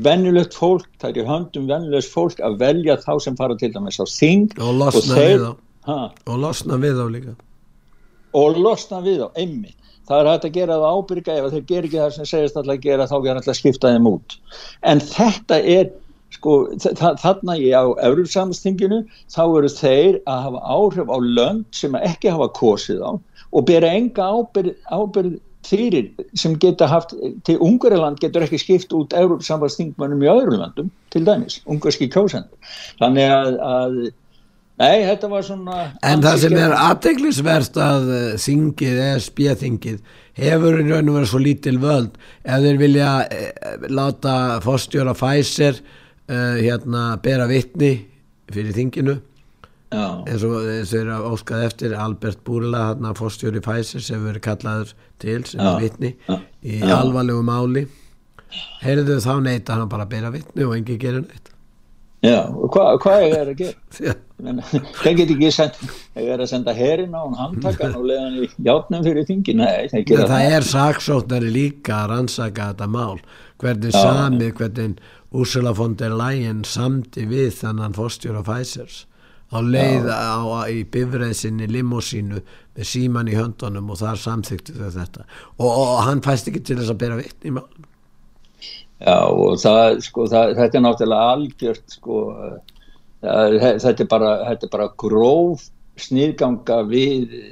Vennulegt 0.04 0.56
fólk, 0.56 0.86
það 1.00 1.10
er 1.10 1.22
í 1.22 1.24
höndum 1.28 1.66
vennulegt 1.68 2.12
fólk 2.12 2.38
að 2.44 2.58
velja 2.60 2.98
þá 3.00 3.10
sem 3.24 3.40
fara 3.40 3.56
til 3.60 3.72
dæmis 3.72 4.00
á 4.00 4.04
þing 4.08 4.52
og 4.60 4.76
losna 4.82 5.18
við 5.20 5.48
á 5.48 5.52
og 6.28 6.38
losna 6.40 6.78
við 6.80 7.00
á 7.00 7.06
líka. 7.12 7.34
Og 8.36 8.60
losna 8.60 9.00
við 9.04 9.24
á, 9.24 9.28
einmitt. 9.40 9.76
Það 10.04 10.20
er 10.20 10.28
hægt 10.28 10.46
að 10.48 10.56
gera 10.58 10.78
það 10.80 10.94
ábyrga 10.98 11.34
ef 11.40 11.52
þeir 11.52 11.66
ger 11.68 11.86
ekki 11.88 12.00
það 12.00 12.14
sem 12.14 12.26
segist 12.28 12.56
alltaf 12.60 12.74
að 12.74 12.82
gera 12.84 13.06
þá 13.08 13.14
er 13.16 13.36
alltaf 13.38 13.52
að 13.54 13.60
skipta 13.60 13.92
þeim 13.94 14.08
út. 14.10 14.34
En 14.84 15.00
þetta 15.00 15.60
er 15.60 15.92
sko 16.34 16.56
þarna 16.82 17.56
í 17.60 17.70
á 17.72 17.84
Európsamstinginu 18.08 19.02
þá 19.32 19.42
eru 19.44 19.70
þeir 19.70 20.20
að 20.26 20.44
hafa 20.48 20.62
áhrif 20.76 21.10
á 21.10 21.18
lönd 21.22 21.64
sem 21.74 21.96
ekki 22.00 22.34
hafa 22.34 22.50
kosið 22.58 23.02
á 23.04 23.12
og 23.54 23.66
bera 23.68 23.92
enga 23.94 24.26
ábyrð, 24.34 24.74
ábyrð 24.90 25.36
fyrir 25.64 26.10
sem 26.36 26.56
geta 26.60 26.88
haft 26.90 27.14
til 27.46 27.56
Ungariland 27.62 28.20
getur 28.20 28.44
ekki 28.44 28.60
skipt 28.60 28.92
út 28.96 29.14
Európsamstingmannum 29.16 30.24
í 30.24 30.28
öðru 30.32 30.58
landum 30.60 30.90
til 31.14 31.24
dæmis, 31.24 31.62
ungarski 31.70 32.10
kjósendur. 32.12 32.76
Þannig 33.00 33.32
að, 33.32 33.56
að 33.70 33.96
Nei, 34.74 35.04
þetta 35.06 35.28
var 35.30 35.44
svona 35.46 35.74
En 36.02 36.22
það 36.24 36.40
sem 36.42 36.56
er 36.58 36.72
aðteglisverst 36.74 37.76
að 37.78 38.08
uh, 38.10 38.22
þingið, 38.42 38.96
ESB-þingið 39.04 40.00
hefur 40.40 40.80
í 40.80 40.86
raun 40.88 41.12
og 41.12 41.18
verið 41.20 41.30
svo 41.30 41.42
lítil 41.44 41.76
völd. 41.78 42.16
Ef 42.42 42.64
þeir 42.64 42.80
vilja 42.80 43.10
uh, 43.22 43.84
láta 43.86 44.34
fórstjóra 44.64 45.14
Pfizer 45.14 45.78
uh, 46.28 46.56
hérna 46.60 47.04
bera 47.22 47.46
vittni 47.50 47.94
fyrir 48.52 48.76
þinginu. 48.76 49.20
Eins 49.94 50.42
og 50.42 50.56
þeir 50.90 51.04
eru 51.04 51.32
óskað 51.34 51.66
eftir 51.68 51.92
Albert 51.94 52.40
Búrla, 52.46 52.88
hérna 52.90 53.12
fórstjóri 53.14 53.60
Pfizer 53.62 54.02
sem 54.02 54.24
verið 54.26 54.42
kallaður 54.48 54.94
til 55.22 55.40
sem 55.46 55.62
Já, 55.62 55.76
vittni 55.78 56.14
í 56.66 56.80
já. 56.80 56.96
alvarlegu 56.96 57.44
máli. 57.46 57.84
Heyrðu 58.82 59.20
þá 59.22 59.34
neita 59.44 59.78
hann 59.78 59.90
bara 59.90 60.06
að 60.06 60.14
bera 60.16 60.32
vittni 60.34 60.66
og 60.66 60.74
engi 60.76 60.98
gerir 60.98 61.22
neitt. 61.22 61.50
Já, 62.24 62.40
hvað 62.48 62.94
hva 63.04 63.14
er 63.22 63.50
að 63.52 63.58
gera? 63.58 64.14
Þeir 65.04 65.16
get 65.18 65.32
ekki 65.34 65.50
send, 65.54 65.76
þeir 66.16 66.30
er 66.34 66.42
að 66.42 66.48
senda 66.50 66.72
herin 66.74 67.12
á 67.14 67.20
hann 67.22 67.36
handtakan 67.38 67.94
og 67.98 68.06
leiða 68.08 68.22
hann 68.24 68.38
í 68.40 68.48
játnum 68.66 69.04
fyrir 69.04 69.26
þingi, 69.28 69.54
nei, 69.60 69.86
En 69.92 70.06
gera 70.08 70.26
það 70.30 70.54
er 70.56 70.66
saksóknari 70.68 71.52
líka 71.54 72.00
að 72.00 72.08
rannsaka 72.14 72.70
þetta 72.72 72.88
mál. 72.90 73.20
Hvernig 73.62 73.94
samið, 73.94 74.50
hvernig 74.58 74.96
Ursula 75.34 75.72
von 75.74 75.96
der 75.98 76.14
Leyen 76.14 76.62
samdi 76.68 77.26
við 77.30 77.50
þannan 77.58 77.96
fórstjóra 77.96 78.44
Pfizers 78.46 79.04
á 79.54 79.58
leið 79.62 80.06
á, 80.10 80.66
í 80.70 80.82
bifreið 80.88 81.34
sinni 81.38 81.66
limósínu 81.70 82.40
með 82.74 82.86
síman 82.90 83.30
í 83.30 83.36
höndunum 83.38 83.90
og 83.92 84.00
þar 84.00 84.18
samþyktu 84.18 84.76
þau 84.78 84.92
þetta. 84.94 85.26
Og, 85.58 85.68
og 85.68 85.98
hann 86.08 86.22
fæst 86.24 86.48
ekki 86.50 86.62
til 86.64 86.78
þess 86.80 86.94
að 86.94 87.02
bera 87.02 87.18
vittni 87.20 87.52
í 87.52 87.56
málum 87.58 87.90
Já, 89.04 89.18
og 89.26 89.58
það, 89.60 89.98
sko, 90.06 90.24
það, 90.30 90.54
þetta 90.60 90.78
er 90.78 90.82
náttúrulega 90.84 91.32
algjört, 91.34 91.96
sko, 91.98 92.18
það, 93.24 93.56
þetta, 93.82 93.94
er 94.04 94.10
bara, 94.14 94.30
þetta 94.48 94.68
er 94.68 94.72
bara 94.72 94.86
gróf 95.02 95.66
sniðganga 96.00 96.80
við 96.90 97.34
eh, 97.38 97.50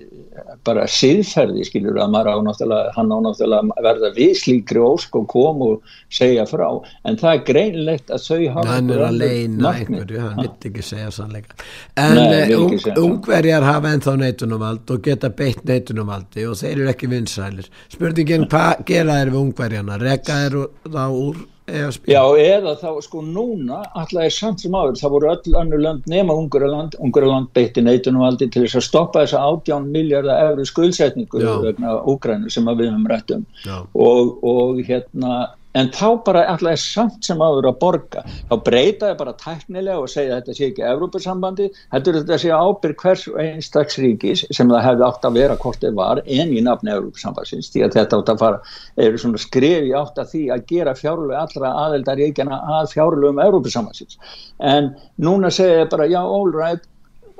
bara 0.64 0.86
siðferði, 0.88 1.64
skilur 1.68 1.98
að 2.00 2.10
maður 2.14 2.30
á 2.32 2.36
náttúrulega, 2.48 2.92
hann 2.96 3.12
á 3.12 3.18
náttúrulega 3.26 3.76
að 3.76 3.86
verða 3.86 4.10
við 4.16 4.32
slíkri 4.40 4.80
ósk 4.82 5.18
og 5.20 5.26
kom 5.30 5.60
og 5.66 5.94
segja 6.12 6.46
frá, 6.48 6.66
en 7.04 7.18
það 7.20 7.36
er 7.36 7.42
greinlegt 7.50 8.10
að 8.14 8.24
þau 8.26 8.40
hafa 8.56 8.66
hann 8.72 8.90
er 8.96 9.04
að 9.06 9.18
leina 9.20 9.74
einhverju, 9.76 10.20
hann 10.24 10.32
Ha. 10.32 10.46
vill 10.46 10.70
ekki 10.72 10.82
segja 10.86 11.10
sannleika 11.12 11.54
en 12.00 12.14
Nei, 12.16 12.26
ekki 12.40 12.58
ung, 12.58 12.74
segja 12.80 12.96
ungverjar 13.04 13.68
hafa 13.68 13.92
ennþá 13.92 14.16
neitunumvald 14.24 14.94
og 14.96 15.02
geta 15.04 15.30
beitt 15.42 15.64
neitunumvaldi 15.68 16.46
og 16.48 16.56
þeir 16.62 16.76
eru 16.80 16.90
ekki 16.94 17.10
vinsælir. 17.12 17.68
Spurningin 17.92 18.48
hvað 18.48 18.86
gera 18.88 19.20
þeir 19.20 19.34
við 19.34 19.42
ungverjana? 19.44 19.98
Reka 20.02 20.38
þeir 20.46 20.58
þá 20.88 21.04
úr 21.12 21.42
Já, 21.70 22.22
eða 22.42 22.72
þá, 22.80 22.88
sko, 23.04 23.20
núna 23.22 23.84
alltaf 23.94 24.24
er 24.24 24.34
samt 24.34 24.64
sem 24.64 24.74
áður, 24.74 24.96
það 24.98 25.12
voru 25.14 25.28
öll 25.30 25.56
önnur 25.60 25.82
lönd 25.84 26.08
nema 26.10 26.34
Ungurland, 26.34 26.96
Ungurland 26.98 27.52
beitti 27.54 27.84
neitunum 27.84 28.24
aldrei 28.26 28.50
til 28.50 28.64
þess 28.64 28.80
að 28.80 28.86
stoppa 28.88 29.22
þessa 29.22 29.44
18 29.46 29.86
miljardar 29.94 30.50
efri 30.50 30.66
skuldsetningu 30.66 31.42
vegna 31.62 31.94
Úgrænu 32.10 32.50
sem 32.50 32.66
við 32.66 32.90
höfum 32.90 33.06
rætt 33.12 33.34
um. 33.36 33.46
Og, 33.94 34.42
og 34.42 34.82
hérna 34.88 35.36
en 35.78 35.88
þá 35.94 36.08
bara 36.26 36.44
alltaf 36.50 36.72
er 36.72 36.80
samt 36.80 37.24
sem 37.24 37.40
áður 37.40 37.70
að 37.70 37.78
borga, 37.80 38.24
þá 38.50 38.54
breyta 38.66 39.08
þið 39.10 39.18
bara 39.22 39.34
tæknilega 39.40 40.02
og 40.02 40.10
segja 40.12 40.38
þetta 40.38 40.56
sé 40.58 40.68
ekki 40.68 40.84
Evrópusambandi, 40.88 41.68
heldur 41.94 42.18
þetta 42.18 42.38
sé 42.42 42.52
ábyrg 42.52 43.04
hvers 43.04 43.24
og 43.30 43.40
einstaks 43.40 43.98
ríkis 44.02 44.44
sem 44.50 44.72
það 44.72 44.86
hefði 44.88 45.06
átt 45.08 45.26
að 45.28 45.40
vera 45.40 45.58
hvort 45.64 45.80
þið 45.84 45.98
var 45.98 46.22
en 46.26 46.52
í 46.52 46.62
nafni 46.66 46.94
Evrópusambandsins, 46.94 47.72
því 47.72 47.86
að 47.86 47.98
þetta 47.98 48.20
átt 48.20 48.32
að 48.34 48.44
fara 48.44 48.62
eru 49.06 49.24
svona 49.24 49.42
skrif 49.42 49.88
í 49.88 49.96
átt 49.96 50.20
að 50.20 50.32
því 50.34 50.44
að 50.52 50.64
gera 50.74 50.96
fjárlög 50.98 51.36
allra 51.40 51.74
aðeldaríkjana 51.86 52.62
að 52.78 52.92
fjárlögum 52.92 53.44
Evrópusambandsins. 53.46 54.18
En 54.60 54.92
núna 55.16 55.50
segja 55.52 55.84
þið 55.84 55.92
bara 55.96 56.10
já, 56.12 56.20
all 56.22 56.52
right 56.52 56.88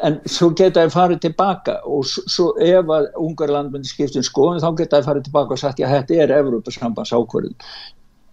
en 0.03 0.17
svo 0.27 0.49
geta 0.57 0.83
þið 0.83 0.95
farið 0.95 1.19
tilbaka 1.27 1.75
og 1.87 2.07
svo 2.09 2.53
ef 2.65 2.89
að 2.91 3.11
Ungarland 3.21 3.75
myndi 3.75 3.91
skipta 3.91 4.19
um 4.19 4.27
skoðun 4.27 4.63
þá 4.63 4.71
geta 4.81 4.99
þið 4.99 5.09
farið 5.11 5.27
tilbaka 5.29 5.55
og 5.55 5.61
sagt 5.61 5.83
já 5.83 5.87
þetta 5.91 6.17
er 6.25 6.33
Evrópusambands 6.41 7.13
ákvörðun 7.13 7.59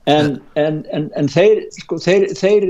en, 0.10 0.36
en, 0.60 0.84
en, 0.96 1.10
en 1.20 1.32
þeir, 1.32 1.66
sko, 1.78 1.98
þeir, 2.04 2.28
þeir 2.38 2.68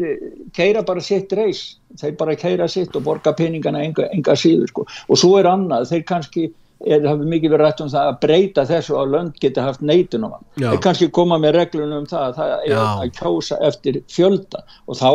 keira 0.56 0.84
bara 0.88 1.04
sitt 1.04 1.34
reis 1.38 1.64
þeir 2.00 2.16
bara 2.20 2.38
keira 2.40 2.68
sitt 2.70 2.96
og 2.98 3.06
borga 3.06 3.34
peningana 3.38 3.84
enga, 3.86 4.08
enga 4.14 4.36
síður 4.38 4.72
sko. 4.72 4.86
og 5.08 5.20
svo 5.20 5.38
er 5.40 5.50
annað, 5.50 5.90
þeir 5.92 6.04
kannski 6.10 6.48
er, 6.86 7.04
hefur 7.04 7.26
mikið 7.28 7.54
verið 7.56 7.66
rætt 7.66 7.84
um 7.84 7.92
það 7.92 8.10
að 8.12 8.20
breyta 8.26 8.66
þessu 8.70 8.98
að 9.00 9.14
lönd 9.16 9.40
geta 9.44 9.66
haft 9.66 9.84
neitunum 9.86 10.36
Já. 10.56 10.70
þeir 10.70 10.84
kannski 10.86 11.10
koma 11.16 11.40
með 11.42 11.58
reglunum 11.60 12.04
um 12.04 12.10
það 12.10 12.28
að 12.28 12.38
það 12.40 12.54
er 12.58 12.74
Já. 12.74 12.84
að 12.90 13.16
kjósa 13.20 13.60
eftir 13.70 14.02
fjölda 14.12 14.64
og 14.86 15.00
þá 15.00 15.12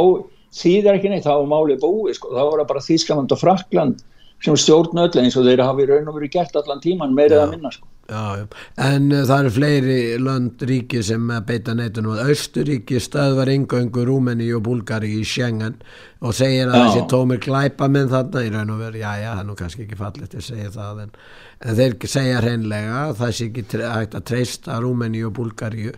þýðir 0.55 0.99
ekki 0.99 1.11
neitt, 1.11 1.25
þá 1.27 1.35
er 1.37 1.49
málið 1.51 1.81
búið 1.83 2.19
sko. 2.19 2.35
þá 2.35 2.43
er 2.45 2.61
það 2.61 2.69
bara 2.73 2.85
Þýskaland 2.89 3.35
og 3.35 3.41
Frakland 3.41 4.05
sem 4.45 4.57
stjórn 4.61 5.01
öll 5.07 5.23
eins 5.23 5.37
og 5.41 5.49
þeir 5.49 5.65
hafi 5.65 5.89
raun 5.89 6.11
og 6.11 6.19
verið 6.19 6.35
gert 6.37 6.57
allan 6.61 6.83
tíman 6.85 7.17
meirið 7.17 7.41
að 7.41 7.55
minna 7.57 7.73
sko. 7.75 7.89
Já. 8.05 8.47
En 8.85 9.07
uh, 9.13 9.23
það 9.25 9.39
eru 9.39 9.53
fleiri 9.55 9.99
lönd 10.21 10.65
ríki 10.69 11.01
sem 11.05 11.31
uh, 11.31 11.39
beita 11.47 11.73
neitunum 11.77 12.19
Östuríki 12.21 13.01
stöðvar 13.01 13.49
ingöngu 13.49 14.05
Rúmeni 14.05 14.51
og 14.53 14.67
Búlgari 14.67 15.15
í 15.17 15.23
Schengen 15.25 15.79
og 16.21 16.37
segir 16.37 16.69
að 16.69 16.83
þessi 16.83 17.05
tómir 17.13 17.41
glæpa 17.45 17.89
minn 17.89 18.11
þarna 18.13 18.45
í 18.45 18.51
raun 18.53 18.75
og 18.75 18.83
veru, 18.85 19.01
já 19.01 19.15
já, 19.21 19.31
það 19.31 19.41
er 19.41 19.49
nú 19.49 19.57
kannski 19.61 19.87
ekki 19.87 20.01
fallið 20.01 20.31
til 20.35 20.43
að 20.43 20.47
segja 20.51 20.75
það 20.75 21.01
en, 21.05 21.17
en 21.65 21.79
þeir 21.81 21.97
segja 22.17 22.45
hreinlega 22.45 23.01
að 23.01 23.17
það 23.23 23.35
sé 23.39 23.49
ekki 23.49 23.81
hægt 23.85 24.19
að 24.21 24.29
treysta 24.33 24.79
Rúmeni 24.85 25.25
og 25.25 25.35
Búlgari 25.41 25.89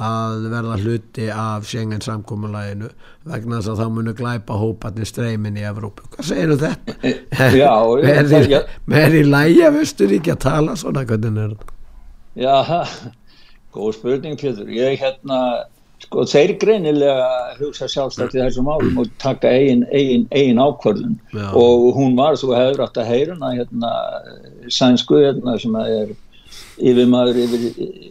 að 0.00 0.46
verða 0.52 0.76
hluti 0.80 1.26
af 1.32 1.66
Schengen 1.68 2.04
samkomulæginu 2.04 2.90
vegna 3.28 3.58
þess 3.58 3.72
að 3.72 3.82
þá 3.82 3.96
munu 3.96 4.14
glæpa 4.16 4.58
hóparnir 4.60 5.08
streymin 5.08 5.58
í 5.60 5.66
Evrópu. 5.68 6.06
Hvað 6.14 6.30
segir 6.30 6.54
þetta? 6.60 7.10
Já, 7.56 7.74
með 8.06 8.36
er, 8.38 8.48
já. 8.54 8.60
er 9.02 9.18
í 9.18 9.24
lægi 9.28 9.66
af 9.68 9.82
Östuríki 9.84 10.34
að 10.34 10.40
tala 10.46 10.78
svona 10.80 11.04
hvernig 11.08 11.42
er 11.44 11.52
þetta? 11.56 11.76
Já, 12.40 12.56
góð 13.76 13.92
spurning 13.98 14.40
Pétur, 14.40 14.72
ég 14.72 14.98
hérna 15.02 15.42
sko 16.00 16.24
þeir 16.28 16.54
greinilega 16.60 17.26
hugsa 17.58 17.88
sjálfstætt 17.90 18.34
í 18.36 18.40
þessum 18.40 18.68
málum 18.70 19.02
og 19.02 19.10
taka 19.22 19.50
eigin, 19.52 19.84
eigin, 19.92 20.26
eigin 20.32 20.60
ákvörðun 20.62 21.18
Já. 21.34 21.50
og 21.52 21.90
hún 21.96 22.16
var, 22.18 22.38
þú 22.40 22.54
hefur 22.56 22.84
átt 22.86 23.00
að 23.02 23.10
heyra 23.12 23.36
hana 23.36 23.52
hérna, 23.58 23.92
sænsku 24.72 25.20
hérna 25.20 25.58
sem 25.60 25.76
að 25.76 25.92
er 25.98 26.14
yfirmaður 26.80 27.36
yfir 27.44 27.64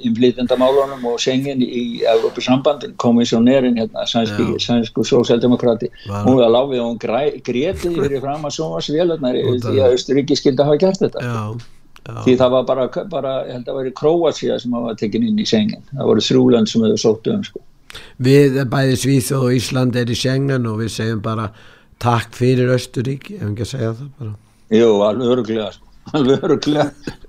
innflytjandamálunum 0.08 1.06
og 1.12 1.20
Schengen 1.22 1.62
í 1.64 2.02
Európa 2.08 2.42
sambandin, 2.44 2.94
komissionerin 3.02 3.78
hérna, 3.80 4.06
sænsku 4.06 5.04
sósjaldemokrati 5.08 5.90
Var- 6.08 6.24
hún 6.28 6.38
var 6.40 6.50
láfið 6.54 6.80
og 6.84 6.88
hún 6.92 7.00
gréti 7.44 7.90
fyrir 7.96 8.22
fram 8.22 8.46
að 8.46 8.56
Út 8.60 9.66
af- 9.66 9.72
því 9.74 9.82
að 9.86 9.94
Östuríki 9.98 10.36
skildi 10.38 10.64
hafa 10.64 10.78
gert 10.78 11.00
þetta 11.00 11.20
Já, 11.24 12.24
því 12.26 12.32
já, 12.34 12.38
það 12.38 12.52
var 12.52 12.64
bara, 12.64 12.88
bara 13.10 13.34
ég 13.48 13.52
held 13.54 13.66
að 13.68 13.76
veri 13.82 13.92
Króatia 13.92 14.60
sem 14.60 14.72
var 14.72 14.96
tekin 14.96 15.24
inn 15.28 15.40
í 15.40 15.46
Schengen 15.46 15.82
það 15.94 16.06
voru 16.06 16.22
þrjúland 16.22 16.68
sem 16.70 16.82
hefur 16.82 16.98
sótt 16.98 17.28
um 17.34 17.44
sko. 17.44 17.60
við 18.22 18.64
bæði 18.70 18.96
Svíþjóð 19.04 19.44
og 19.44 19.54
Ísland 19.58 19.96
er 19.96 20.06
í 20.06 20.16
Schengen 20.16 20.66
og 20.68 20.80
við 20.80 20.90
segjum 20.90 21.22
bara 21.22 21.52
takk 22.00 22.32
fyrir 22.34 22.70
Östuríki, 22.76 23.36
ef 23.42 23.50
ekki 23.50 23.66
að 23.66 23.72
segja 23.74 23.94
það 23.94 24.10
bara. 24.20 24.34
jú, 24.72 24.90
alveg 25.04 25.28
öruglega 25.36 25.72
sko. 25.74 25.86
Alveg 26.18 26.44
öruglega 26.48 26.86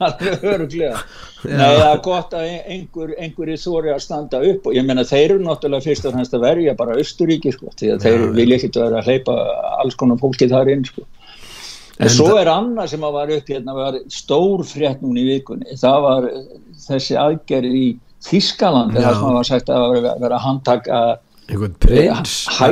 alveg 0.07 0.45
öruglega 0.55 1.03
Nei, 1.45 1.57
það 1.57 1.87
er 1.87 2.03
gott 2.05 2.35
að 2.37 2.49
einhver, 2.51 3.15
einhverju 3.17 3.61
þóri 3.63 3.95
að 3.95 4.03
standa 4.05 4.43
upp 4.51 4.67
og 4.69 4.77
ég 4.77 4.85
meina 4.85 5.07
þeir 5.09 5.37
eru 5.37 5.39
náttúrulega 5.47 5.87
fyrst 5.87 6.09
og 6.09 6.17
fremst 6.17 6.37
að 6.37 6.45
verja 6.45 6.75
bara 6.77 6.99
Östuríki 7.01 7.55
sko, 7.55 7.73
því 7.81 7.95
að 7.95 8.05
þeir 8.05 8.27
vilja 8.37 8.59
ekkit 8.59 8.81
vera 8.83 9.01
að 9.01 9.09
hleypa 9.09 9.39
alls 9.81 9.97
konar 10.01 10.21
fólki 10.21 10.51
þar 10.51 10.73
inn 10.75 10.85
sko. 10.85 11.07
En, 12.01 12.07
En 12.09 12.13
svo 12.13 12.35
er 12.41 12.49
annað 12.49 12.93
sem 12.93 13.03
að 13.05 13.17
var 13.17 13.33
upp 13.37 13.51
hérna 13.53 13.77
var 13.77 13.97
stór 14.13 14.63
frétt 14.69 15.03
núna 15.05 15.21
í 15.21 15.27
vikunni. 15.35 15.75
Það 15.81 15.99
var 16.05 16.29
eh, 16.29 16.47
þessi 16.87 17.19
aðgerð 17.21 17.75
í 17.77 17.89
Þískaland 18.25 18.97
það 18.97 19.15
sem 19.17 19.27
að 19.31 19.37
var 19.39 19.49
sagt 19.49 19.71
að 19.73 19.85
vera, 19.95 20.15
vera 20.21 20.37
að 20.37 20.45
handtaka 20.45 20.97
einhvern 21.49 21.77
prins? 21.81 22.35
hæ, 22.53 22.69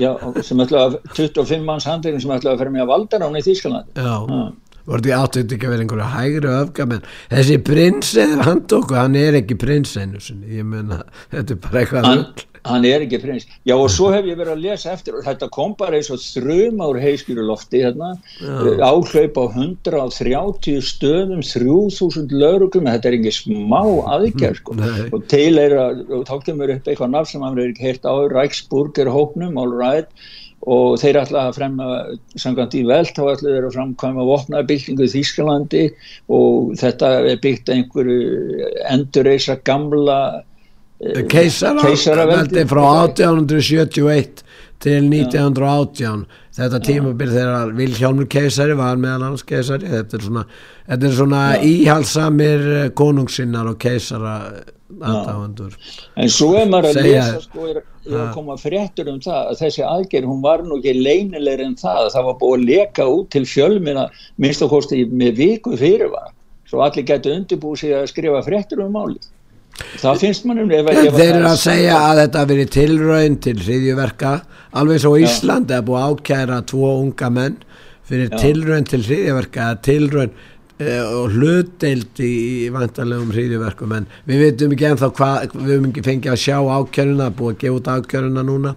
já, 0.00 0.10
sem 0.44 0.60
ætla 0.64 0.86
að 0.88 0.98
25 1.16 1.64
manns 1.66 1.86
handlegin 1.88 2.22
sem 2.22 2.34
ætla 2.34 2.54
að 2.54 2.62
fyrir 2.62 2.74
mig 2.74 2.84
að 2.84 2.92
valda 2.92 3.22
rána 3.22 3.40
í 3.40 3.46
Þískalandi 3.46 4.04
Já, 4.04 4.16
voru 4.86 5.04
því 5.06 5.16
þetta 5.16 5.56
ekki 5.56 5.68
að 5.68 5.74
vera 5.74 5.86
einhverja 5.86 6.12
hægri 6.16 6.54
öfgamenn. 6.60 7.10
Þessi 7.32 7.58
prins 7.66 8.14
eða 8.18 8.46
hann 8.48 8.62
tóku, 8.70 8.98
hann 8.98 9.18
er 9.18 9.42
ekki 9.42 9.58
prins 9.60 9.96
einu 9.98 10.22
sinni, 10.22 10.56
ég 10.58 10.66
meina 10.66 11.02
þetta 11.32 11.54
er 11.54 11.60
bara 11.66 11.82
eitthvað 11.82 12.08
hann, 12.08 12.24
hann 12.66 12.86
er 12.86 13.04
ekki 13.04 13.20
prins. 13.22 13.46
Já 13.68 13.74
og 13.76 13.88
svo 13.94 14.10
hef 14.14 14.26
ég 14.28 14.38
verið 14.38 14.54
að 14.56 14.64
lesa 14.66 14.92
eftir 14.94 15.16
og 15.18 15.24
þetta 15.26 15.48
kom 15.54 15.74
bara 15.78 15.98
eins 15.98 16.10
og 16.14 16.20
þrjum 16.22 16.82
ár 16.82 17.00
heiskjöru 17.02 17.46
lofti 17.46 17.82
hérna, 17.84 18.12
áhlaup 18.42 19.38
á 19.38 19.44
130 19.46 20.84
stöðum 20.86 21.42
3000 21.46 22.36
lauruglum, 22.42 22.90
þetta 22.90 23.10
er 23.10 23.18
ekki 23.18 23.34
smá 23.38 23.82
aðgerð 24.16 24.60
sko. 24.62 24.78
Nei. 24.78 25.08
og 25.10 25.26
til 25.30 25.58
er 25.62 25.78
að, 25.78 26.04
og 26.10 26.28
þá 26.30 26.36
kemur 26.50 26.76
upp 26.76 26.86
eitthvað 26.86 27.14
nafn 27.16 27.32
sem 27.32 27.46
hann 27.46 27.58
er 27.58 27.72
ekki 27.72 27.90
heyrt 27.90 28.06
á, 28.06 28.14
Ræksburger 28.32 29.10
hópnum, 29.10 29.58
all 29.58 29.74
right 29.74 30.10
og 30.70 31.00
þeir 31.02 31.18
ætla 31.24 31.46
að 31.48 31.56
fremma 31.58 31.88
samkvæmt 32.38 32.76
í 32.78 32.84
velt 32.86 33.16
þá 33.16 33.22
ætla 33.32 33.54
þeir 33.56 33.66
að 33.66 33.76
framkvæma 33.76 34.26
vopnabildingu 34.28 35.08
í 35.08 35.12
Þýskalandi 35.16 35.82
og 36.36 36.72
þetta 36.78 37.10
er 37.32 37.42
byggt 37.42 37.72
einhverju 37.74 38.68
endurreisa 38.92 39.58
gamla 39.66 40.20
eh, 41.02 41.24
keisaraveldi. 41.32 42.66
frá 42.70 42.84
1871 43.08 44.44
til 44.82 45.06
1918 45.08 46.26
þetta 46.56 46.80
tímabil 46.84 47.32
þegar 47.32 47.72
Vilhjálmur 47.78 48.28
keisari 48.30 48.74
var 48.76 48.98
meðal 49.00 49.28
annars 49.28 49.44
keisari. 49.48 49.88
Þetta 49.88 50.18
er 50.18 50.24
svona, 50.26 50.44
þetta 50.90 51.08
er 51.08 51.16
svona 51.16 51.42
íhalsamir 51.70 52.66
eh, 52.76 52.88
konungsinnar 52.98 53.70
og 53.72 53.78
keisara 53.82 54.36
aðdáðandur 54.92 55.76
En 56.20 56.28
svo 56.32 56.52
er 56.60 56.68
maður 56.70 56.90
að 56.90 56.98
Segja- 56.98 57.24
lesa 57.24 57.40
sko, 57.46 57.66
er, 57.70 57.80
er 58.06 58.18
að 58.20 58.30
koma 58.34 58.56
fréttur 58.60 59.08
um 59.12 59.20
það 59.24 59.50
að 59.52 59.60
þessi 59.62 59.84
aðgerð, 59.88 60.28
hún 60.28 60.42
var 60.44 60.64
nú 60.66 60.78
ekki 60.80 60.94
leynilegri 60.98 61.68
en 61.70 61.76
það, 61.80 62.10
það 62.14 62.28
var 62.28 62.38
búið 62.42 62.58
að 62.58 62.66
leka 62.68 63.06
út 63.08 63.30
til 63.32 63.44
fjölmina, 63.48 64.08
minnst 64.42 64.64
og 64.66 64.74
kosti 64.74 65.04
með 65.08 65.38
viku 65.40 65.76
fyrirvara, 65.80 66.34
svo 66.68 66.84
allir 66.84 67.08
getur 67.08 67.38
undirbúið 67.38 67.80
sig 67.84 67.94
að 67.96 68.10
skrifa 68.12 68.44
fréttur 68.44 68.84
um 68.84 68.92
máli 68.98 69.18
það 70.02 70.22
finnst 70.22 70.46
mannum 70.48 70.70
Þeir 70.72 71.22
eru 71.26 71.48
að 71.48 71.60
segja 71.62 71.98
að 71.98 72.22
þetta 72.22 72.42
hafi 72.42 72.54
verið 72.54 72.72
tilraun 72.76 73.36
til 73.44 73.58
hriðjuverka 73.60 74.32
alveg 74.80 75.02
svo 75.02 75.12
Ísland 75.20 75.72
er 75.72 75.84
búið 75.86 76.08
ákæra 76.08 76.62
tvo 76.68 76.94
unga 77.00 77.30
menn 77.32 77.60
fyrir 78.08 78.32
Já. 78.32 78.40
tilraun 78.42 78.88
til 78.88 79.02
hriðjuverka 79.06 79.68
tilraun 79.84 80.32
uh, 80.32 81.06
og 81.20 81.36
hlutdeild 81.36 82.20
í, 82.20 82.32
í 82.66 82.68
vantarlegum 82.74 83.32
hriðjuverkum 83.34 83.96
en 83.98 84.10
við 84.28 84.44
veitum 84.46 84.76
ekki 84.76 84.90
ennþá 84.90 85.12
hvað 85.18 85.56
við 85.56 85.72
höfum 85.76 85.88
ekki 85.90 86.06
fengið 86.10 86.34
að 86.34 86.44
sjá 86.44 86.58
ákjöruna 86.60 87.32
búið 87.38 87.54
að 87.54 87.64
gefa 87.64 87.80
út 87.80 87.90
ákjöruna 87.96 88.46
núna 88.48 88.76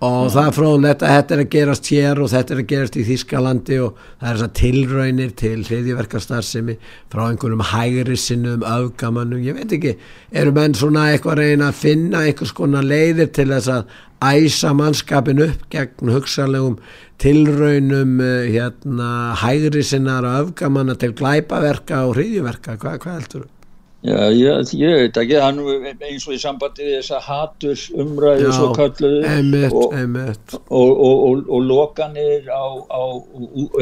og 0.00 0.30
það 0.32 0.46
er 0.46 0.54
fróðlegt 0.56 1.02
að 1.04 1.14
þetta 1.14 1.34
er 1.34 1.42
að 1.42 1.50
gerast 1.52 1.88
hér 1.92 2.20
og 2.24 2.30
þetta 2.32 2.54
er 2.54 2.60
að 2.62 2.68
gerast 2.70 2.96
í 2.96 3.02
Þískalandi 3.04 3.80
og 3.84 3.98
það 4.06 4.30
er 4.30 4.38
þess 4.38 4.46
að 4.46 4.54
tilraunir 4.60 5.34
til 5.36 5.56
hriðjuverkastarfsemi 5.68 6.76
frá 7.12 7.22
einhverjum 7.26 7.64
hægri 7.74 8.16
sinnum 8.20 8.64
öfgamannum, 8.64 9.44
ég 9.44 9.58
veit 9.58 9.76
ekki 9.76 9.94
eru 10.32 10.56
menn 10.56 10.78
svona 10.78 11.10
eitthvað 11.10 11.36
að 11.36 11.44
reyna 11.44 11.68
að 11.68 11.82
finna 11.82 12.24
einhvers 12.24 12.56
konar 12.56 12.88
leiðir 12.88 13.28
til 13.36 13.50
þess 13.52 13.74
að 13.76 13.94
æsa 14.30 14.72
mannskapin 14.76 15.44
upp 15.44 15.68
gegn 15.72 16.12
hugsalegum 16.16 16.80
tilraunum 17.20 18.18
eh, 18.24 18.50
hérna 18.56 19.36
hægri 19.44 19.84
sinnar 19.84 20.24
og 20.24 20.46
öfgamanna 20.46 20.96
til 20.96 21.12
glæpaverka 21.12 22.06
og 22.08 22.16
hriðjuverka, 22.16 22.80
hvað, 22.80 23.02
hvað 23.04 23.18
heldur 23.20 23.44
þú? 23.44 23.59
Já, 24.00 24.30
ég, 24.32 24.70
ég 24.80 24.94
veit 24.96 25.18
ekki, 25.20 25.34
hann 25.36 25.58
eins 26.00 26.24
og 26.24 26.32
í 26.32 26.38
sambandi 26.40 26.86
við 26.86 26.94
þessa 27.02 27.18
haturs 27.20 27.82
umræðu 27.92 28.52
svo 28.56 28.70
kalluðu 28.78 29.18
einmitt, 29.28 29.76
og, 29.76 29.92
einmitt. 29.92 30.54
og, 30.72 31.02
og, 31.04 31.42
og, 31.44 31.66
lokanir 31.68 32.48
á, 32.48 32.64
á 32.88 33.02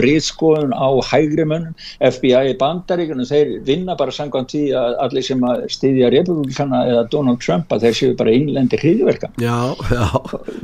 rýtskoðun 0.02 0.74
á 0.74 0.90
hægri 1.06 1.46
mönnum. 1.46 1.78
FBI 2.02 2.56
bandaríkunum, 2.58 3.30
þeir 3.30 3.54
vinna 3.68 3.94
bara 3.98 4.14
samkvæmt 4.18 4.56
því 4.56 4.64
að 4.82 4.98
allir 5.06 5.28
sem 5.30 5.46
að 5.46 5.66
styðja 5.76 6.10
republikana 6.16 6.82
eða 6.90 7.08
Donald 7.14 7.38
Trump 7.44 7.70
að 7.70 7.86
þeir 7.86 7.98
séu 8.02 8.18
bara 8.18 8.34
innlendi 8.34 8.82
hriðverka 8.82 9.30
Já, 9.38 9.70
já. 9.86 10.06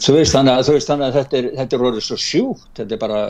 Þú 0.03 0.19
veist 0.19 0.35
þannig 0.35 0.57
að, 0.59 0.73
veist, 0.75 0.91
þannig 0.91 1.13
að 1.13 1.21
þetta 1.21 1.43
er, 1.45 1.53
er 1.69 1.91
orðið 1.93 2.09
svo 2.09 2.19
sjúkt, 2.19 2.73
þetta 2.75 2.99
er 2.99 3.07
bara 3.07 3.21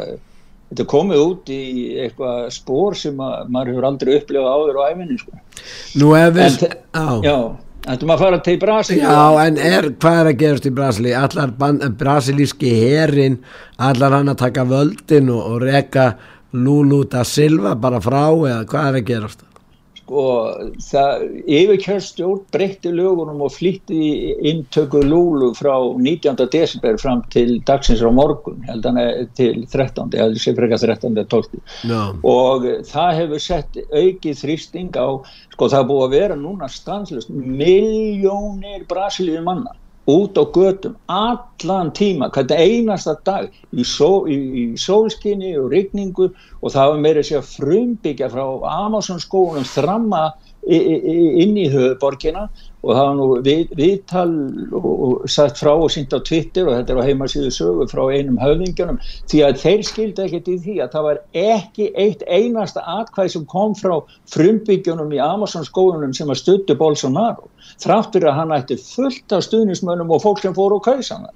þetta 0.70 0.86
komið 0.94 1.22
út 1.24 1.52
í 1.54 1.60
eitthvað 2.04 2.48
spór 2.56 2.96
sem 2.98 3.20
að 3.20 3.52
maður 3.52 3.72
hefur 3.74 3.88
aldrei 3.90 4.16
upplifað 4.20 4.56
áður 4.56 4.80
á 4.80 4.82
æfinni 4.90 5.18
sko. 5.20 5.38
Nú 6.00 6.14
ef 6.18 6.34
við, 6.38 6.66
já 7.24 7.36
ættum 7.84 8.12
að 8.14 8.22
fara 8.22 8.38
til 8.40 8.54
Brasil 8.62 8.96
Já, 8.96 9.16
en 9.44 9.58
er, 9.60 9.90
hvað 10.00 10.20
er 10.22 10.28
að 10.30 10.38
gerast 10.40 10.68
í 10.68 10.72
Brasili? 10.72 11.10
Allar 11.18 11.50
ban- 11.58 11.82
brasilíski 12.00 12.70
herin, 12.80 13.40
allar 13.76 14.16
hann 14.18 14.32
að 14.32 14.40
taka 14.46 14.64
völdin 14.68 15.28
og, 15.34 15.42
og 15.52 15.66
reka 15.66 16.14
Lulu 16.54 17.02
da 17.10 17.24
Silva 17.28 17.74
bara 17.76 18.00
frá 18.00 18.22
eða 18.30 18.62
hvað 18.70 18.88
er 18.88 18.98
að 19.00 19.08
gerast? 19.10 19.44
Sko, 20.04 20.24
það 20.84 21.22
yfirkjörstjórn 21.48 22.42
breytti 22.52 22.92
lögunum 22.92 23.42
og 23.44 23.52
flýtti 23.54 23.96
í 23.96 24.34
inntöku 24.50 25.02
Lúlu 25.04 25.52
frá 25.56 25.74
19. 25.96 26.48
desember 26.52 26.98
fram 27.00 27.22
til 27.32 27.60
dagsins 27.66 28.04
á 28.04 28.10
morgun, 28.12 28.60
held 28.68 28.84
hann 28.84 29.00
er 29.00 29.26
til 29.36 29.64
13. 29.64 30.12
eða 30.12 30.36
sé 30.36 30.54
frekar 30.56 30.82
13. 30.82 31.16
eða 31.16 31.28
12. 31.32 31.62
Já, 31.88 32.02
og 32.22 32.68
það 32.90 33.14
hefur 33.20 33.44
sett 33.46 33.80
aukið 33.92 34.42
þrýsting 34.42 34.92
á, 35.00 35.08
sko 35.54 35.70
það 35.72 35.88
búið 35.90 36.04
að 36.08 36.18
vera 36.18 36.36
núna 36.36 36.68
stanslust 36.68 37.32
miljónir 37.32 38.84
brasilíu 38.88 39.42
manna 39.44 39.72
út 40.06 40.36
á 40.36 40.44
götum 40.52 40.96
allan 41.08 41.92
tíma, 41.92 42.28
hvernig 42.28 42.58
einasta 42.60 43.16
dag 43.24 43.48
í, 43.72 43.84
sól, 43.84 44.28
í, 44.28 44.36
í 44.36 44.64
sólskinni 44.76 45.54
og 45.60 45.70
rigningu 45.72 46.28
og 46.60 46.74
það 46.74 46.90
var 46.92 47.04
meira 47.06 47.24
sér 47.24 47.44
frumbyggja 47.46 48.28
frá 48.32 48.44
Amazon 48.84 49.22
skóunum 49.22 49.64
þramma 49.64 50.26
inn 50.64 51.56
í 51.60 51.66
höfuborgina 51.68 52.46
og 52.84 52.90
það 52.92 53.06
var 53.06 53.16
nú 53.16 53.26
við, 53.44 53.72
viðtal 53.76 54.28
og, 54.76 54.86
og 54.86 55.30
sagt 55.30 55.60
frá 55.60 55.72
og 55.72 55.90
sínt 55.92 56.12
á 56.16 56.20
Twitter 56.24 56.68
og 56.68 56.76
þetta 56.76 56.94
er 56.94 57.00
á 57.00 57.08
heimasíðu 57.08 57.52
sögu 57.52 57.88
frá 57.88 58.02
einum 58.12 58.40
höfðingjónum 58.40 59.00
því 59.30 59.42
að 59.44 59.60
þeir 59.60 59.84
skildi 59.88 60.24
ekkert 60.24 60.52
í 60.52 60.56
því 60.64 60.76
að 60.84 60.94
það 60.96 61.08
var 61.08 61.20
ekki 61.44 61.90
eitt 62.00 62.24
einasta 62.28 62.84
atkvæð 62.98 63.32
sem 63.34 63.48
kom 63.48 63.76
frá 63.76 63.96
frumbyggjunum 64.32 65.12
í 65.16 65.20
Amazon 65.24 65.68
skóunum 65.68 66.16
sem 66.16 66.32
að 66.32 66.40
stuttu 66.42 66.76
Bolsonaro 66.80 67.48
þráttur 67.82 68.28
að 68.28 68.38
hann 68.40 68.54
ætti 68.56 68.78
fullt 68.80 69.34
af 69.34 69.46
stuðnismönnum 69.48 70.12
og 70.14 70.22
fólk 70.24 70.44
sem 70.44 70.54
fóru 70.56 70.78
á 70.78 70.86
kausanar 70.86 71.34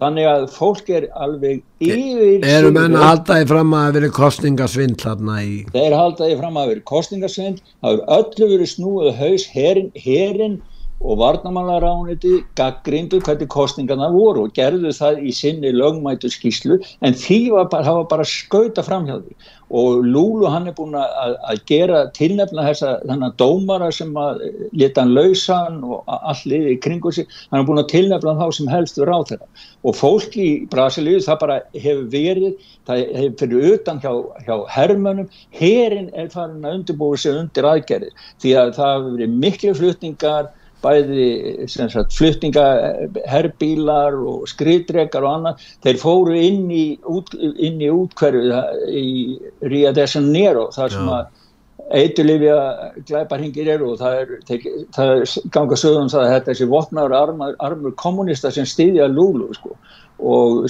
þannig 0.00 0.28
að 0.30 0.46
fólk 0.54 0.88
er 0.96 1.06
alveg 1.20 1.60
yfir 1.84 2.46
eru 2.48 2.72
menn 2.72 2.96
að 2.96 3.06
halda 3.06 3.36
því 3.40 3.48
fram 3.50 3.74
að 3.76 3.84
það 3.84 3.96
veri 3.98 4.10
kostningasvindl 4.16 5.04
þarna 5.04 5.36
í 5.44 5.52
þeir 5.74 5.96
haldaði 5.98 6.38
fram 6.40 6.60
að 6.60 6.72
vera 6.72 6.86
kostningasvind 6.92 7.62
það 7.66 7.90
hefur 7.90 8.14
öllu 8.16 8.50
verið 8.54 8.72
snúið 8.74 9.10
haus 9.20 9.46
herin, 9.52 9.90
herin 10.06 10.56
og 11.00 11.16
varnamálarániti 11.20 12.42
gaggrindu 12.58 13.20
hvernig 13.24 13.48
kostningarna 13.48 14.10
voru 14.12 14.44
og 14.46 14.52
gerðu 14.56 14.92
það 14.92 15.22
í 15.24 15.32
sinni 15.32 15.70
lögmætu 15.72 16.28
skýslu 16.28 16.76
en 17.00 17.16
því 17.16 17.38
var 17.54 17.70
bara, 17.72 17.94
var 18.00 18.04
bara 18.10 18.26
skauta 18.28 18.84
fram 18.84 19.06
hjá 19.08 19.16
því. 19.22 19.34
Og 19.70 20.02
Lúlu 20.02 20.48
hann 20.50 20.66
er 20.66 20.74
búin 20.74 20.96
að, 20.98 21.36
að 21.46 21.60
gera 21.70 22.00
tilnefna 22.16 22.64
þessa 22.66 22.96
þannig 23.06 23.36
dómara 23.38 23.88
sem 23.94 24.10
að 24.18 24.40
leta 24.76 25.04
hann 25.04 25.14
lausan 25.14 25.78
og 25.86 26.02
a- 26.10 26.18
allt 26.32 26.44
liði 26.50 26.74
í 26.74 26.80
kringu 26.82 27.12
sig. 27.14 27.28
Hann 27.50 27.62
er 27.62 27.68
búin 27.68 27.80
að 27.80 27.92
tilnefna 27.94 28.34
þá 28.36 28.46
sem 28.58 28.68
helstu 28.74 29.06
ráð 29.08 29.28
þeirra 29.30 29.48
og 29.86 29.96
fólk 29.96 30.36
í 30.36 30.48
Brasilíu 30.68 31.22
það 31.24 31.40
bara 31.40 31.58
hefur 31.72 32.04
verið 32.12 32.54
það 32.88 33.04
hefur 33.16 33.36
fyrir 33.40 33.74
utan 33.78 34.00
hjá, 34.02 34.12
hjá 34.44 34.56
hermönum 34.74 35.28
herin 35.56 36.10
er 36.12 36.28
farin 36.34 36.64
að 36.66 36.80
undirbúið 36.80 37.22
sig 37.22 37.38
undir 37.40 37.68
aðgerði 37.70 38.10
því 38.42 38.56
að 38.60 38.74
það 38.76 38.96
hefur 38.98 39.14
verið 39.16 39.38
miklu 39.46 39.74
flutningar 39.78 40.50
bæði 40.82 41.68
sagt, 41.68 42.14
flutninga 42.16 42.66
herbílar 43.30 44.16
og 44.16 44.46
skriðdrekar 44.50 45.26
og 45.26 45.34
annað, 45.38 45.66
þeir 45.84 46.00
fóru 46.02 46.36
inn 46.38 46.70
í, 46.72 46.84
út, 47.04 47.34
inn 47.40 47.82
í 47.82 47.90
útkverfið 47.92 48.54
í 48.88 49.10
Rio 49.70 49.92
de 49.96 50.08
Janeiro 50.08 50.68
þar 50.74 50.96
sem 50.96 51.12
að 51.12 51.28
eiturlifja 51.90 52.56
glæparhingir 53.08 53.70
eru 53.74 53.94
og 53.94 54.00
það 54.00 54.18
er, 54.20 54.34
það 54.94 55.14
er 55.14 55.32
ganga 55.54 55.78
sögum 55.78 56.10
það 56.12 56.22
að 56.24 56.34
þetta 56.34 56.50
er 56.50 56.54
þessi 56.54 56.68
vopnaður 56.70 57.16
armur, 57.18 57.56
armur 57.66 57.96
kommunista 57.98 58.52
sem 58.54 58.68
stýðja 58.68 59.08
Lúlu 59.10 59.50
sko. 59.56 59.74
Og 60.20 60.66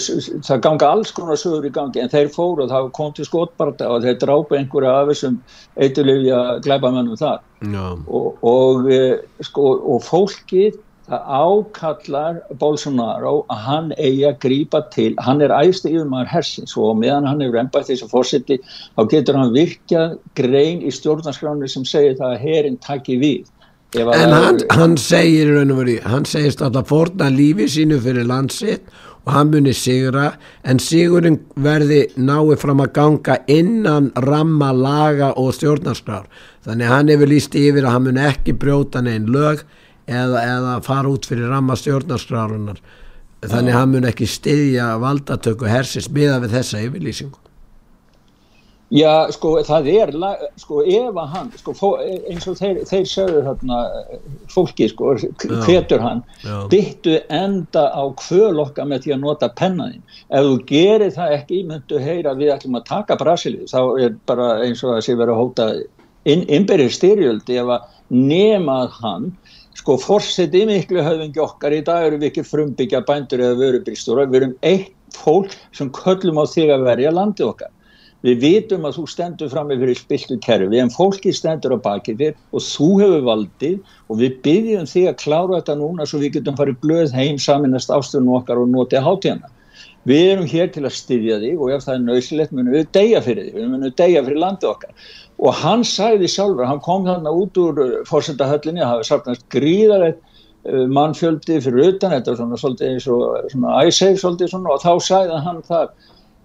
það 0.47 0.61
ganga 0.63 0.89
alls 0.95 1.11
konar 1.13 1.39
sögur 1.41 1.67
í 1.67 1.73
gangi 1.75 2.01
en 2.01 2.13
þeir 2.13 2.31
fóru 2.31 2.65
og 2.65 2.71
það 2.71 2.91
kom 2.97 3.11
til 3.17 3.27
skotbarta 3.27 3.89
og 3.91 4.05
þeir 4.05 4.21
drápa 4.23 4.57
einhverja 4.57 4.93
af 5.01 5.11
þessum 5.11 5.41
eiturlifja 5.83 6.39
glæpamennum 6.65 7.19
þar. 7.19 7.43
Já, 7.67 7.87
og, 8.07 8.39
og, 8.47 8.87
eh, 8.95 9.19
sko, 9.45 9.75
og 9.91 10.07
fólkið 10.07 10.79
það 11.11 11.31
ákallar 11.43 12.37
Bolsonaro 12.61 13.33
að 13.51 13.63
hann 13.67 13.89
eigi 13.99 14.25
að 14.29 14.37
grípa 14.45 14.81
til 14.95 15.11
hann 15.27 15.43
er 15.43 15.51
æðsti 15.55 15.91
yfirmaður 15.91 16.31
hersins 16.31 16.77
og 16.79 16.99
meðan 17.01 17.27
hann 17.27 17.43
er 17.43 17.51
reymbætt 17.55 17.91
þessu 17.91 18.07
fórseti 18.13 18.61
þá 18.95 19.03
getur 19.11 19.39
hann 19.41 19.55
virkjað 19.57 20.19
grein 20.39 20.85
í 20.87 20.93
stjórnarskránu 20.95 21.71
sem 21.71 21.87
segir 21.89 22.15
það 22.21 22.37
að 22.37 22.45
herin 22.47 22.79
taki 22.87 23.19
við. 23.19 23.49
En 23.99 24.31
hann, 24.31 24.61
eru- 24.61 24.67
hann 24.71 24.97
segir 25.03 26.03
hann 26.07 26.25
segist 26.31 26.63
alltaf 26.63 26.93
fórna 26.93 27.27
lífi 27.35 27.67
sínu 27.67 27.99
fyrir 28.05 28.29
landsitt 28.29 28.87
og 29.27 29.33
hann 29.35 29.51
muni 29.51 29.75
sigra 29.75 30.29
en 30.65 30.79
sigurinn 30.79 31.41
verði 31.59 32.05
nái 32.17 32.55
fram 32.57 32.81
að 32.85 32.93
ganga 32.95 33.37
innan 33.51 34.13
ramma 34.15 34.71
laga 34.73 35.33
og 35.37 35.51
stjórnarskrár. 35.59 36.31
Þannig 36.65 36.87
hann 36.87 37.11
hefur 37.11 37.27
líst 37.35 37.59
yfir 37.59 37.83
að 37.83 37.97
hann 37.97 38.07
muni 38.07 38.25
ekki 38.31 38.55
brjóta 38.55 39.03
neginn 39.03 39.27
lög 39.35 39.67
eða, 40.11 40.43
eða 40.57 40.75
fara 40.87 41.13
út 41.13 41.29
fyrir 41.29 41.51
ramma 41.53 41.77
stjórnarskrárunar 41.79 42.83
þannig 43.41 43.73
að 43.73 43.79
hann 43.79 43.95
muni 43.95 44.11
ekki 44.11 44.29
styðja 44.29 44.91
valdatöku 45.01 45.71
hersins 45.71 46.11
miða 46.13 46.41
við 46.43 46.59
þessa 46.59 46.83
yfirlýsingu 46.87 47.51
Já, 48.91 49.31
sko, 49.31 49.53
það 49.63 49.89
er, 49.93 50.11
sko, 50.59 50.81
ef 50.83 51.19
að 51.23 51.27
hann, 51.31 51.51
sko, 51.61 51.73
fó, 51.79 51.91
eins 52.03 52.49
og 52.51 52.57
þeir, 52.59 52.81
þeir 52.91 53.05
sögðu 53.07 53.43
þarna, 53.47 53.77
fólki, 54.51 54.89
sko, 54.91 55.13
hvetur 55.63 56.03
hann, 56.03 56.25
Já. 56.43 56.57
byttu 56.73 57.21
enda 57.31 57.85
á 57.95 58.03
kvölokka 58.19 58.89
með 58.91 59.05
því 59.05 59.15
að 59.15 59.23
nota 59.23 59.51
pennaðin. 59.61 60.03
Ef 60.27 60.49
þú 60.49 60.57
gerir 60.73 61.15
það 61.15 61.37
ekki, 61.37 61.61
myndu 61.71 62.03
heyra 62.03 62.35
við 62.35 62.51
ætlum 62.57 62.81
að 62.81 62.89
taka 62.91 63.19
Brasilíu, 63.21 63.71
þá 63.71 63.81
er 64.03 64.19
bara 64.27 64.51
eins 64.65 64.83
og 64.83 64.97
að 64.97 65.05
sé 65.07 65.15
verið 65.15 65.37
að 65.37 65.43
hóta 65.45 65.71
inn, 66.27 66.43
innbyrðir 66.51 66.91
styrjöldi 66.99 67.61
ef 67.63 67.71
að 67.77 67.87
nema 68.11 68.81
að 68.89 68.99
hann 68.99 69.31
sko 69.81 69.97
fórseti 69.97 70.67
miklu 70.69 71.01
höfðingi 71.01 71.41
okkar 71.41 71.73
í 71.73 71.83
dag 71.85 72.11
eru 72.11 72.19
við 72.21 72.31
ekki 72.31 72.43
frumbyggja 72.45 73.01
bændur 73.09 73.41
eða 73.41 73.61
vörubríkstúra, 73.63 74.27
við 74.29 74.43
erum 74.43 74.57
eitt 74.67 74.97
fólk 75.17 75.55
sem 75.77 75.89
köllum 75.97 76.41
á 76.41 76.45
þig 76.45 76.73
að 76.75 76.89
verja 76.91 77.13
landi 77.17 77.47
okkar. 77.47 77.71
Við 78.21 78.43
vitum 78.43 78.85
að 78.85 78.99
þú 78.99 79.03
stendur 79.09 79.49
fram 79.49 79.71
með 79.71 79.87
fyrir 79.87 79.97
spiltu 79.97 80.37
kerfi 80.45 80.81
en 80.83 80.93
fólki 80.93 81.33
stendur 81.33 81.73
á 81.73 81.79
bakið 81.81 82.19
þér 82.21 82.35
og 82.53 82.65
þú 82.67 82.89
hefur 83.01 83.23
valdið 83.31 83.79
og 84.13 84.21
við 84.21 84.35
byggjum 84.45 84.91
þig 84.91 85.07
að 85.09 85.17
klára 85.23 85.55
þetta 85.55 85.77
núna 85.81 86.07
svo 86.11 86.21
við 86.21 86.35
getum 86.35 86.59
farið 86.59 86.83
blöð 86.85 87.17
heim 87.17 87.41
saminast 87.41 87.95
ástunum 87.97 88.37
okkar 88.37 88.61
og 88.61 88.69
notið 88.69 89.07
hátíðana. 89.07 89.49
Við 90.09 90.31
erum 90.31 90.47
hér 90.49 90.71
til 90.73 90.87
að 90.87 90.97
styðja 90.97 91.41
þig 91.43 91.61
og 91.61 91.73
ef 91.75 91.83
það 91.85 91.95
er 91.95 92.05
nöysilegt 92.07 92.53
munum 92.57 92.73
við 92.73 92.87
deyja 92.97 93.21
fyrir 93.25 93.49
þig, 93.49 93.57
við 93.59 93.67
munum 93.69 93.95
deyja 94.01 94.23
fyrir 94.25 94.41
landið 94.41 94.71
okkar. 94.71 95.11
Og 95.41 95.59
hann 95.61 95.85
sagði 95.85 96.29
sjálfur, 96.29 96.69
hann 96.69 96.81
kom 96.85 97.05
þarna 97.05 97.33
út 97.37 97.61
úr 97.61 97.81
fórsendahöllinni, 98.09 98.81
það 98.81 98.95
hafi 98.95 99.09
sapnast 99.11 99.45
gríðarlegt 99.53 100.23
mannfjöldi 100.93 101.61
fyrir 101.65 101.95
utan, 101.95 102.13
þetta 102.13 102.37
svona 102.37 102.59
svolítið 102.61 102.95
eins 102.95 103.07
og 103.09 103.53
svona 103.53 103.77
æseg 103.85 104.19
svolítið 104.21 104.51
svona 104.53 104.75
og 104.75 104.83
þá 104.83 105.05
sagði 105.07 105.39
hann 105.47 105.61
það 105.69 105.93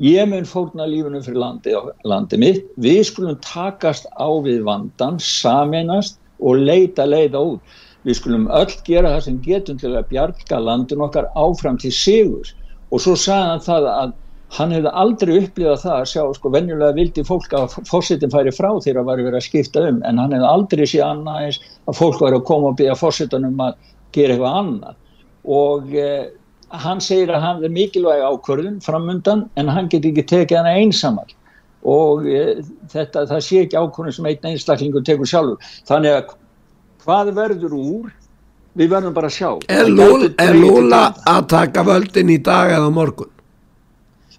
ég 0.03 0.29
mun 0.31 0.47
fórna 0.47 0.87
lífunum 0.87 1.23
fyrir 1.23 1.39
landi, 1.39 1.73
landi 2.07 2.39
mitt, 2.39 2.69
við 2.79 3.01
skulum 3.09 3.39
takast 3.43 4.07
á 4.15 4.27
við 4.43 4.63
vandan, 4.67 5.19
saminast 5.19 6.19
og 6.39 6.59
leita 6.63 7.07
leiða 7.07 7.43
út. 7.55 7.75
Við 8.05 8.19
skulum 8.19 8.47
öll 8.53 8.71
gera 8.85 9.15
það 9.15 9.25
sem 9.27 9.41
getum 9.43 9.79
til 9.81 9.95
að 9.95 10.07
bjarga 10.11 10.59
landin 10.61 11.03
okkar 11.03 11.31
áfram 11.35 11.79
til 11.81 11.91
sigur 11.95 12.51
og 12.91 13.01
svo 13.01 13.15
sagði 13.19 13.49
hann 13.51 13.65
það 13.65 13.89
að 13.93 14.13
hann 14.55 14.73
hefði 14.75 14.91
aldrei 15.01 15.33
upplifað 15.39 15.81
það 15.81 15.95
að 15.95 16.09
sjá, 16.11 16.21
sko, 16.37 16.51
venjulega 16.53 16.95
vildi 16.95 17.23
fólk 17.27 17.55
að 17.57 17.77
fórsetin 17.89 18.31
færi 18.31 18.53
frá 18.55 18.69
þegar 18.69 18.99
það 19.01 19.07
var 19.09 19.23
verið 19.25 19.39
að 19.39 19.47
skipta 19.47 19.85
um, 19.89 20.01
en 20.05 20.21
hann 20.21 20.35
hefði 20.35 20.51
aldrei 20.51 20.85
séð 20.85 21.05
annað 21.07 21.47
eins 21.47 21.59
að 21.89 21.99
fólk 21.99 22.21
var 22.21 22.37
að 22.37 22.45
koma 22.49 22.71
og 22.71 22.77
byggja 22.79 22.97
fórsetunum 22.99 23.63
að 23.65 23.79
gera 24.15 24.35
eitthvað 24.35 24.59
annað. 24.61 24.99
Og 25.55 25.95
eh, 25.99 26.27
hann 26.85 27.01
segir 27.03 27.33
að 27.33 27.43
hann 27.45 27.65
er 27.65 27.73
mikilvæg 27.73 28.23
ákvörðun 28.25 28.77
framundan 28.85 29.45
en 29.59 29.71
hann 29.71 29.89
getur 29.91 30.13
ekki 30.13 30.27
tekið 30.31 30.61
hana 30.61 30.77
einsamal 30.79 31.27
og 31.85 32.25
e, 32.25 32.63
þetta, 32.89 33.27
það 33.29 33.41
sé 33.45 33.59
ekki 33.61 33.77
ákvörðun 33.77 34.15
sem 34.15 34.29
einn 34.29 34.47
einstaklingur 34.49 35.03
tekur 35.05 35.29
sjálfur. 35.29 35.73
Þannig 35.85 36.15
að 36.17 36.31
hvað 37.05 37.33
verður 37.37 37.75
úr 37.77 38.13
við 38.75 38.91
verðum 38.95 39.15
bara 39.15 39.31
að 39.31 39.37
sjá. 39.37 39.49
Er, 39.71 39.89
Lúl, 39.91 40.27
er 40.39 40.57
Lúla 40.57 41.05
að 41.27 41.47
taka 41.55 41.85
völdin 41.87 42.33
í 42.33 42.41
dag 42.43 42.75
eða 42.75 42.91
morgun? 42.93 43.31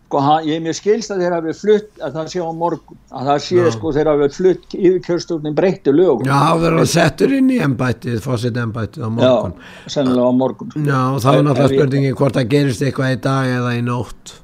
sko, 0.07 0.23
hann, 0.23 0.47
ég 0.47 0.63
mér 0.63 0.77
skilst 0.77 1.11
að 1.11 1.25
þeir 1.25 1.35
hafi 1.37 1.55
flutt 1.57 2.01
að 2.05 2.17
það 2.17 2.31
sé 2.31 2.43
á 2.47 2.51
morgun 2.55 2.99
að 3.11 3.29
það 3.31 3.43
sé 3.47 3.59
Já. 3.59 3.71
sko 3.75 3.93
þeir 3.97 4.11
hafi 4.13 4.29
flutt 4.37 4.77
yfir 4.79 5.03
kjörstofnin 5.07 5.57
breytti 5.57 5.95
lögum. 5.95 6.27
Já, 6.27 6.37
það 6.37 6.65
verður 6.65 6.85
að 6.85 6.91
setja 6.95 7.29
inn 7.37 7.51
í 7.51 7.59
ennbættið 7.67 8.19
fósitt 8.25 8.61
ennbættið 8.63 9.07
á 9.07 9.11
morgun. 9.11 9.55
Já, 9.59 9.93
sennilega 9.97 10.31
á 10.31 10.35
morgun. 10.41 10.75
Já, 10.77 11.01
þá 11.25 11.31
er 11.35 11.45
náttúrulega 11.47 11.75
spurningi 11.75 12.17
hvort 12.21 12.39
það 12.39 12.51
gerist 12.55 12.87
eitthvað 12.87 13.15
í 13.17 13.21
dag 13.27 13.55
eða 13.59 13.75
í 13.77 13.85
nótt. 13.87 14.37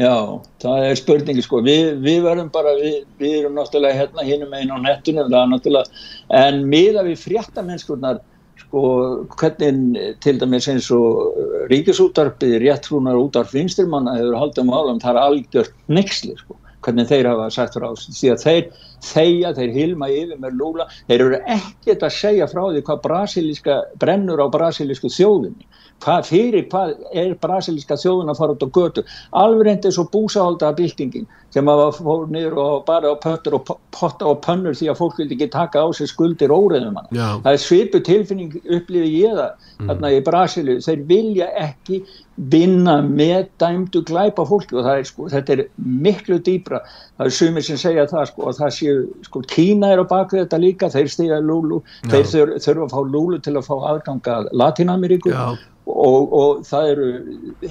Já, 0.00 0.14
það 0.62 0.86
er 0.86 0.96
spurningi 0.96 1.42
sko 1.44 1.60
við, 1.66 1.98
við 2.00 2.22
verðum 2.24 2.48
bara, 2.54 2.72
við, 2.78 3.02
við 3.20 3.40
erum 3.42 3.58
náttúrulega 3.58 3.98
hérna 3.98 4.24
hinnum 4.24 4.54
einn 4.56 4.70
á 4.72 4.78
nettunum, 4.80 5.26
það 5.28 5.42
er 5.42 5.50
náttúrulega 5.50 6.44
en 6.46 6.62
miða 6.70 7.04
við 7.04 7.18
fréttamennskurnar 7.26 8.22
sko 8.70 9.26
hvernig 9.40 10.18
til 10.22 10.38
dæmis 10.40 10.68
eins 10.70 10.90
og 10.94 11.34
ríkisútarpið 11.70 12.54
réttrúnar 12.62 13.18
útarp 13.18 13.50
vinstirmanna 13.54 14.14
hefur 14.18 14.38
haldið 14.38 14.62
um 14.62 14.70
álum, 14.70 15.00
það 15.02 15.16
er 15.16 15.22
algjört 15.24 15.72
nexli 15.88 16.36
sko, 16.38 16.56
hvernig 16.86 17.08
þeir 17.10 17.28
hafa 17.32 17.48
sagt 17.50 17.74
frá 17.74 17.88
því 17.98 18.30
að 18.30 18.44
þeir 18.44 18.70
þeia, 19.00 19.52
þeir 19.58 19.74
hilma 19.74 20.10
yfir 20.12 20.38
með 20.38 20.56
lúla, 20.60 20.86
þeir 21.08 21.26
eru 21.26 21.42
ekkert 21.56 22.06
að 22.06 22.16
segja 22.20 22.46
frá 22.46 22.62
því 22.70 22.84
hvað 22.86 23.02
brennur 23.98 24.44
á 24.44 24.46
brasilísku 24.54 25.10
þjóðinni 25.10 25.66
hvað 26.04 26.30
fyrir 26.30 26.66
hvað 26.72 26.94
er 27.12 27.34
brasilíska 27.42 27.98
þjóðin 28.00 28.32
að 28.32 28.40
fara 28.40 28.56
út 28.56 28.64
á 28.64 28.68
götu, 28.78 29.04
alveg 29.36 29.66
reyndið 29.68 29.96
svo 29.96 30.06
búsáhaldaða 30.14 30.78
byltingin 30.80 31.28
sem 31.50 31.68
að 31.70 31.82
fór 31.98 32.28
niður 32.30 32.58
og 32.62 32.84
bara 32.86 33.10
á 33.10 33.14
pöttur 33.18 33.58
og 33.58 33.72
potta 33.96 34.28
og 34.30 34.40
pönnur 34.44 34.76
því 34.78 34.90
að 34.92 35.00
fólk 35.00 35.18
vildi 35.18 35.36
ekki 35.36 35.50
taka 35.52 35.82
á 35.82 35.88
sig 35.96 36.10
skuldir 36.10 36.54
óreðum. 36.54 37.00
Það 37.10 37.50
er 37.52 37.62
svipu 37.62 38.02
tilfinning 38.06 38.54
upplifið 38.62 39.16
ég 39.18 39.34
það 39.34 39.50
mm. 39.50 39.88
þarna 39.90 40.12
í 40.14 40.20
Brasilíu, 40.28 40.82
þeir 40.86 41.06
vilja 41.10 41.50
ekki 41.58 42.04
vinna 42.40 43.00
með 43.04 43.48
dæmdu 43.60 44.00
glæpa 44.08 44.46
fólki 44.48 44.78
og 44.80 44.86
er, 44.88 45.02
sko, 45.04 45.28
þetta 45.28 45.56
er 45.56 45.64
miklu 45.76 46.38
dýbra, 46.46 46.80
það 47.18 47.26
er 47.26 47.34
sumir 47.36 47.66
sem 47.66 47.80
segja 47.80 48.06
það 48.08 48.30
sko, 48.30 48.46
og 48.48 48.56
það 48.56 48.76
séu, 48.76 49.02
sko, 49.26 49.42
Kína 49.50 49.90
er 49.92 50.00
á 50.00 50.06
bakvið 50.08 50.44
þetta 50.44 50.62
líka, 50.62 50.92
þeir 50.92 51.10
stýja 51.12 51.40
Lúlu 51.44 51.82
þeir 52.08 52.56
þurfa 52.56 52.86
að 52.86 52.94
fá 52.94 53.00
Lúlu 53.16 53.40
til 53.44 53.56
að 53.58 53.68
fá 53.68 53.74
aðganga 53.92 54.38
Latinameríku 54.56 55.34
og, 55.90 56.32
og 56.32 56.64
það 56.68 56.90
eru 56.94 57.08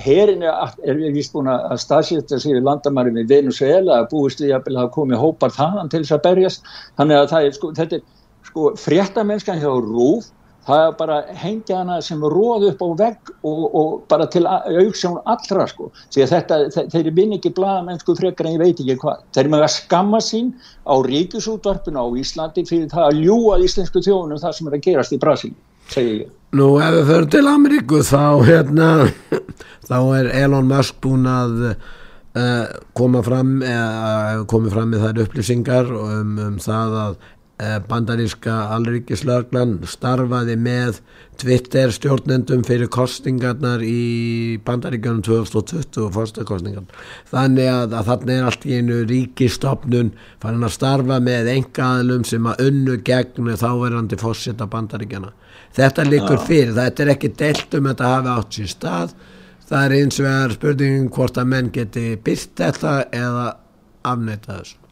herin 0.03 0.45
er 0.45 0.97
við 0.97 1.17
vist 1.17 1.33
búin 1.33 1.49
að 1.51 1.77
staðsýtta 1.81 2.39
sig 2.41 2.57
í 2.57 2.63
landamæri 2.63 3.13
við 3.15 3.29
Venezuela 3.33 4.01
að 4.01 4.09
búist 4.13 4.41
við 4.43 4.55
að 4.57 4.71
hafa 4.75 4.93
komið 4.95 5.23
hópar 5.23 5.53
þannan 5.55 5.91
til 5.91 6.03
þess 6.03 6.17
að 6.17 6.25
berjast. 6.27 6.73
Þannig 6.99 7.19
að 7.19 7.29
það 7.33 7.47
er 7.47 7.55
sko, 7.57 7.71
þetta 7.77 7.99
er 7.99 8.03
sko 8.49 8.73
fréttamennskan 8.81 9.61
hjá 9.61 9.71
Rúf 9.71 10.29
það 10.67 10.83
er 10.85 10.97
bara 10.99 11.19
hengja 11.43 11.79
hana 11.79 11.99
sem 12.05 12.21
róð 12.35 12.67
upp 12.71 12.83
á 12.83 12.89
vegg 13.03 13.31
og, 13.47 13.63
og 13.79 13.95
bara 14.11 14.27
til 14.31 14.45
auksjón 14.49 15.21
allra 15.23 15.65
sko. 15.71 15.89
Þetta, 16.13 16.59
þeir 16.93 17.11
vinn 17.15 17.37
ekki 17.37 17.53
blaða 17.55 17.85
mennsku 17.87 18.17
frekar 18.19 18.49
en 18.49 18.57
ég 18.57 18.63
veit 18.63 18.83
ekki 18.83 18.99
hvað. 19.01 19.25
Þeir 19.37 19.51
með 19.53 19.65
að 19.65 19.73
skamma 19.77 20.21
sín 20.23 20.53
á 20.85 20.95
ríkisútvarpinu 21.07 22.03
á 22.03 22.07
Íslandi 22.21 22.67
fyrir 22.69 22.91
það 22.91 23.09
að 23.09 23.25
ljúa 23.25 23.59
íslensku 23.65 24.03
þjóðunum 24.05 24.41
það 24.43 24.57
sem 24.57 24.71
er 24.71 24.79
að 24.79 24.87
gerast 24.89 25.15
í 25.15 25.21
Brasil 25.21 25.55
segja 25.93 26.17
ég. 26.23 26.35
Nú 26.57 26.69
ef 26.81 26.95
við 26.95 27.09
förum 27.11 27.31
til 27.33 27.45
Ameríku 27.49 28.03
þá 28.05 28.23
hérna 28.47 28.89
þá 29.89 29.97
er 30.17 30.29
Elon 30.43 30.69
Musk 30.69 30.97
búin 31.03 31.27
að 31.29 31.57
uh, 31.69 32.65
koma 32.97 33.21
fram 33.25 33.59
eða 33.65 34.45
komið 34.49 34.77
fram 34.77 34.93
með 34.93 35.05
þær 35.05 35.21
upplýsingar 35.25 35.91
um, 35.93 36.33
um 36.47 36.57
það 36.63 36.97
að 37.03 37.19
bandaríska 37.89 38.53
alríkislöglan 38.75 39.79
starfaði 39.89 40.55
með 40.59 41.01
Twitter 41.39 41.91
stjórnendum 41.91 42.61
fyrir 42.67 42.87
kostingarnar 42.91 43.83
í 43.83 44.59
bandaríkjunum 44.67 45.23
2020 45.27 46.05
og 46.05 46.13
fórstakostingarn 46.15 46.87
þannig 47.31 47.67
að, 47.71 47.97
að 47.99 48.11
þannig 48.13 48.33
er 48.35 48.47
allt 48.47 48.67
í 48.67 48.79
einu 48.79 49.01
ríkistofnun 49.09 50.13
fann 50.39 50.63
að 50.63 50.75
starfa 50.77 51.19
með 51.23 51.51
engaðlum 51.57 52.23
sem 52.27 52.47
að 52.47 52.65
unnu 52.69 52.97
gegn 53.03 53.51
þáverandi 53.59 54.19
fórsetta 54.19 54.69
bandaríkjana 54.71 55.33
þetta 55.75 56.05
likur 56.07 56.41
fyrir, 56.45 56.73
þetta 56.77 57.05
er 57.05 57.13
ekki 57.15 57.31
delt 57.37 57.77
um 57.77 57.87
að 57.87 57.93
þetta 57.93 58.11
hafi 58.13 58.33
átt 58.35 58.57
sín 58.57 58.71
stað. 58.71 59.15
Það 59.69 59.85
er 59.85 59.95
eins 59.99 60.19
og 60.19 60.29
er 60.31 60.53
spurningin 60.55 61.09
hvort 61.13 61.37
að 61.37 61.49
menn 61.51 61.73
geti 61.73 62.05
byrst 62.25 62.55
þetta 62.57 62.93
eða 63.13 63.49
afneita 64.09 64.55
þessu 64.55 64.88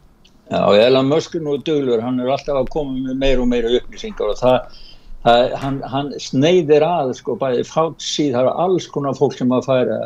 Já, 0.48 0.62
Elon 0.86 1.08
Musk 1.08 1.34
er 1.36 1.42
nú 1.44 1.58
döglur, 1.60 2.00
hann 2.00 2.20
er 2.20 2.30
alltaf 2.32 2.56
að 2.56 2.70
koma 2.72 2.94
með 2.96 3.18
meir 3.20 3.40
og 3.42 3.48
meira 3.50 3.72
upplýsingar 3.76 4.30
og 4.32 4.38
það, 4.40 4.78
það 5.26 5.56
hann, 5.62 5.76
hann 5.92 6.08
sneiðir 6.24 6.86
að 6.86 7.12
sko, 7.18 7.36
bæði 7.40 7.66
fátt 7.68 8.00
síð, 8.04 8.30
það 8.36 8.48
er 8.48 8.62
alls 8.64 8.86
konar 8.94 9.18
fólk 9.18 9.36
sem 9.36 9.52
að 9.52 9.68
færa, 9.68 9.98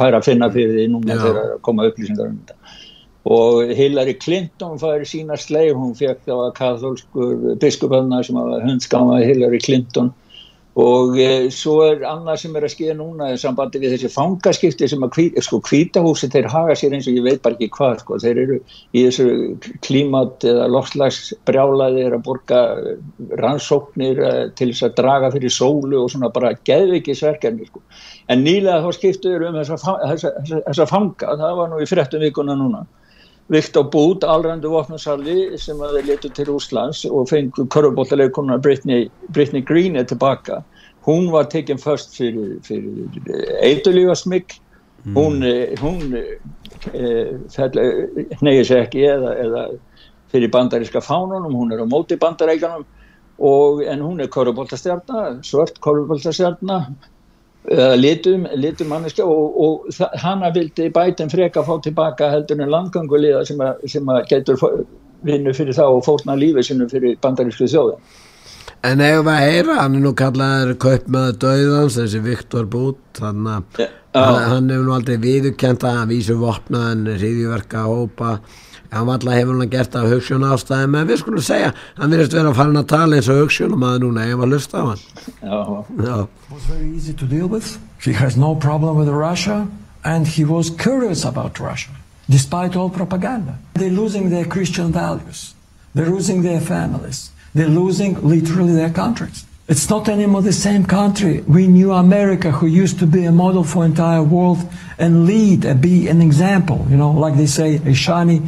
færa 0.00 0.18
að 0.18 0.26
finna 0.26 0.50
fyrir 0.54 0.74
því 0.80 0.88
núna 0.96 1.20
þegar 1.20 1.40
að 1.44 1.54
koma 1.68 1.86
upplýsingar 1.90 2.32
um 2.32 2.40
þetta. 2.40 2.80
Og 3.34 3.70
Hillary 3.78 4.16
Clinton 4.20 4.82
færi 4.82 5.06
sína 5.08 5.38
sleið, 5.40 5.76
hún 5.78 5.94
fekk 5.96 6.26
það 6.26 6.42
að 6.48 6.52
katholskur 6.58 7.54
biskupöðna 7.62 8.20
sem 8.26 8.36
að 8.42 8.58
hundskamaði 8.66 9.30
Hillary 9.30 9.62
Clinton 9.62 10.10
og 10.80 11.18
e, 11.22 11.50
svo 11.54 11.76
er 11.86 12.00
annað 12.08 12.40
sem 12.42 12.56
er 12.58 12.64
að 12.66 12.72
skilja 12.72 12.94
núna 12.98 13.28
í 13.30 13.36
sambandi 13.38 13.78
við 13.78 13.94
þessi 13.94 14.10
fangaskipti 14.10 14.88
sem 14.90 15.04
að 15.06 15.20
sko 15.46 15.60
kvítahúsi 15.62 16.26
þeir 16.32 16.48
haga 16.50 16.74
sér 16.78 16.96
eins 16.96 17.06
og 17.10 17.14
ég 17.14 17.26
veit 17.26 17.42
bara 17.44 17.54
ekki 17.54 17.70
hvað 17.76 18.00
sko, 18.02 18.18
þeir 18.24 18.40
eru 18.42 18.56
í 18.90 19.04
þessu 19.06 19.28
klímat 19.86 20.46
eða 20.50 20.66
loftslagsbrjálaði 20.74 22.02
er 22.08 22.16
að 22.18 22.24
borga 22.26 22.64
rannsóknir 23.38 24.18
e, 24.18 24.32
til 24.58 24.72
þess 24.72 24.88
að 24.88 24.98
draga 24.98 25.30
fyrir 25.36 25.54
sólu 25.54 26.02
og 26.02 26.10
svona 26.10 26.32
bara 26.34 26.56
geðvikisverkefni 26.66 27.70
sko. 27.70 27.84
En 28.26 28.42
nýlega 28.42 28.82
þá 28.82 28.98
skiptuður 28.98 29.46
um 29.52 29.60
þessa, 29.60 29.78
þessa, 29.78 30.34
þessa, 30.40 30.60
þessa 30.66 30.90
fanga, 30.90 31.38
það 31.38 31.56
var 31.60 31.70
nú 31.70 31.80
í 31.84 31.88
frettum 31.88 32.26
vikuna 32.26 32.58
núna 32.58 32.82
vikt 33.52 33.76
á 33.76 33.82
bút 33.84 34.24
allrandu 34.24 34.70
vopnarsalli 34.72 35.58
sem 35.60 35.80
að 35.84 35.98
þeir 35.98 36.06
letu 36.08 36.30
til 36.32 36.52
Úslands 36.54 37.04
og 37.08 37.28
fengu 37.28 37.66
körfubóttaleikuna 37.72 38.58
Britney, 38.62 39.10
Britney 39.28 39.60
Green 39.60 39.96
er 39.96 40.08
tilbaka. 40.08 40.62
Hún 41.04 41.30
var 41.32 41.50
tekinn 41.52 41.78
först 41.78 42.16
fyrir, 42.16 42.56
fyrir 42.64 43.04
eitulífasmygg 43.60 44.56
mm. 45.04 45.16
hún, 45.16 45.44
hún 45.82 46.14
e, 46.16 47.02
neyir 48.40 48.64
sér 48.64 48.86
ekki 48.86 49.04
eða, 49.12 49.34
eða 49.44 49.64
fyrir 50.32 50.52
bandaríska 50.52 51.04
fánunum 51.04 51.52
hún 51.52 51.74
er 51.74 51.84
á 51.84 51.86
móti 51.86 52.16
bandaríkanum 52.16 52.86
en 53.84 54.00
hún 54.00 54.22
er 54.22 54.32
körfubóttastjarnar 54.32 55.42
svört 55.44 55.80
körfubóttastjarnar 55.84 56.88
litum, 57.96 58.46
litum 58.60 58.90
manneska 58.92 59.24
og, 59.24 59.56
og 59.64 60.18
hana 60.20 60.50
vildi 60.52 60.90
bætin 60.92 61.32
freka 61.32 61.62
að 61.62 61.70
fá 61.70 61.80
tilbaka 61.86 62.28
heldur 62.34 62.60
en 62.60 62.70
landgangulega 62.74 63.44
sem 63.48 63.62
sem 63.88 64.12
að 64.12 64.26
getur 64.28 64.60
vinnu 65.24 65.54
fyrir 65.56 65.76
þá 65.76 65.86
og 65.86 66.04
fórna 66.04 66.36
lífið 66.36 66.68
sinu 66.68 66.88
fyrir 66.90 67.16
bandarísku 67.24 67.70
þjóðin 67.72 68.04
En 68.84 69.00
ef 69.00 69.22
við 69.24 69.30
að 69.32 69.42
heyra, 69.46 69.74
hann 69.80 69.94
er 69.96 70.02
nú 70.04 70.10
kallaður 70.12 70.74
kaupmaður 70.82 71.36
döðans, 71.40 71.94
þessi 71.96 72.20
Viktor 72.20 72.66
Bút, 72.68 73.00
að 73.16 73.38
Já. 73.80 73.86
hann, 74.12 74.40
hann 74.50 74.68
hefur 74.68 74.84
nú 74.84 74.92
aldrei 74.92 75.16
viðurkent 75.22 75.86
að 75.88 75.96
hann 75.98 76.10
vísu 76.10 76.36
vopnaðan, 76.36 77.06
hriðjverka 77.16 77.86
hópa, 77.88 78.34
hann 78.94 79.06
var 79.06 79.18
alltaf 79.18 79.34
hefur 79.34 79.58
hann 79.58 79.70
gert 79.70 79.96
af 79.98 80.08
hugssjón 80.10 80.46
ástæðum, 80.48 80.96
en 81.00 81.08
við 81.08 81.20
skulum 81.22 81.44
segja, 81.44 81.72
hann 81.98 82.14
virðist 82.14 82.36
vera 82.36 82.52
að 82.52 82.58
fara 82.60 82.78
að 82.80 82.88
tala 82.92 83.18
eins 83.18 83.30
og 83.32 83.40
hugssjónum 83.42 83.86
að 83.88 83.98
núna, 84.04 84.26
ef 84.30 84.44
að 84.44 84.54
hlusta 84.54 84.80
á 84.80 84.84
hann. 84.90 85.02
Já, 85.42 85.58
Já, 86.04 86.16
was 86.50 86.68
very 86.70 86.88
easy 86.96 87.12
to 87.12 87.26
deal 87.26 87.48
with. 87.48 87.78
He 88.04 88.12
has 88.12 88.36
no 88.36 88.54
problem 88.54 88.96
with 88.96 89.08
Russia, 89.08 89.66
and 90.04 90.26
he 90.26 90.44
was 90.44 90.70
curious 90.70 91.24
about 91.24 91.58
Russia, 91.60 91.90
despite 92.28 92.76
all 92.76 92.90
propaganda. 92.90 93.58
They're 93.74 93.90
losing 93.90 94.30
their 94.30 94.44
Christian 94.44 94.92
values. 94.92 95.54
They're 95.94 96.10
losing 96.10 96.42
their 96.42 96.60
families. 96.60 97.30
They're 97.54 97.68
losing 97.68 98.20
literally 98.20 98.74
their 98.74 98.90
countries. 98.90 99.44
It's 99.66 99.88
not 99.88 100.08
anymore 100.10 100.42
the 100.42 100.52
same 100.52 100.84
country. 100.84 101.40
We 101.48 101.66
knew 101.66 101.92
America, 101.92 102.50
who 102.50 102.66
used 102.66 102.98
to 102.98 103.06
be 103.06 103.24
a 103.24 103.32
model 103.32 103.64
for 103.64 103.84
entire 103.84 104.22
world 104.22 104.58
and 104.98 105.24
lead 105.24 105.64
and 105.64 105.80
be 105.80 106.06
an 106.08 106.20
example. 106.20 106.84
You 106.90 106.98
know, 106.98 107.12
like 107.12 107.36
they 107.36 107.46
say, 107.46 107.76
a 107.76 107.94
shiny 107.94 108.42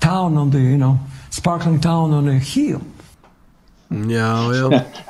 town 0.00 0.36
on 0.36 0.50
the, 0.50 0.58
you 0.58 0.78
know, 0.78 0.98
sparkling 1.30 1.80
town 1.80 2.12
on 2.12 2.28
a 2.28 2.38
hill. 2.38 2.80
já, 3.90 4.54
já, 4.54 4.66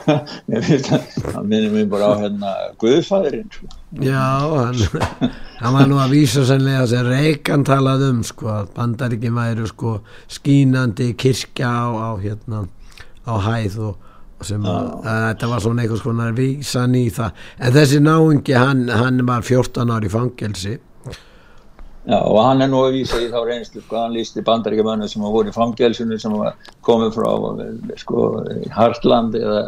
ég 0.54 0.64
veit 0.64 0.86
að 0.88 1.02
það 1.20 1.42
minnir 1.44 1.72
mér 1.74 1.88
bara 1.92 2.06
á 2.08 2.12
hérna 2.22 2.52
Guðfæðurinn 2.80 3.50
sko. 3.52 3.66
já, 4.00 4.22
hann, 4.56 5.32
hann 5.60 5.74
var 5.76 5.90
nú 5.90 5.98
að 6.00 6.14
vísa 6.14 6.46
sannlega 6.48 6.86
sem 6.88 7.04
Reykján 7.04 7.66
talað 7.68 8.06
um, 8.08 8.22
sko, 8.24 8.48
að 8.54 8.70
bandaríkin 8.78 9.36
væru, 9.36 9.68
sko, 9.68 9.98
skínandi 10.32 11.10
kirkja 11.20 11.68
á, 11.68 11.88
á 11.92 12.10
hérna, 12.24 12.62
á 13.28 13.34
hæð 13.50 13.76
og, 13.90 14.14
og 14.40 14.48
sem 14.48 14.64
að, 14.64 14.88
að 15.04 15.20
þetta 15.26 15.52
var 15.52 15.64
svona 15.66 15.84
einhvers 15.84 16.06
konar 16.08 16.32
vísan 16.40 16.96
í 16.96 17.06
það 17.12 17.44
en 17.60 17.76
þessi 17.76 18.00
náungi, 18.00 18.56
hann, 18.56 18.86
hann 18.88 19.26
var 19.28 19.44
14 19.44 19.92
ári 19.92 20.08
í 20.08 20.14
fangelsi 20.16 20.78
Já, 22.08 22.16
og 22.16 22.38
hann 22.40 22.64
er 22.64 22.70
nú 22.72 22.80
að 22.86 22.94
vísa 22.96 23.18
í 23.20 23.28
þá 23.28 23.42
reynslu 23.44 23.82
sko, 23.82 23.98
hann 24.00 24.14
lísti 24.16 24.40
bandaríkjumönnum 24.46 25.08
sem 25.10 25.20
hafa 25.20 25.34
voru 25.34 25.52
í 25.52 25.56
fangelsinu 25.56 26.16
sem 26.18 26.36
komið 26.86 27.16
frá 27.18 27.28
sko, 28.00 28.22
Hartland 28.72 29.36
eða 29.36 29.60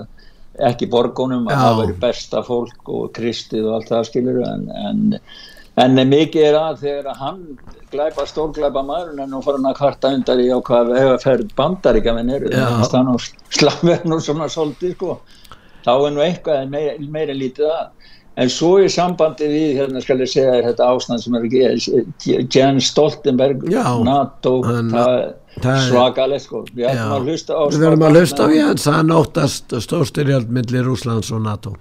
ekki 0.68 0.88
borgunum 0.92 1.48
að 1.48 1.60
það 1.60 1.80
veri 1.80 1.98
besta 2.00 2.42
fólk 2.46 2.88
og 2.92 3.10
kristið 3.16 3.68
og 3.68 3.76
allt 3.78 3.92
það 3.92 4.08
skilur 4.08 4.40
en, 4.48 4.64
en, 4.86 5.20
en 5.84 6.02
mikið 6.08 6.48
er 6.48 6.58
að 6.58 6.82
þegar 6.86 7.20
hann 7.20 7.44
glæpa 7.92 8.26
stórglæpa 8.28 8.84
maður 8.84 9.12
en 9.16 9.32
nú 9.32 9.40
fór 9.44 9.58
hann 9.58 9.68
að 9.68 9.78
kvarta 9.80 10.12
undar 10.16 10.40
í 10.40 10.48
á 10.52 10.58
hvað 10.64 10.92
hefa 10.96 11.20
ferð 11.24 11.54
bandaríkjaman 11.60 12.34
Já. 12.48 12.66
þannig 12.92 13.14
að 13.14 13.28
slafið 13.58 14.08
nú 14.08 14.20
svona 14.24 14.48
svolítið 14.52 14.96
sko. 14.96 15.18
Þá 15.82 15.92
er 15.94 16.12
nú 16.14 16.22
eitthvað 16.22 16.68
meira, 16.70 17.32
en 17.32 17.40
lítið 17.40 17.72
að 17.72 18.11
en 18.40 18.50
svo 18.52 18.72
í 18.80 18.88
sambandi 18.92 19.48
við 19.50 19.78
hérna 19.80 20.02
skal 20.04 20.22
ég 20.22 20.30
segja 20.32 20.62
þetta 20.68 20.88
ástand 20.94 21.22
sem 21.24 21.36
er 21.36 21.46
ekki 21.48 22.36
Jens 22.48 22.90
Stoltenberg 22.92 23.66
Já, 23.72 23.84
NATO 24.06 24.58
það 24.64 25.20
það 25.58 25.72
er 25.74 25.86
svakalega 25.90 26.44
sko 26.46 26.64
við 26.70 26.86
Já. 26.86 26.90
ætlum 26.94 27.16
að 27.18 27.30
hlusta 27.30 27.60
á 27.60 27.62
við 27.68 27.86
verðum 27.86 28.04
að 28.08 28.20
hlusta 28.20 28.36
á 28.36 28.42
Stoltenberg. 28.42 28.60
Jens 28.62 28.90
hann 28.96 29.16
óttast 29.16 29.80
stórstyrjald 29.86 30.52
millir 30.60 30.92
Úslands 30.92 31.32
og 31.34 31.42
NATO 31.44 31.74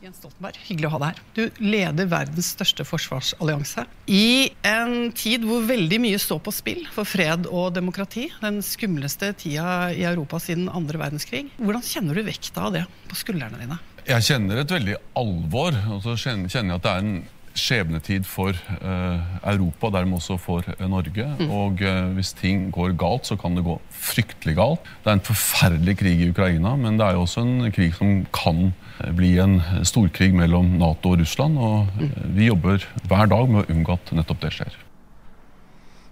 Jens 0.00 0.16
Stoltenberg, 0.16 0.56
hyggelig 0.64 0.88
å 0.88 0.90
ha 0.94 0.98
deg 1.02 1.10
her. 1.10 1.18
Du 1.36 1.60
leder 1.62 2.06
verdens 2.08 2.48
største 2.54 2.86
forsvarsallianse. 2.88 3.84
I 4.08 4.48
en 4.66 5.12
tid 5.12 5.44
hvor 5.46 5.66
veldig 5.68 6.00
mye 6.02 6.18
står 6.18 6.40
på 6.46 6.54
spill 6.56 6.80
for 6.94 7.06
fred 7.06 7.44
og 7.46 7.74
demokrati, 7.76 8.24
den 8.40 8.58
skumleste 8.64 9.30
tida 9.38 9.92
i 9.92 10.06
Europa 10.08 10.40
siden 10.42 10.70
andre 10.72 11.02
verdenskrig, 11.04 11.44
hvordan 11.60 11.84
kjenner 11.84 12.16
du 12.16 12.24
vekta 12.26 12.64
av 12.66 12.78
det 12.78 12.86
på 13.10 13.20
skuldrene 13.20 13.60
dine? 13.60 13.78
Jeg 14.08 14.26
kjenner 14.26 14.62
et 14.62 14.72
veldig 14.72 14.96
alvor, 15.18 15.76
og 15.92 16.00
så 16.04 16.16
kjenner 16.18 16.50
jeg 16.50 16.72
at 16.72 16.86
det 16.86 16.94
er 16.94 17.04
en 17.04 17.20
skjebnetid 17.60 18.26
for 18.28 18.54
uh, 18.80 19.20
Europa, 19.50 19.90
dermed 19.92 20.20
også 20.20 20.36
for 20.40 20.64
uh, 20.66 20.84
Norge. 20.88 21.26
Og 21.50 21.82
uh, 21.82 22.12
hvis 22.16 22.32
ting 22.38 22.68
går 22.74 22.94
galt, 23.00 23.26
så 23.28 23.36
kan 23.40 23.56
det 23.58 23.64
gå 23.66 23.76
fryktelig 23.90 24.54
galt. 24.58 24.86
Det 25.02 25.10
er 25.10 25.18
en 25.18 25.26
forferdelig 25.26 25.96
krig 26.00 26.22
i 26.22 26.30
Ukraina, 26.30 26.76
men 26.78 26.98
det 27.00 27.06
er 27.06 27.18
jo 27.18 27.26
også 27.26 27.44
en 27.44 27.72
krig 27.74 27.96
som 27.98 28.22
kan 28.34 28.70
bli 29.16 29.34
en 29.42 29.58
storkrig 29.86 30.32
mellom 30.36 30.76
Nato 30.80 31.14
og 31.14 31.22
Russland. 31.22 31.58
Og 31.58 32.02
eh, 32.02 32.22
vi 32.36 32.50
jobber 32.50 32.84
hver 33.08 33.30
dag 33.32 33.50
med 33.50 33.64
å 33.64 33.74
unngå 33.74 33.98
at 33.98 34.14
nettopp 34.16 34.44
det 34.44 34.54
skjer. 34.58 34.78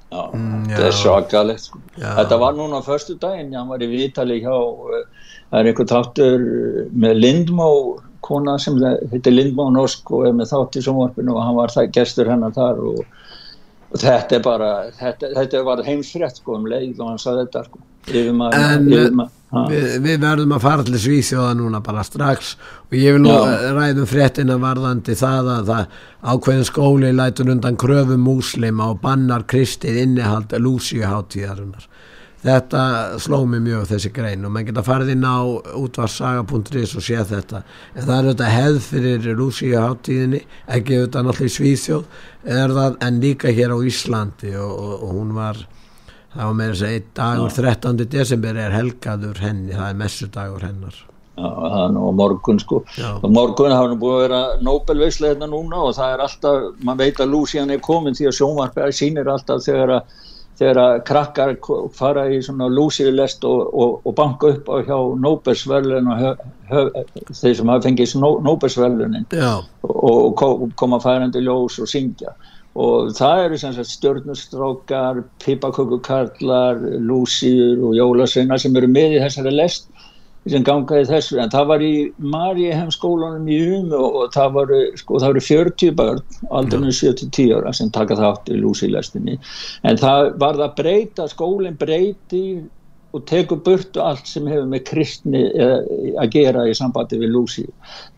Já, 0.08 0.22
Mm, 0.32 0.62
þetta 0.70 0.86
er 0.88 0.94
svakalegt 0.96 1.60
sko. 1.66 1.78
Þetta 2.00 2.38
var 2.40 2.54
núna 2.56 2.78
förstu 2.82 3.18
daginn, 3.20 3.52
hann 3.54 3.68
var 3.68 3.82
í 3.84 3.88
Vítali 3.90 4.38
hjá 4.40 4.54
uh, 4.56 5.02
það 5.50 5.58
er 5.60 5.68
einhver 5.72 5.88
þáttur 5.90 6.44
uh, 6.46 6.78
með 7.04 7.18
Lindmó 7.24 7.68
kona 8.24 8.54
sem 8.58 8.78
heitir 9.12 9.32
Lindmó 9.36 9.68
Norsk 9.72 10.10
og 10.16 10.26
er 10.26 10.32
með 10.38 10.48
þátt 10.54 10.78
í 10.80 10.84
sjónvarpinu 10.86 11.36
og 11.36 11.42
hann 11.44 11.58
var 11.60 11.68
það, 11.74 11.90
gestur 11.92 12.28
hennar 12.32 12.56
þar 12.56 12.80
og, 12.88 13.04
og 13.92 14.00
þetta 14.02 14.36
er 14.38 14.42
bara 14.48 14.70
þetta, 14.98 15.30
þetta 15.36 15.62
var 15.68 15.84
heimsfrétt 15.86 16.40
sko 16.40 16.56
um 16.56 16.66
leið 16.72 16.98
og 17.04 17.12
hann 17.12 17.20
sagði 17.22 17.44
þetta 17.46 17.64
sko. 17.68 17.84
Yfirmaður- 18.08 18.64
En, 18.78 18.88
ha. 19.52 19.64
við, 19.70 20.18
verðum 20.22 20.54
að 20.56 20.64
fara 20.64 20.86
til 20.86 21.00
Svíþjóða 21.02 21.54
núna 21.58 21.82
bara 21.84 22.04
strax 22.06 22.54
og 22.88 22.96
ég 22.98 23.16
vil 23.16 23.24
nú 23.24 23.34
Já. 23.34 23.72
ræðum 23.76 24.08
fréttina 24.10 24.58
varðandi 24.62 25.16
það 25.18 25.52
að 25.54 25.70
það 25.72 26.00
ákveðin 26.32 26.68
skóli 26.68 27.12
lætur 27.14 27.52
undan 27.54 27.78
kröfum 27.80 28.26
múslima 28.28 28.90
og 28.92 29.00
bannar 29.04 29.46
kristið 29.48 30.02
innihald 30.04 30.52
lúsíuháttíðarinnar 30.52 31.88
þetta 32.38 32.82
sló 33.18 33.40
mig 33.50 33.64
mjög 33.64 33.88
þessi 33.90 34.10
grein 34.14 34.46
og 34.46 34.52
maður 34.54 34.68
geta 34.70 34.84
farið 34.86 35.14
inn 35.16 35.24
á 35.26 35.38
útvarsaga.is 35.78 36.94
og 36.94 37.02
séð 37.02 37.32
þetta 37.32 37.62
en 37.94 38.04
það 38.04 38.18
er 38.18 38.28
þetta 38.28 38.50
hefð 38.52 38.78
fyrir 38.84 39.40
lúsíuháttíðinni 39.40 40.44
ekki 40.76 41.00
auðvitað 41.00 41.26
náttúrulega 41.26 41.50
í 41.50 41.56
Svíþjóð 41.56 42.04
það 42.78 43.00
en 43.08 43.18
líka 43.24 43.54
hér 43.54 43.74
á 43.74 43.78
Íslandi 43.90 44.54
og, 44.54 44.70
og, 44.70 44.94
og 45.02 45.18
hún 45.18 45.34
var 45.34 45.64
það 46.34 46.44
var 46.48 46.56
meira 46.60 46.74
að 46.78 46.88
einn 46.92 47.06
dagur 47.18 47.54
13. 47.56 48.06
desember 48.16 48.56
er 48.64 48.74
helgaður 48.76 49.38
henni 49.44 49.72
það 49.76 49.88
er 49.92 50.00
messudagur 50.04 50.66
hennar 50.68 50.96
Já, 51.38 51.46
það 51.54 51.82
er 51.84 51.92
nú 51.94 52.00
á 52.02 52.12
morgun 52.18 52.58
sko 52.58 52.80
Já. 52.98 53.10
og 53.22 53.28
morgun 53.30 53.70
hafa 53.74 53.90
nú 53.92 53.98
búið 54.02 54.16
að 54.16 54.22
vera 54.24 54.40
Nobelveislega 54.66 55.34
hérna 55.36 55.46
núna 55.52 55.84
og 55.86 55.92
það 55.94 56.14
er 56.16 56.22
alltaf 56.24 56.64
maður 56.82 57.04
veit 57.04 57.20
að 57.22 57.30
Lucian 57.36 57.70
er 57.70 57.78
komin 57.84 58.16
því 58.18 58.26
að 58.30 58.36
sjónvarpið 58.40 58.96
sýnir 58.98 59.30
alltaf 59.30 59.62
þegar 59.62 59.92
að 60.00 60.16
þegar 60.58 60.78
að 60.82 60.96
krakkar 61.06 61.52
fara 61.94 62.24
í 62.34 62.40
svona 62.42 62.66
Lucy-lest 62.66 63.44
og, 63.46 63.60
og, 63.78 63.92
og 64.02 64.14
banka 64.18 64.48
upp 64.56 64.66
á 64.74 64.82
hjá 64.88 64.96
Nobelsverlun 65.22 66.08
og 66.10 66.18
hö, 66.24 66.32
hö, 66.72 66.82
þeir 67.30 67.54
sem 67.60 67.70
hafa 67.70 67.84
fengið 67.86 68.16
Nó- 68.18 68.40
Nobelsverlunin 68.42 69.28
já, 69.30 69.52
og 69.86 70.34
ko- 70.40 70.68
koma 70.74 70.98
færandi 70.98 71.44
ljós 71.46 71.78
og 71.78 71.86
syngja 71.86 72.34
og 72.78 73.12
það 73.18 73.44
eru 73.44 73.60
sem 73.60 73.74
sagt 73.74 73.90
stjörnustrákar, 73.90 75.24
pipakökukarlar, 75.44 76.82
lúsíur 77.02 77.82
og 77.88 77.96
jólasveina 77.98 78.58
sem 78.60 78.76
eru 78.78 78.90
með 78.90 79.18
í 79.18 79.24
þessari 79.24 79.54
lest 79.56 79.90
sem 80.48 80.62
ganga 80.64 81.00
í 81.02 81.04
þessu, 81.04 81.36
en 81.42 81.50
það 81.52 81.66
var 81.68 81.82
í 81.84 81.92
Mariehem 82.32 82.88
skólanum 82.94 83.48
í 83.52 83.58
Umu 83.76 83.98
og, 83.98 84.30
það 84.32 84.54
voru, 84.54 84.78
sko, 84.96 85.18
það 85.20 85.34
voru 85.34 85.42
40 85.44 85.96
börn 85.98 86.22
aldrei 86.60 86.94
7-10 86.94 87.52
ára 87.58 87.74
sem 87.76 87.90
taka 87.92 88.16
þátt 88.16 88.48
í 88.54 88.60
lúsílestinni, 88.62 89.36
en 89.84 90.00
það 90.00 90.30
var 90.40 90.56
það 90.62 90.74
breyta, 90.78 91.28
skólinn 91.28 91.76
breyti 91.76 92.44
og 93.16 93.24
tekur 93.28 93.60
burtu 93.64 94.02
allt 94.04 94.28
sem 94.28 94.46
hefur 94.48 94.68
með 94.68 94.84
kristni 94.90 95.44
eh, 95.48 95.78
að 96.20 96.32
gera 96.34 96.66
í 96.68 96.74
sambandi 96.76 97.20
við 97.20 97.32
lúsí 97.34 97.64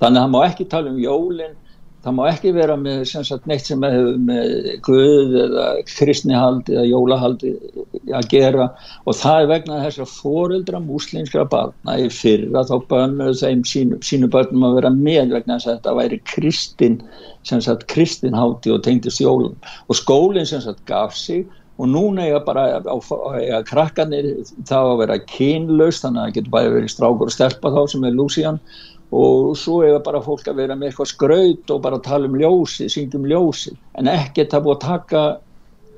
þannig 0.02 0.16
að 0.16 0.22
það 0.22 0.32
má 0.34 0.40
ekki 0.48 0.66
tala 0.72 0.90
um 0.90 0.98
jólin 1.02 1.58
það 2.05 2.14
má 2.16 2.22
ekki 2.30 2.53
vera 2.57 2.76
með 2.80 3.03
sem 3.11 3.24
sagt, 3.26 3.46
neitt 3.48 3.66
sem 3.68 3.82
hefur 3.84 4.16
með 4.24 4.68
guð 4.86 5.36
eða 5.44 5.66
kristnihald 5.90 6.70
eða 6.72 6.86
jólahald 6.88 7.44
að 8.16 8.28
gera. 8.32 8.68
Og 9.05 9.18
það 9.20 9.42
er 9.42 9.51
vegna 9.53 9.80
þess 9.84 10.03
að 10.05 10.14
foreldra 10.14 10.82
múslimskra 10.84 11.46
barna 11.53 11.98
í 12.01 12.09
fyrra 12.14 12.64
þá 12.68 12.74
bönnuðu 12.92 13.38
þeim 13.42 13.64
sínu, 13.68 14.01
sínu 14.07 14.30
börnum 14.32 14.68
að 14.70 14.78
vera 14.80 14.94
með 14.96 15.36
vegna 15.36 15.59
þess 15.59 15.70
að 15.70 15.78
þetta 15.78 15.96
væri 16.01 16.20
kristin 16.32 17.01
sem 17.48 17.64
sagt 17.64 17.88
kristinhátti 17.92 18.72
og 18.72 18.84
tengdist 18.86 19.20
jólum. 19.20 19.57
Og 19.88 20.01
skólinn 20.01 20.48
sem 20.48 20.64
sagt 20.64 20.84
gaf 20.88 21.16
sig 21.16 21.46
og 21.80 21.88
núna 21.88 22.26
eiga 22.28 22.40
bara 22.44 22.64
eiga 23.40 23.62
krakkanir 23.64 24.26
þá 24.68 24.76
að 24.80 24.98
vera 25.01 25.16
kynlaust 25.30 26.05
þannig 26.05 26.20
að 26.20 26.26
það 26.26 26.34
getur 26.36 26.55
bæði 26.55 26.72
verið 26.74 26.92
strákur 26.92 27.30
og 27.30 27.34
stelpa 27.34 27.72
þá 27.72 27.80
sem 27.88 28.05
er 28.05 28.16
Lucian 28.16 28.59
og 28.61 28.89
svo 29.11 29.80
eiga 29.82 30.00
bara 30.06 30.22
fólk 30.22 30.48
að 30.50 30.62
vera 30.62 30.76
með 30.78 30.90
eitthvað 30.90 31.12
skraut 31.12 31.72
og 31.74 31.80
bara 31.82 32.02
tala 32.02 32.28
um 32.30 32.36
ljósi, 32.38 32.86
syngjum 32.92 33.26
ljósi 33.26 33.74
en 33.98 34.11
ekkert 34.11 34.54
að 34.54 34.66
búið 34.66 34.76
að 34.76 34.84
taka 34.86 35.22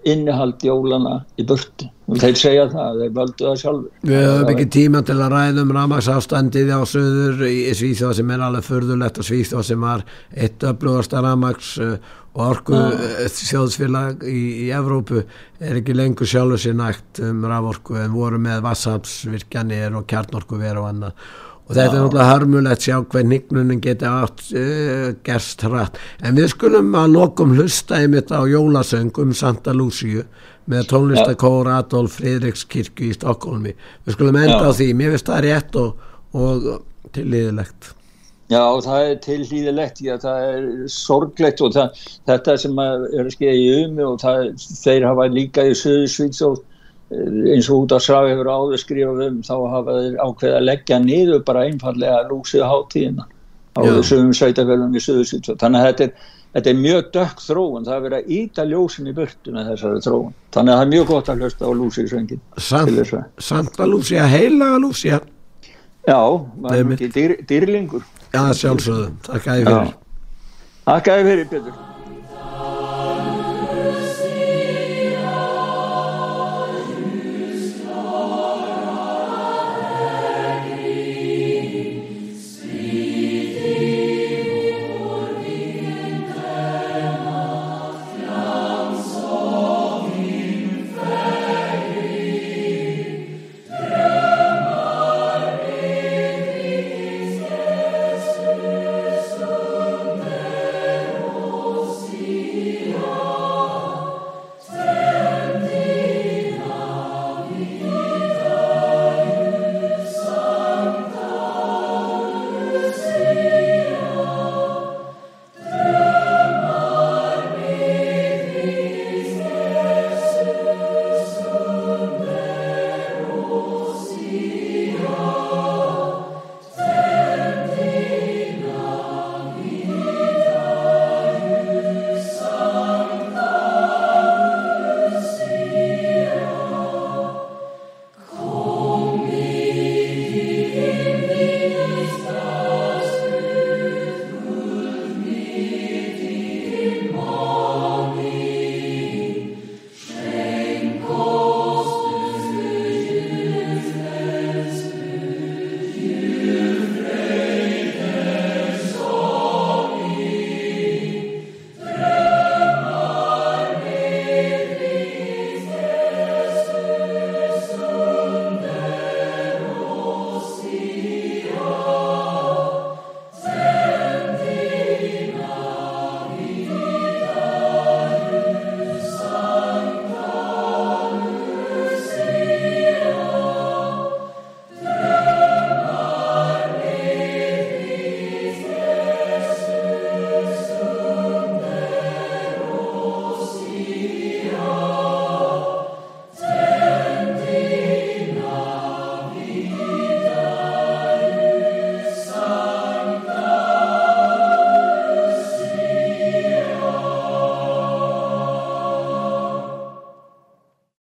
innihald 0.08 0.62
jólana 0.64 1.20
í 1.38 1.44
burti 1.46 1.86
og 2.10 2.18
þeir 2.18 2.38
segja 2.38 2.64
það, 2.72 3.02
þeir 3.02 3.12
völdu 3.18 3.46
það 3.46 3.60
sjálfur 3.60 4.08
Við 4.10 4.24
höfum 4.26 4.50
ekki 4.52 4.66
tíma 4.74 5.02
til 5.06 5.18
að 5.18 5.36
ræða 5.36 5.62
um 5.62 5.74
ramagsástandið 5.76 6.72
á 6.74 6.80
söður 6.88 7.44
í 7.46 7.60
Svíþjóð 7.78 8.16
sem 8.18 8.32
er 8.34 8.42
alveg 8.48 8.66
förðulegt 8.66 9.20
og 9.22 9.28
Svíþjóð 9.28 9.68
sem 9.68 9.86
var 9.86 10.02
eitt 10.32 10.66
öflugasta 10.66 11.22
ramags 11.22 11.76
uh, 11.82 11.94
og 12.32 12.42
orku 12.48 12.74
uh, 12.74 13.22
þjóðsfélag 13.36 14.26
í, 14.26 14.42
í 14.66 14.68
Evrópu 14.74 15.22
er 15.62 15.78
ekki 15.78 15.96
lengur 15.96 16.28
sjálfur 16.28 16.64
sér 16.64 16.76
nægt 16.80 17.22
um 17.22 17.46
raforku 17.46 18.00
en 18.02 18.16
voru 18.16 18.42
með 18.42 18.64
vassafsvirkjanir 18.66 20.00
og 20.00 20.08
kjarnorku 20.10 20.58
veru 20.60 20.82
og 20.82 20.90
annað 20.90 21.32
og 21.72 21.78
þetta 21.78 21.88
er 21.88 22.02
náttúrulega 22.02 22.28
harmulegt 22.28 22.86
sjá 22.86 22.98
hver 23.00 23.26
nignunin 23.28 23.80
geti 23.82 24.08
átt 24.08 24.44
uh, 24.52 25.08
gerst 25.24 25.64
hratt. 25.64 25.98
En 26.22 26.36
við 26.36 26.52
skulum 26.52 26.92
að 26.98 27.16
lokum 27.16 27.56
hlusta 27.56 28.02
einmitt 28.02 28.32
á 28.32 28.44
jólasöng 28.44 29.12
um 29.22 29.32
Santa 29.36 29.72
Lucia 29.72 30.26
með 30.70 30.86
tónlistakór 30.92 31.70
Adolf 31.72 32.20
Fridrikskirkju 32.20 33.10
í 33.10 33.16
Stokkólmi 33.16 33.72
við 34.06 34.14
skulum 34.14 34.38
enda 34.38 34.60
Já. 34.60 34.70
á 34.70 34.78
því, 34.78 34.88
mér 34.98 35.16
finnst 35.16 35.32
það 35.32 35.44
rétt 35.46 35.80
og, 35.80 36.06
og 36.38 36.68
tilliðilegt 37.16 37.90
Já, 38.52 38.60
það 38.84 39.06
er 39.08 39.20
tilhlýðilegt, 39.24 40.00
já, 40.04 40.12
það 40.20 40.46
er 40.50 40.64
sorglegt 40.92 41.62
og 41.64 41.72
það, 41.72 42.02
þetta 42.28 42.56
sem 42.60 42.80
er 42.82 43.22
að 43.22 43.30
skeið 43.32 43.60
í 43.62 43.70
umi 43.86 44.04
og 44.04 44.18
það, 44.20 44.50
þeir 44.82 45.06
hafa 45.08 45.28
líka 45.32 45.64
í 45.70 45.76
Suðursvíts 45.78 46.42
og 46.44 46.58
eins 47.12 47.70
og 47.70 47.84
út 47.84 47.94
af 47.96 48.04
sá 48.04 48.14
hefur 48.26 48.50
áður 48.50 48.80
skrifað 48.80 49.24
um 49.26 49.40
þá 49.44 49.54
hafa 49.74 49.96
þeir 49.98 50.20
ákveð 50.26 50.56
að 50.58 50.68
leggja 50.68 51.00
niður 51.02 51.42
bara 51.48 51.64
einfallega 51.68 52.22
lúsið 52.30 52.64
hátíðina 52.68 53.26
á 53.72 53.80
þessum 53.80 54.32
sveitafélum 54.36 54.96
í 54.96 55.02
Suðursvíts 55.02 55.52
þannig 55.60 55.80
að 55.80 55.88
þetta 55.88 56.06
er, 56.06 56.30
þetta 56.56 56.72
er 56.72 56.80
mjög 56.80 57.12
dökk 57.16 57.44
þróun. 57.46 57.86
Það 57.86 57.94
er 57.94 58.02
verið 58.06 58.18
að 58.18 58.32
íta 58.38 58.66
ljósin 58.68 59.08
í 59.08 59.14
burtu 59.16 59.54
með 59.54 59.70
þessari 59.72 60.02
þróun. 60.06 60.34
Þannig 60.56 60.72
að 60.72 60.80
það 60.80 60.86
er 60.86 60.92
mjög 60.94 61.06
gott 61.12 61.30
að 61.32 61.44
hlusta 61.44 61.68
á 61.68 61.70
lúsið 61.82 62.10
svengin 62.12 62.42
Sant, 62.56 63.14
Santa 63.38 63.88
Lucia, 63.88 64.26
heilaga 64.28 64.82
Lucia 64.82 65.22
Já, 66.02 66.18
það 66.18 66.76
er 66.80 66.88
mikið 66.90 67.14
dýr, 67.14 67.36
dýrlingur. 67.46 68.02
Já, 68.32 68.42
sjálfsögðu, 68.58 69.12
takk 69.28 69.48
að 69.52 69.62
ég 69.62 69.70
fyrir 69.70 69.96
Takk 70.82 71.12